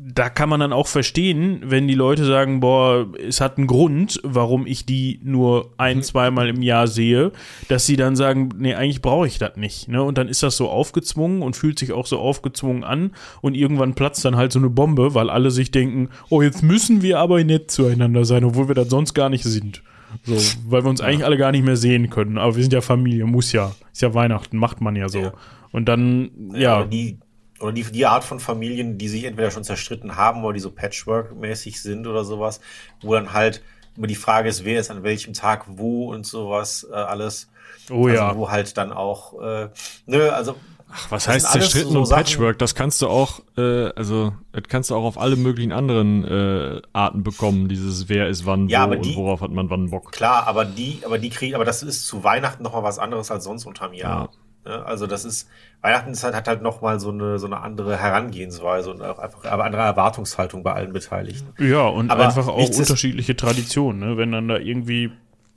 [0.05, 4.19] da kann man dann auch verstehen, wenn die Leute sagen, boah, es hat einen Grund,
[4.23, 6.03] warum ich die nur ein, Mhm.
[6.03, 7.31] zweimal im Jahr sehe,
[7.69, 9.87] dass sie dann sagen, nee, eigentlich brauche ich das nicht.
[9.87, 10.03] Ne?
[10.03, 13.11] Und dann ist das so aufgezwungen und fühlt sich auch so aufgezwungen an
[13.41, 17.01] und irgendwann platzt dann halt so eine Bombe, weil alle sich denken, oh, jetzt müssen
[17.01, 19.83] wir aber nett zueinander sein, obwohl wir das sonst gar nicht sind.
[20.25, 20.35] So,
[20.69, 22.37] weil wir uns eigentlich alle gar nicht mehr sehen können.
[22.37, 23.71] Aber wir sind ja Familie, muss ja.
[23.91, 25.19] Ist ja Weihnachten, macht man ja so.
[25.19, 25.33] Ja.
[25.71, 27.17] Und dann, ja, Oder die,
[27.63, 30.69] oder die, die Art von Familien, die sich entweder schon zerstritten haben oder die so
[30.71, 32.59] Patchwork-mäßig sind oder sowas,
[33.01, 33.63] wo dann halt
[33.97, 37.47] immer die Frage ist, wer ist an welchem Tag wo und sowas äh, alles.
[37.89, 38.35] oh also, ja.
[38.35, 39.69] Wo halt dann auch, äh,
[40.05, 40.55] nö, also
[40.95, 42.59] Ach, was heißt zerstritten so und Sachen- Patchwork?
[42.59, 46.81] Das kannst du auch, äh, also das kannst du auch auf alle möglichen anderen äh,
[46.93, 47.67] Arten bekommen.
[47.67, 50.11] Dieses Wer ist wann Ja, wo aber und die- worauf hat man wann Bock.
[50.11, 53.31] klar, aber die, aber die kriegen, aber das ist zu Weihnachten noch mal was anderes
[53.31, 54.23] als sonst unterm Jahr.
[54.23, 54.29] Ne?
[54.65, 55.49] Also das ist,
[55.81, 59.19] Weihnachten ist halt, hat halt noch mal so eine, so eine andere Herangehensweise und auch
[59.19, 61.53] einfach, aber andere Erwartungshaltung bei allen Beteiligten.
[61.61, 64.17] Ja, und Aber einfach auch unterschiedliche Traditionen, ne?
[64.17, 65.11] Wenn dann da irgendwie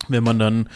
[0.09, 0.69] wenn man dann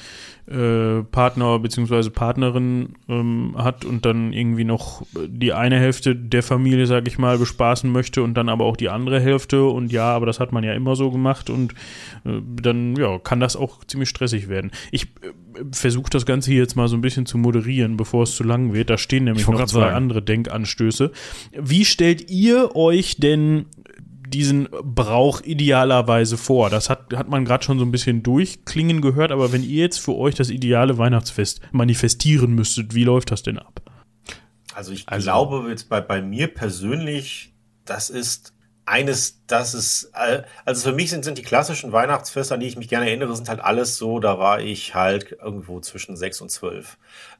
[0.50, 2.10] äh, Partner bzw.
[2.10, 7.38] Partnerin ähm, hat und dann irgendwie noch die eine Hälfte der Familie, sag ich mal,
[7.38, 10.64] bespaßen möchte und dann aber auch die andere Hälfte und ja, aber das hat man
[10.64, 11.72] ja immer so gemacht und
[12.24, 14.72] äh, dann ja, kann das auch ziemlich stressig werden.
[14.90, 15.30] Ich äh,
[15.70, 18.72] versuche das Ganze hier jetzt mal so ein bisschen zu moderieren, bevor es zu lang
[18.72, 18.90] wird.
[18.90, 19.96] Da stehen nämlich noch zwei sagen.
[19.96, 21.12] andere Denkanstöße.
[21.56, 23.66] Wie stellt ihr euch denn
[24.30, 26.70] diesen Brauch idealerweise vor?
[26.70, 29.98] Das hat, hat man gerade schon so ein bisschen durchklingen gehört, aber wenn ihr jetzt
[29.98, 33.82] für euch das ideale Weihnachtsfest manifestieren müsstet, wie läuft das denn ab?
[34.74, 37.52] Also ich also, glaube jetzt bei, bei mir persönlich,
[37.84, 38.54] das ist
[38.86, 40.12] eines, das ist,
[40.64, 43.48] also für mich sind, sind die klassischen Weihnachtsfeste, an die ich mich gerne erinnere, sind
[43.48, 46.98] halt alles so, da war ich halt irgendwo zwischen sechs und zwölf.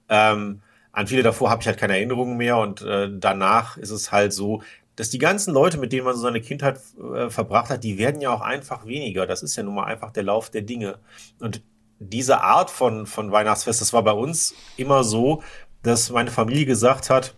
[0.08, 0.60] Ähm,
[0.92, 4.32] an viele davor habe ich halt keine Erinnerungen mehr und äh, danach ist es halt
[4.32, 4.62] so,
[5.00, 6.78] dass die ganzen Leute, mit denen man so seine Kindheit
[7.14, 9.26] äh, verbracht hat, die werden ja auch einfach weniger.
[9.26, 10.98] Das ist ja nun mal einfach der Lauf der Dinge.
[11.38, 11.62] Und
[11.98, 15.42] diese Art von, von Weihnachtsfest, das war bei uns immer so,
[15.82, 17.34] dass meine Familie gesagt hat,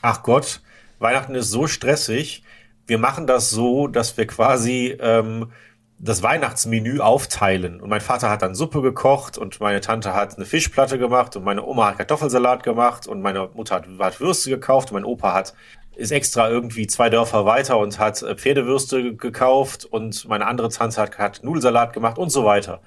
[0.00, 0.60] ach Gott,
[1.00, 2.44] Weihnachten ist so stressig,
[2.86, 5.50] wir machen das so, dass wir quasi ähm,
[5.98, 7.80] das Weihnachtsmenü aufteilen.
[7.80, 11.42] Und mein Vater hat dann Suppe gekocht und meine Tante hat eine Fischplatte gemacht und
[11.42, 15.34] meine Oma hat Kartoffelsalat gemacht und meine Mutter hat, hat Würste gekauft und mein Opa
[15.34, 15.54] hat
[15.96, 21.00] ist extra irgendwie zwei Dörfer weiter und hat äh, Pferdewürste gekauft und meine andere Tante
[21.00, 22.80] hat, hat Nudelsalat gemacht und so weiter.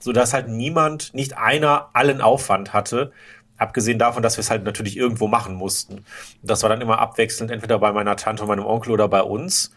[0.00, 3.12] So dass halt niemand, nicht einer allen Aufwand hatte,
[3.56, 6.04] abgesehen davon, dass wir es halt natürlich irgendwo machen mussten.
[6.42, 9.72] Das war dann immer abwechselnd, entweder bei meiner Tante und meinem Onkel oder bei uns.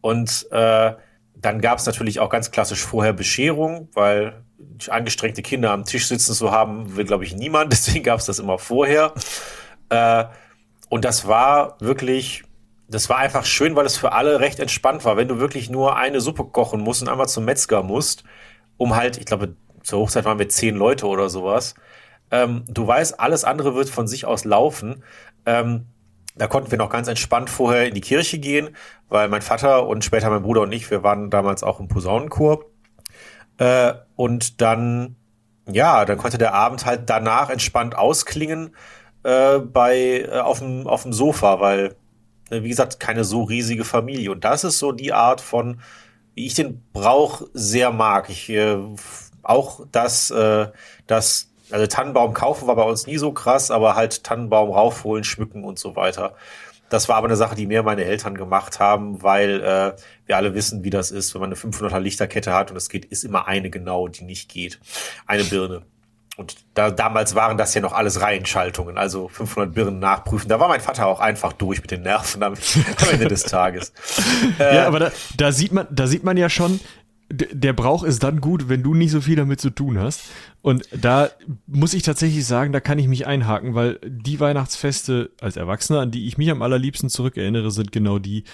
[0.00, 0.92] Und äh,
[1.36, 4.42] dann gab es natürlich auch ganz klassisch vorher Bescherung, weil
[4.88, 7.72] angestrengte Kinder am Tisch sitzen zu haben, will, glaube ich, niemand.
[7.72, 9.14] Deswegen gab es das immer vorher.
[9.88, 10.24] Äh,
[10.90, 12.42] und das war wirklich,
[12.88, 15.16] das war einfach schön, weil es für alle recht entspannt war.
[15.16, 18.24] Wenn du wirklich nur eine Suppe kochen musst und einmal zum Metzger musst,
[18.76, 21.76] um halt, ich glaube, zur Hochzeit waren wir zehn Leute oder sowas.
[22.32, 25.04] Ähm, du weißt, alles andere wird von sich aus laufen.
[25.46, 25.86] Ähm,
[26.34, 28.70] da konnten wir noch ganz entspannt vorher in die Kirche gehen,
[29.08, 32.64] weil mein Vater und später mein Bruder und ich, wir waren damals auch im Posaunenchor.
[33.58, 35.14] Äh, und dann,
[35.70, 38.74] ja, dann konnte der Abend halt danach entspannt ausklingen
[39.22, 41.96] äh, bei äh, auf dem auf dem Sofa, weil
[42.50, 45.80] äh, wie gesagt keine so riesige Familie und das ist so die Art von
[46.34, 48.30] wie ich den Brauch sehr mag.
[48.30, 48.78] Ich äh,
[49.42, 50.68] auch das äh,
[51.06, 55.64] das also Tannenbaum kaufen war bei uns nie so krass, aber halt Tannenbaum raufholen, schmücken
[55.64, 56.34] und so weiter.
[56.88, 59.92] Das war aber eine Sache, die mir meine Eltern gemacht haben, weil äh,
[60.26, 63.04] wir alle wissen, wie das ist, wenn man eine 500er Lichterkette hat und es geht,
[63.04, 64.80] ist immer eine genau, die nicht geht.
[65.26, 65.82] Eine Birne.
[66.40, 70.48] Und da, damals waren das ja noch alles Reihenschaltungen, also 500 Birnen nachprüfen.
[70.48, 72.54] Da war mein Vater auch einfach durch mit den Nerven am,
[73.12, 73.92] Ende des Tages.
[74.58, 76.80] Äh, ja, aber da, da, sieht man, da sieht man ja schon,
[77.30, 80.22] der Brauch ist dann gut, wenn du nicht so viel damit zu tun hast.
[80.62, 81.30] Und da
[81.66, 86.10] muss ich tatsächlich sagen, da kann ich mich einhaken, weil die Weihnachtsfeste als Erwachsener, an
[86.10, 88.44] die ich mich am allerliebsten zurückerinnere, sind genau die,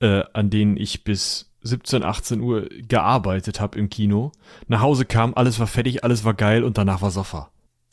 [0.00, 4.32] äh, an denen ich bis 17, 18 Uhr gearbeitet habe im Kino,
[4.68, 7.50] nach Hause kam, alles war fertig, alles war geil und danach war Soffa.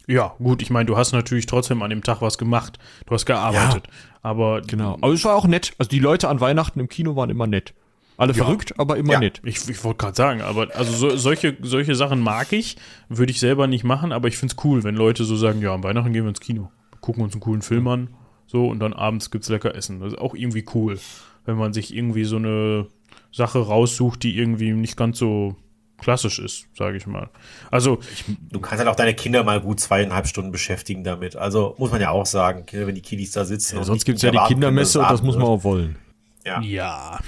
[0.07, 2.77] Ja, gut, ich meine, du hast natürlich trotzdem an dem Tag was gemacht.
[3.05, 3.87] Du hast gearbeitet.
[3.87, 4.97] Ja, aber genau.
[5.01, 5.73] Aber es war auch nett.
[5.77, 7.73] Also die Leute an Weihnachten im Kino waren immer nett.
[8.17, 8.43] Alle ja.
[8.43, 9.19] verrückt, aber immer ja.
[9.19, 9.41] nett.
[9.43, 12.77] Ich, ich wollte gerade sagen, aber also so, solche, solche Sachen mag ich,
[13.09, 15.73] würde ich selber nicht machen, aber ich finde es cool, wenn Leute so sagen, ja,
[15.73, 16.69] an Weihnachten gehen wir ins Kino,
[17.01, 18.09] gucken uns einen coolen Film an,
[18.45, 19.99] so und dann abends gibt's lecker Essen.
[19.99, 20.99] Das ist auch irgendwie cool,
[21.45, 22.87] wenn man sich irgendwie so eine
[23.33, 25.55] Sache raussucht, die irgendwie nicht ganz so
[25.97, 27.29] klassisch ist, sage ich mal.
[27.71, 31.35] Also ich, du kannst halt auch deine Kinder mal gut zweieinhalb Stunden beschäftigen damit.
[31.35, 33.77] Also muss man ja auch sagen, wenn die Kiddies da sitzen.
[33.77, 35.97] Ja, sonst gibt es ja die Kindermesse und das muss man auch wollen.
[36.45, 36.61] Ja.
[36.61, 37.19] ja.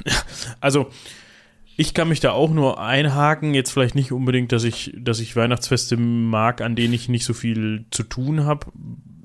[0.59, 0.87] Also
[1.77, 5.35] ich kann mich da auch nur einhaken, jetzt vielleicht nicht unbedingt, dass ich, dass ich
[5.35, 8.67] Weihnachtsfeste mag, an denen ich nicht so viel zu tun habe.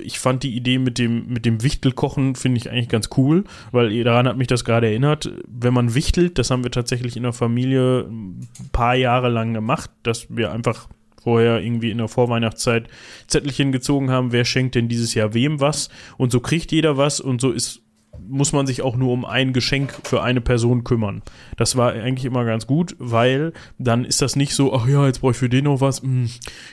[0.03, 4.03] Ich fand die Idee mit dem, mit dem Wichtelkochen, finde ich eigentlich ganz cool, weil
[4.05, 5.31] daran hat mich das gerade erinnert.
[5.47, 9.91] Wenn man wichtelt, das haben wir tatsächlich in der Familie ein paar Jahre lang gemacht,
[10.03, 10.89] dass wir einfach
[11.23, 12.89] vorher irgendwie in der Vorweihnachtszeit
[13.27, 17.21] Zettelchen gezogen haben, wer schenkt denn dieses Jahr wem was und so kriegt jeder was
[17.21, 17.83] und so ist
[18.29, 21.23] muss man sich auch nur um ein Geschenk für eine Person kümmern.
[21.57, 25.21] Das war eigentlich immer ganz gut, weil dann ist das nicht so, ach ja, jetzt
[25.21, 26.29] brauche ich für den noch was, hm,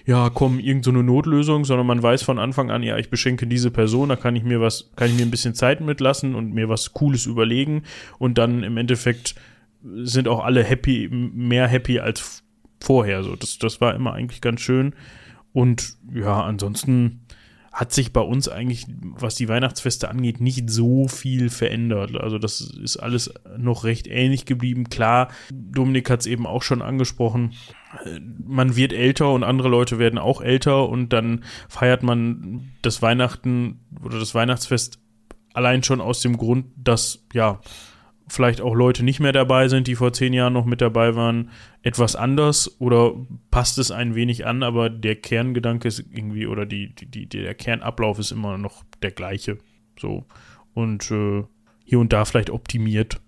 [0.05, 3.71] ja, komm, irgendeine so Notlösung, sondern man weiß von Anfang an, ja, ich beschenke diese
[3.71, 6.69] Person, da kann ich mir was, kann ich mir ein bisschen Zeit mitlassen und mir
[6.69, 7.83] was Cooles überlegen
[8.19, 9.35] und dann im Endeffekt
[9.83, 12.43] sind auch alle happy, mehr happy als
[12.79, 13.23] vorher.
[13.23, 14.93] So, das, das war immer eigentlich ganz schön.
[15.53, 17.21] Und ja, ansonsten
[17.77, 22.19] hat sich bei uns eigentlich, was die Weihnachtsfeste angeht, nicht so viel verändert.
[22.19, 24.89] Also das ist alles noch recht ähnlich geblieben.
[24.89, 27.53] Klar, Dominik hat es eben auch schon angesprochen.
[28.43, 33.79] Man wird älter und andere Leute werden auch älter und dann feiert man das Weihnachten
[34.03, 34.97] oder das Weihnachtsfest
[35.53, 37.59] allein schon aus dem Grund, dass ja
[38.27, 41.49] vielleicht auch Leute nicht mehr dabei sind, die vor zehn Jahren noch mit dabei waren,
[41.81, 43.13] etwas anders oder
[43.51, 48.19] passt es ein wenig an, aber der Kerngedanke ist irgendwie oder die, die, der Kernablauf
[48.19, 49.57] ist immer noch der gleiche.
[49.99, 50.25] So.
[50.73, 51.43] Und äh,
[51.85, 53.21] hier und da vielleicht optimiert.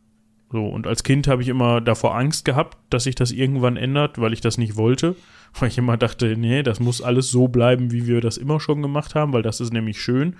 [0.52, 4.20] So, und als Kind habe ich immer davor Angst gehabt, dass sich das irgendwann ändert,
[4.20, 5.16] weil ich das nicht wollte.
[5.60, 8.82] Weil ich immer dachte, nee, das muss alles so bleiben, wie wir das immer schon
[8.82, 10.36] gemacht haben, weil das ist nämlich schön.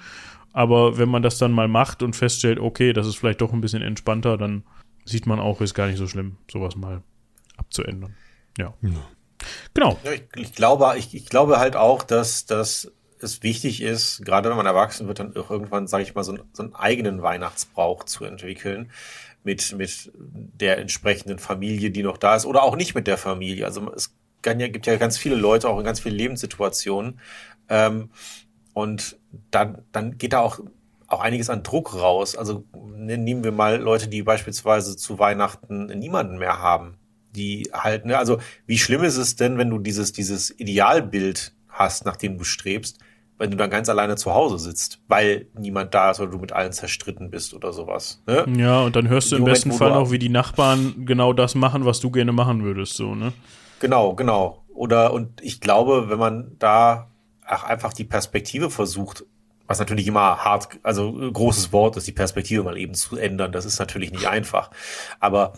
[0.52, 3.62] Aber wenn man das dann mal macht und feststellt, okay, das ist vielleicht doch ein
[3.62, 4.64] bisschen entspannter, dann
[5.06, 7.04] sieht man auch, ist gar nicht so schlimm, sowas mal
[7.58, 8.16] abzuändern.
[8.58, 8.74] Ja.
[8.82, 8.90] ja.
[9.74, 10.00] Genau.
[10.04, 14.58] Ich, ich, glaube, ich, ich glaube halt auch, dass, dass es wichtig ist, gerade wenn
[14.58, 18.26] man erwachsen wird, dann auch irgendwann, sage ich mal, so, so einen eigenen Weihnachtsbrauch zu
[18.26, 18.92] entwickeln
[19.44, 23.66] mit, mit der entsprechenden Familie, die noch da ist, oder auch nicht mit der Familie.
[23.66, 27.20] Also es kann ja, gibt ja ganz viele Leute, auch in ganz vielen Lebenssituationen,
[27.68, 28.10] ähm,
[28.74, 29.19] und
[29.52, 30.60] dann, dann geht da auch,
[31.08, 32.36] auch einiges an Druck raus.
[32.36, 36.98] Also ne, nehmen wir mal Leute, die beispielsweise zu Weihnachten niemanden mehr haben.
[37.36, 42.06] Die halt, ne, also wie schlimm ist es denn, wenn du dieses, dieses Idealbild hast,
[42.06, 43.00] nach dem du strebst,
[43.38, 46.52] wenn du dann ganz alleine zu Hause sitzt, weil niemand da ist oder du mit
[46.52, 48.22] allen zerstritten bist oder sowas.
[48.28, 48.46] Ne?
[48.58, 51.56] Ja, und dann hörst du im Moment, besten Fall auch, wie die Nachbarn genau das
[51.56, 53.32] machen, was du gerne machen würdest, so, ne?
[53.80, 54.66] Genau, genau.
[54.74, 57.09] Oder, und ich glaube, wenn man da
[57.50, 59.26] auch einfach die Perspektive versucht,
[59.68, 63.52] was natürlich immer hart, also großes Wort ist, die Perspektive mal eben zu ändern.
[63.52, 64.72] Das ist natürlich nicht einfach.
[65.20, 65.54] Aber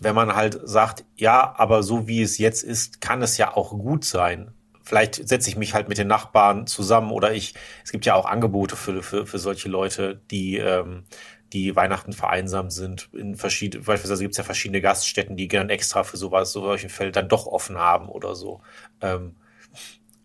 [0.00, 3.70] wenn man halt sagt, ja, aber so wie es jetzt ist, kann es ja auch
[3.70, 4.52] gut sein.
[4.82, 7.54] Vielleicht setze ich mich halt mit den Nachbarn zusammen oder ich,
[7.84, 11.04] es gibt ja auch Angebote für, für, für solche Leute, die, ähm,
[11.52, 13.10] die Weihnachten vereinsamt sind.
[13.12, 16.90] In verschiedene, beispielsweise gibt es ja verschiedene Gaststätten, die gern extra für sowas, so solchen
[16.90, 18.60] Fällen dann doch offen haben oder so.
[19.00, 19.36] Ähm,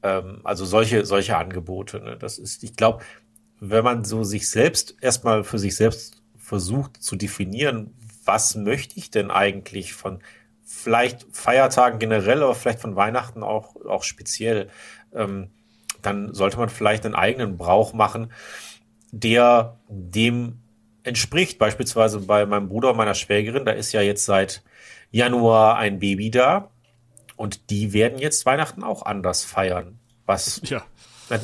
[0.08, 2.00] ähm, also solche, solche Angebote.
[2.00, 2.18] Ne?
[2.18, 3.04] Das ist, ich glaube,
[3.60, 7.94] wenn man so sich selbst erstmal für sich selbst versucht zu definieren,
[8.26, 10.20] was möchte ich denn eigentlich von
[10.64, 14.70] vielleicht Feiertagen generell, aber vielleicht von Weihnachten auch, auch speziell,
[15.14, 15.50] ähm,
[16.02, 18.32] dann sollte man vielleicht einen eigenen Brauch machen,
[19.12, 20.60] der dem
[21.04, 21.58] entspricht.
[21.58, 24.62] Beispielsweise bei meinem Bruder und meiner Schwägerin, da ist ja jetzt seit
[25.12, 26.70] Januar ein Baby da.
[27.38, 29.97] Und die werden jetzt Weihnachten auch anders feiern.
[30.28, 30.84] Was ja.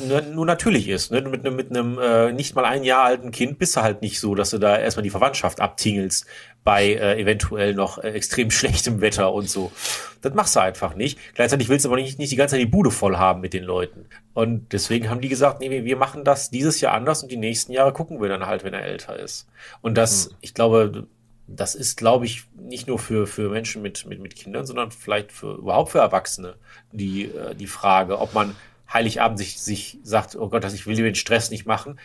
[0.06, 1.10] nur, nur natürlich ist.
[1.10, 1.22] Ne?
[1.22, 4.20] Mit einem, mit einem äh, nicht mal ein Jahr alten Kind bist du halt nicht
[4.20, 6.26] so, dass du da erstmal die Verwandtschaft abtingelst
[6.62, 9.72] bei äh, eventuell noch äh, extrem schlechtem Wetter und so.
[10.20, 11.18] Das machst du einfach nicht.
[11.34, 13.64] Gleichzeitig willst du aber nicht, nicht die ganze Zeit die Bude voll haben mit den
[13.64, 14.06] Leuten.
[14.34, 17.72] Und deswegen haben die gesagt, nee, wir machen das dieses Jahr anders und die nächsten
[17.72, 19.48] Jahre gucken wir dann halt, wenn er älter ist.
[19.80, 20.36] Und das, mhm.
[20.40, 21.06] ich glaube,
[21.46, 25.32] das ist, glaube ich, nicht nur für, für Menschen mit, mit, mit Kindern, sondern vielleicht
[25.32, 26.54] für überhaupt für Erwachsene
[26.92, 28.56] die, äh, die Frage, ob man
[28.92, 31.98] Heiligabend sich, sich sagt, oh Gott, ich will den Stress nicht machen,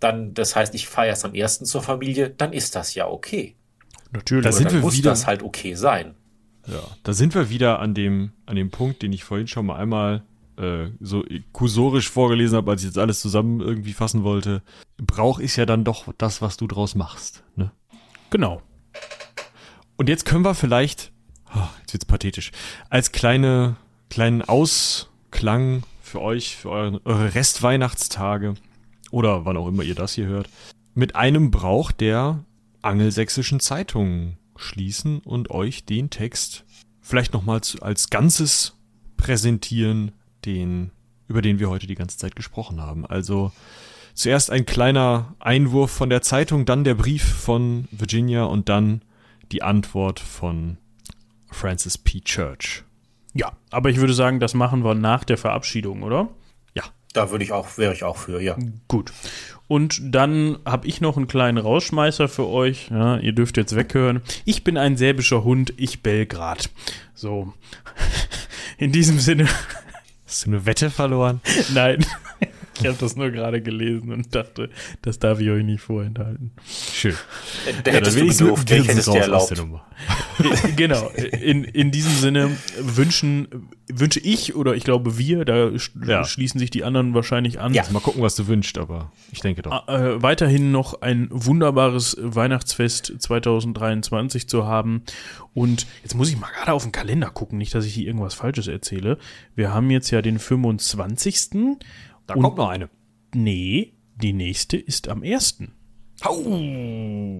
[0.00, 3.54] dann, das heißt, ich feiere erst am ersten zur Familie, dann ist das ja okay.
[4.12, 4.44] Natürlich.
[4.44, 6.14] Da sind dann wir muss wieder, das halt okay sein.
[6.66, 9.76] Ja, da sind wir wieder an dem, an dem Punkt, den ich vorhin schon mal
[9.76, 10.22] einmal
[10.56, 14.62] äh, so kursorisch vorgelesen habe, als ich jetzt alles zusammen irgendwie fassen wollte.
[14.98, 17.42] Brauch ist ja dann doch das, was du draus machst.
[17.56, 17.70] Ne?
[18.30, 18.62] Genau.
[19.96, 21.12] Und jetzt können wir vielleicht,
[21.54, 22.50] oh, jetzt wird's pathetisch,
[22.88, 23.76] als kleine,
[24.10, 25.82] kleinen Ausklang
[26.14, 28.54] für euch, für eure, eure Restweihnachtstage
[29.10, 30.48] oder wann auch immer ihr das hier hört,
[30.94, 32.44] mit einem Brauch der
[32.82, 36.64] angelsächsischen Zeitungen schließen und euch den Text
[37.00, 38.76] vielleicht nochmal als Ganzes
[39.16, 40.12] präsentieren,
[40.44, 40.92] den,
[41.26, 43.04] über den wir heute die ganze Zeit gesprochen haben.
[43.04, 43.50] Also
[44.14, 49.02] zuerst ein kleiner Einwurf von der Zeitung, dann der Brief von Virginia und dann
[49.50, 50.78] die Antwort von
[51.50, 52.20] Francis P.
[52.20, 52.84] Church.
[53.34, 56.28] Ja, aber ich würde sagen, das machen wir nach der Verabschiedung, oder?
[56.74, 56.84] Ja.
[57.12, 58.56] Da würde ich auch, wäre ich auch für, ja.
[58.88, 59.12] Gut.
[59.66, 62.90] Und dann habe ich noch einen kleinen Rausschmeißer für euch.
[62.90, 64.22] Ja, ihr dürft jetzt weghören.
[64.44, 66.70] Ich bin ein säbischer Hund, ich Belgrad.
[67.14, 67.52] So.
[68.78, 69.48] In diesem Sinne.
[70.26, 71.40] Hast du eine Wette verloren?
[71.72, 72.04] Nein.
[72.80, 74.70] Ich habe das nur gerade gelesen und dachte,
[75.02, 76.52] das darf ich euch nicht vorenthalten.
[76.92, 77.14] Schön.
[77.84, 79.54] Da ja, hättest du gedurft, ich hättest dir erlaubt.
[80.76, 81.08] genau.
[81.40, 85.70] In, in diesem Sinne wünschen, wünsche ich oder ich glaube wir, da
[86.06, 86.24] ja.
[86.24, 87.74] schließen sich die anderen wahrscheinlich an.
[87.74, 89.88] Ja, mal gucken, was du wünschst, aber ich denke doch.
[89.88, 95.02] Äh, weiterhin noch ein wunderbares Weihnachtsfest 2023 zu haben.
[95.52, 98.34] Und jetzt muss ich mal gerade auf den Kalender gucken, nicht, dass ich hier irgendwas
[98.34, 99.18] Falsches erzähle.
[99.54, 101.78] Wir haben jetzt ja den 25.
[102.26, 102.88] Da und, kommt noch eine.
[103.34, 105.58] nee, die nächste ist am 1.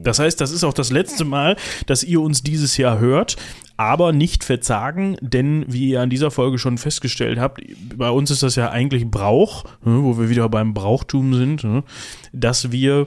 [0.02, 1.56] Das heißt, das ist auch das letzte Mal,
[1.86, 3.36] dass ihr uns dieses Jahr hört,
[3.76, 7.62] aber nicht verzagen, denn wie ihr an dieser Folge schon festgestellt habt,
[7.96, 11.84] bei uns ist das ja eigentlich Brauch, ne, wo wir wieder beim Brauchtum sind, ne,
[12.32, 13.06] dass wir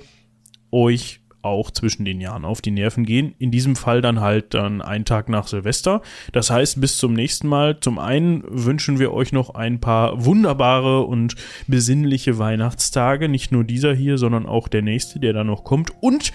[0.72, 3.36] euch auch zwischen den Jahren auf die Nerven gehen.
[3.40, 6.02] In diesem Fall dann halt dann einen Tag nach Silvester.
[6.32, 7.80] Das heißt, bis zum nächsten Mal.
[7.80, 11.36] Zum einen wünschen wir euch noch ein paar wunderbare und
[11.68, 13.30] besinnliche Weihnachtstage.
[13.30, 15.92] Nicht nur dieser hier, sondern auch der nächste, der dann noch kommt.
[16.02, 16.32] Und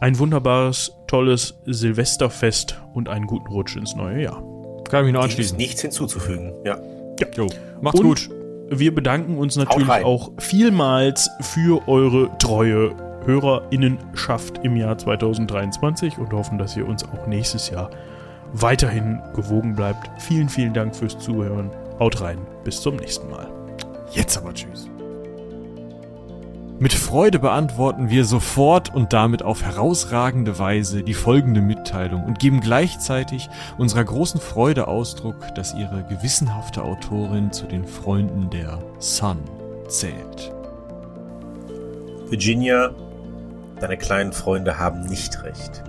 [0.00, 4.42] ein wunderbares, tolles Silvesterfest und einen guten Rutsch ins neue Jahr.
[4.90, 5.56] Kann ich mich nur anschließen.
[5.56, 6.52] Nichts hinzuzufügen.
[6.64, 6.76] Ja.
[7.20, 7.26] Ja.
[7.36, 7.46] Jo.
[7.80, 8.30] Macht's Und gut.
[8.68, 16.58] Wir bedanken uns natürlich auch vielmals für eure treue Hörerinnenschaft im Jahr 2023 und hoffen,
[16.58, 17.90] dass ihr uns auch nächstes Jahr
[18.52, 20.10] weiterhin gewogen bleibt.
[20.20, 21.70] Vielen, vielen Dank fürs Zuhören.
[21.98, 22.38] Haut rein.
[22.64, 23.48] Bis zum nächsten Mal.
[24.12, 24.88] Jetzt aber tschüss.
[26.82, 32.60] Mit Freude beantworten wir sofort und damit auf herausragende Weise die folgende Mitteilung und geben
[32.60, 39.38] gleichzeitig unserer großen Freude Ausdruck, dass ihre gewissenhafte Autorin zu den Freunden der Sun
[39.86, 40.52] zählt.
[42.28, 42.90] Virginia,
[43.82, 45.82] deine kleinen Freunde haben nicht recht.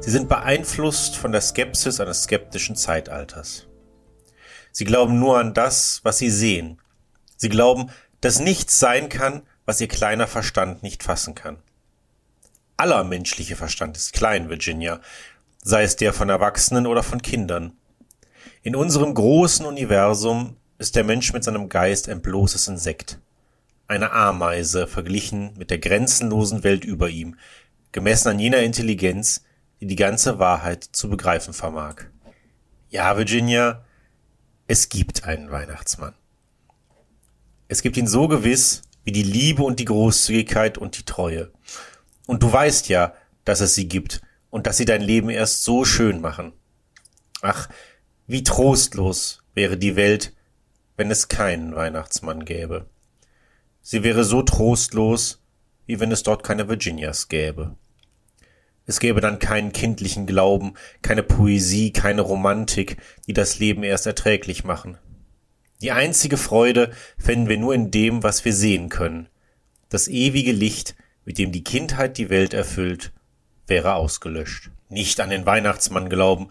[0.00, 3.68] Sie sind beeinflusst von der Skepsis eines skeptischen Zeitalters.
[4.72, 6.80] Sie glauben nur an das, was sie sehen.
[7.36, 7.90] Sie glauben,
[8.20, 11.58] dass nichts sein kann, was ihr kleiner Verstand nicht fassen kann.
[12.76, 15.00] Aller menschliche Verstand ist klein, Virginia,
[15.62, 17.76] sei es der von Erwachsenen oder von Kindern.
[18.62, 23.20] In unserem großen Universum ist der Mensch mit seinem Geist ein bloßes Insekt
[23.92, 27.36] eine Ameise verglichen mit der grenzenlosen Welt über ihm,
[27.92, 29.44] gemessen an jener Intelligenz,
[29.80, 32.06] die die ganze Wahrheit zu begreifen vermag.
[32.88, 33.84] Ja, Virginia,
[34.66, 36.14] es gibt einen Weihnachtsmann.
[37.68, 41.52] Es gibt ihn so gewiss wie die Liebe und die Großzügigkeit und die Treue.
[42.26, 43.14] Und du weißt ja,
[43.44, 46.54] dass es sie gibt und dass sie dein Leben erst so schön machen.
[47.42, 47.68] Ach,
[48.26, 50.32] wie trostlos wäre die Welt,
[50.96, 52.86] wenn es keinen Weihnachtsmann gäbe.
[53.82, 55.42] Sie wäre so trostlos,
[55.86, 57.76] wie wenn es dort keine Virginias gäbe.
[58.86, 62.96] Es gäbe dann keinen kindlichen Glauben, keine Poesie, keine Romantik,
[63.26, 64.98] die das Leben erst erträglich machen.
[65.80, 69.28] Die einzige Freude fänden wir nur in dem, was wir sehen können.
[69.88, 70.94] Das ewige Licht,
[71.24, 73.12] mit dem die Kindheit die Welt erfüllt,
[73.66, 74.70] wäre ausgelöscht.
[74.88, 76.48] Nicht an den Weihnachtsmann glauben.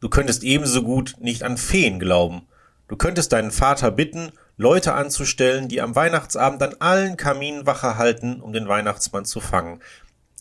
[0.00, 2.42] Du könntest ebenso gut nicht an Feen glauben.
[2.88, 8.42] Du könntest deinen Vater bitten, Leute anzustellen, die am Weihnachtsabend an allen Kaminen Wache halten,
[8.42, 9.80] um den Weihnachtsmann zu fangen.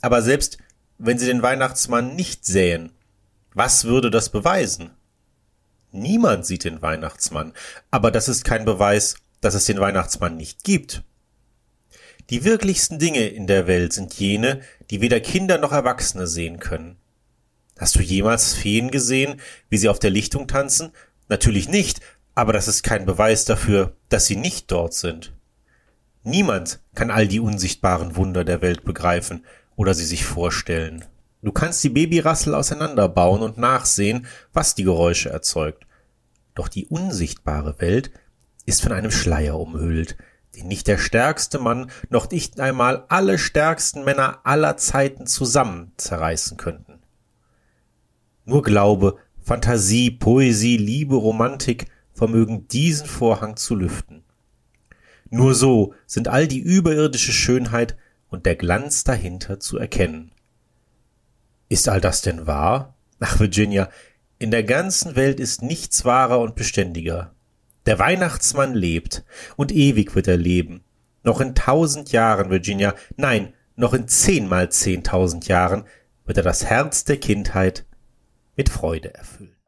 [0.01, 0.57] Aber selbst
[0.97, 2.91] wenn sie den Weihnachtsmann nicht sähen,
[3.53, 4.91] was würde das beweisen?
[5.93, 7.53] Niemand sieht den Weihnachtsmann,
[7.91, 11.01] aber das ist kein Beweis, dass es den Weihnachtsmann nicht gibt.
[12.29, 14.59] Die wirklichsten Dinge in der Welt sind jene,
[14.89, 16.97] die weder Kinder noch Erwachsene sehen können.
[17.79, 19.39] Hast du jemals Feen gesehen,
[19.69, 20.91] wie sie auf der Lichtung tanzen?
[21.29, 22.01] Natürlich nicht,
[22.39, 25.33] aber das ist kein Beweis dafür, dass sie nicht dort sind.
[26.23, 29.45] Niemand kann all die unsichtbaren Wunder der Welt begreifen
[29.75, 31.03] oder sie sich vorstellen.
[31.41, 35.85] Du kannst die Babyrassel auseinanderbauen und nachsehen, was die Geräusche erzeugt.
[36.55, 38.11] Doch die unsichtbare Welt
[38.65, 40.15] ist von einem Schleier umhüllt,
[40.55, 46.55] den nicht der stärkste Mann noch nicht einmal alle stärksten Männer aller Zeiten zusammen zerreißen
[46.55, 46.99] könnten.
[48.45, 51.87] Nur Glaube, Fantasie, Poesie, Liebe, Romantik
[52.19, 54.23] vermögen diesen Vorhang zu lüften.
[55.29, 57.95] Nur so sind all die überirdische Schönheit
[58.27, 60.31] und der Glanz dahinter zu erkennen.
[61.69, 62.97] Ist all das denn wahr?
[63.21, 63.89] Ach, Virginia,
[64.37, 67.33] in der ganzen Welt ist nichts wahrer und beständiger.
[67.85, 69.23] Der Weihnachtsmann lebt,
[69.55, 70.83] und ewig wird er leben.
[71.23, 75.85] Noch in tausend Jahren, Virginia, nein, noch in zehnmal zehntausend Jahren
[76.25, 77.85] wird er das Herz der Kindheit
[78.57, 79.58] mit Freude erfüllen.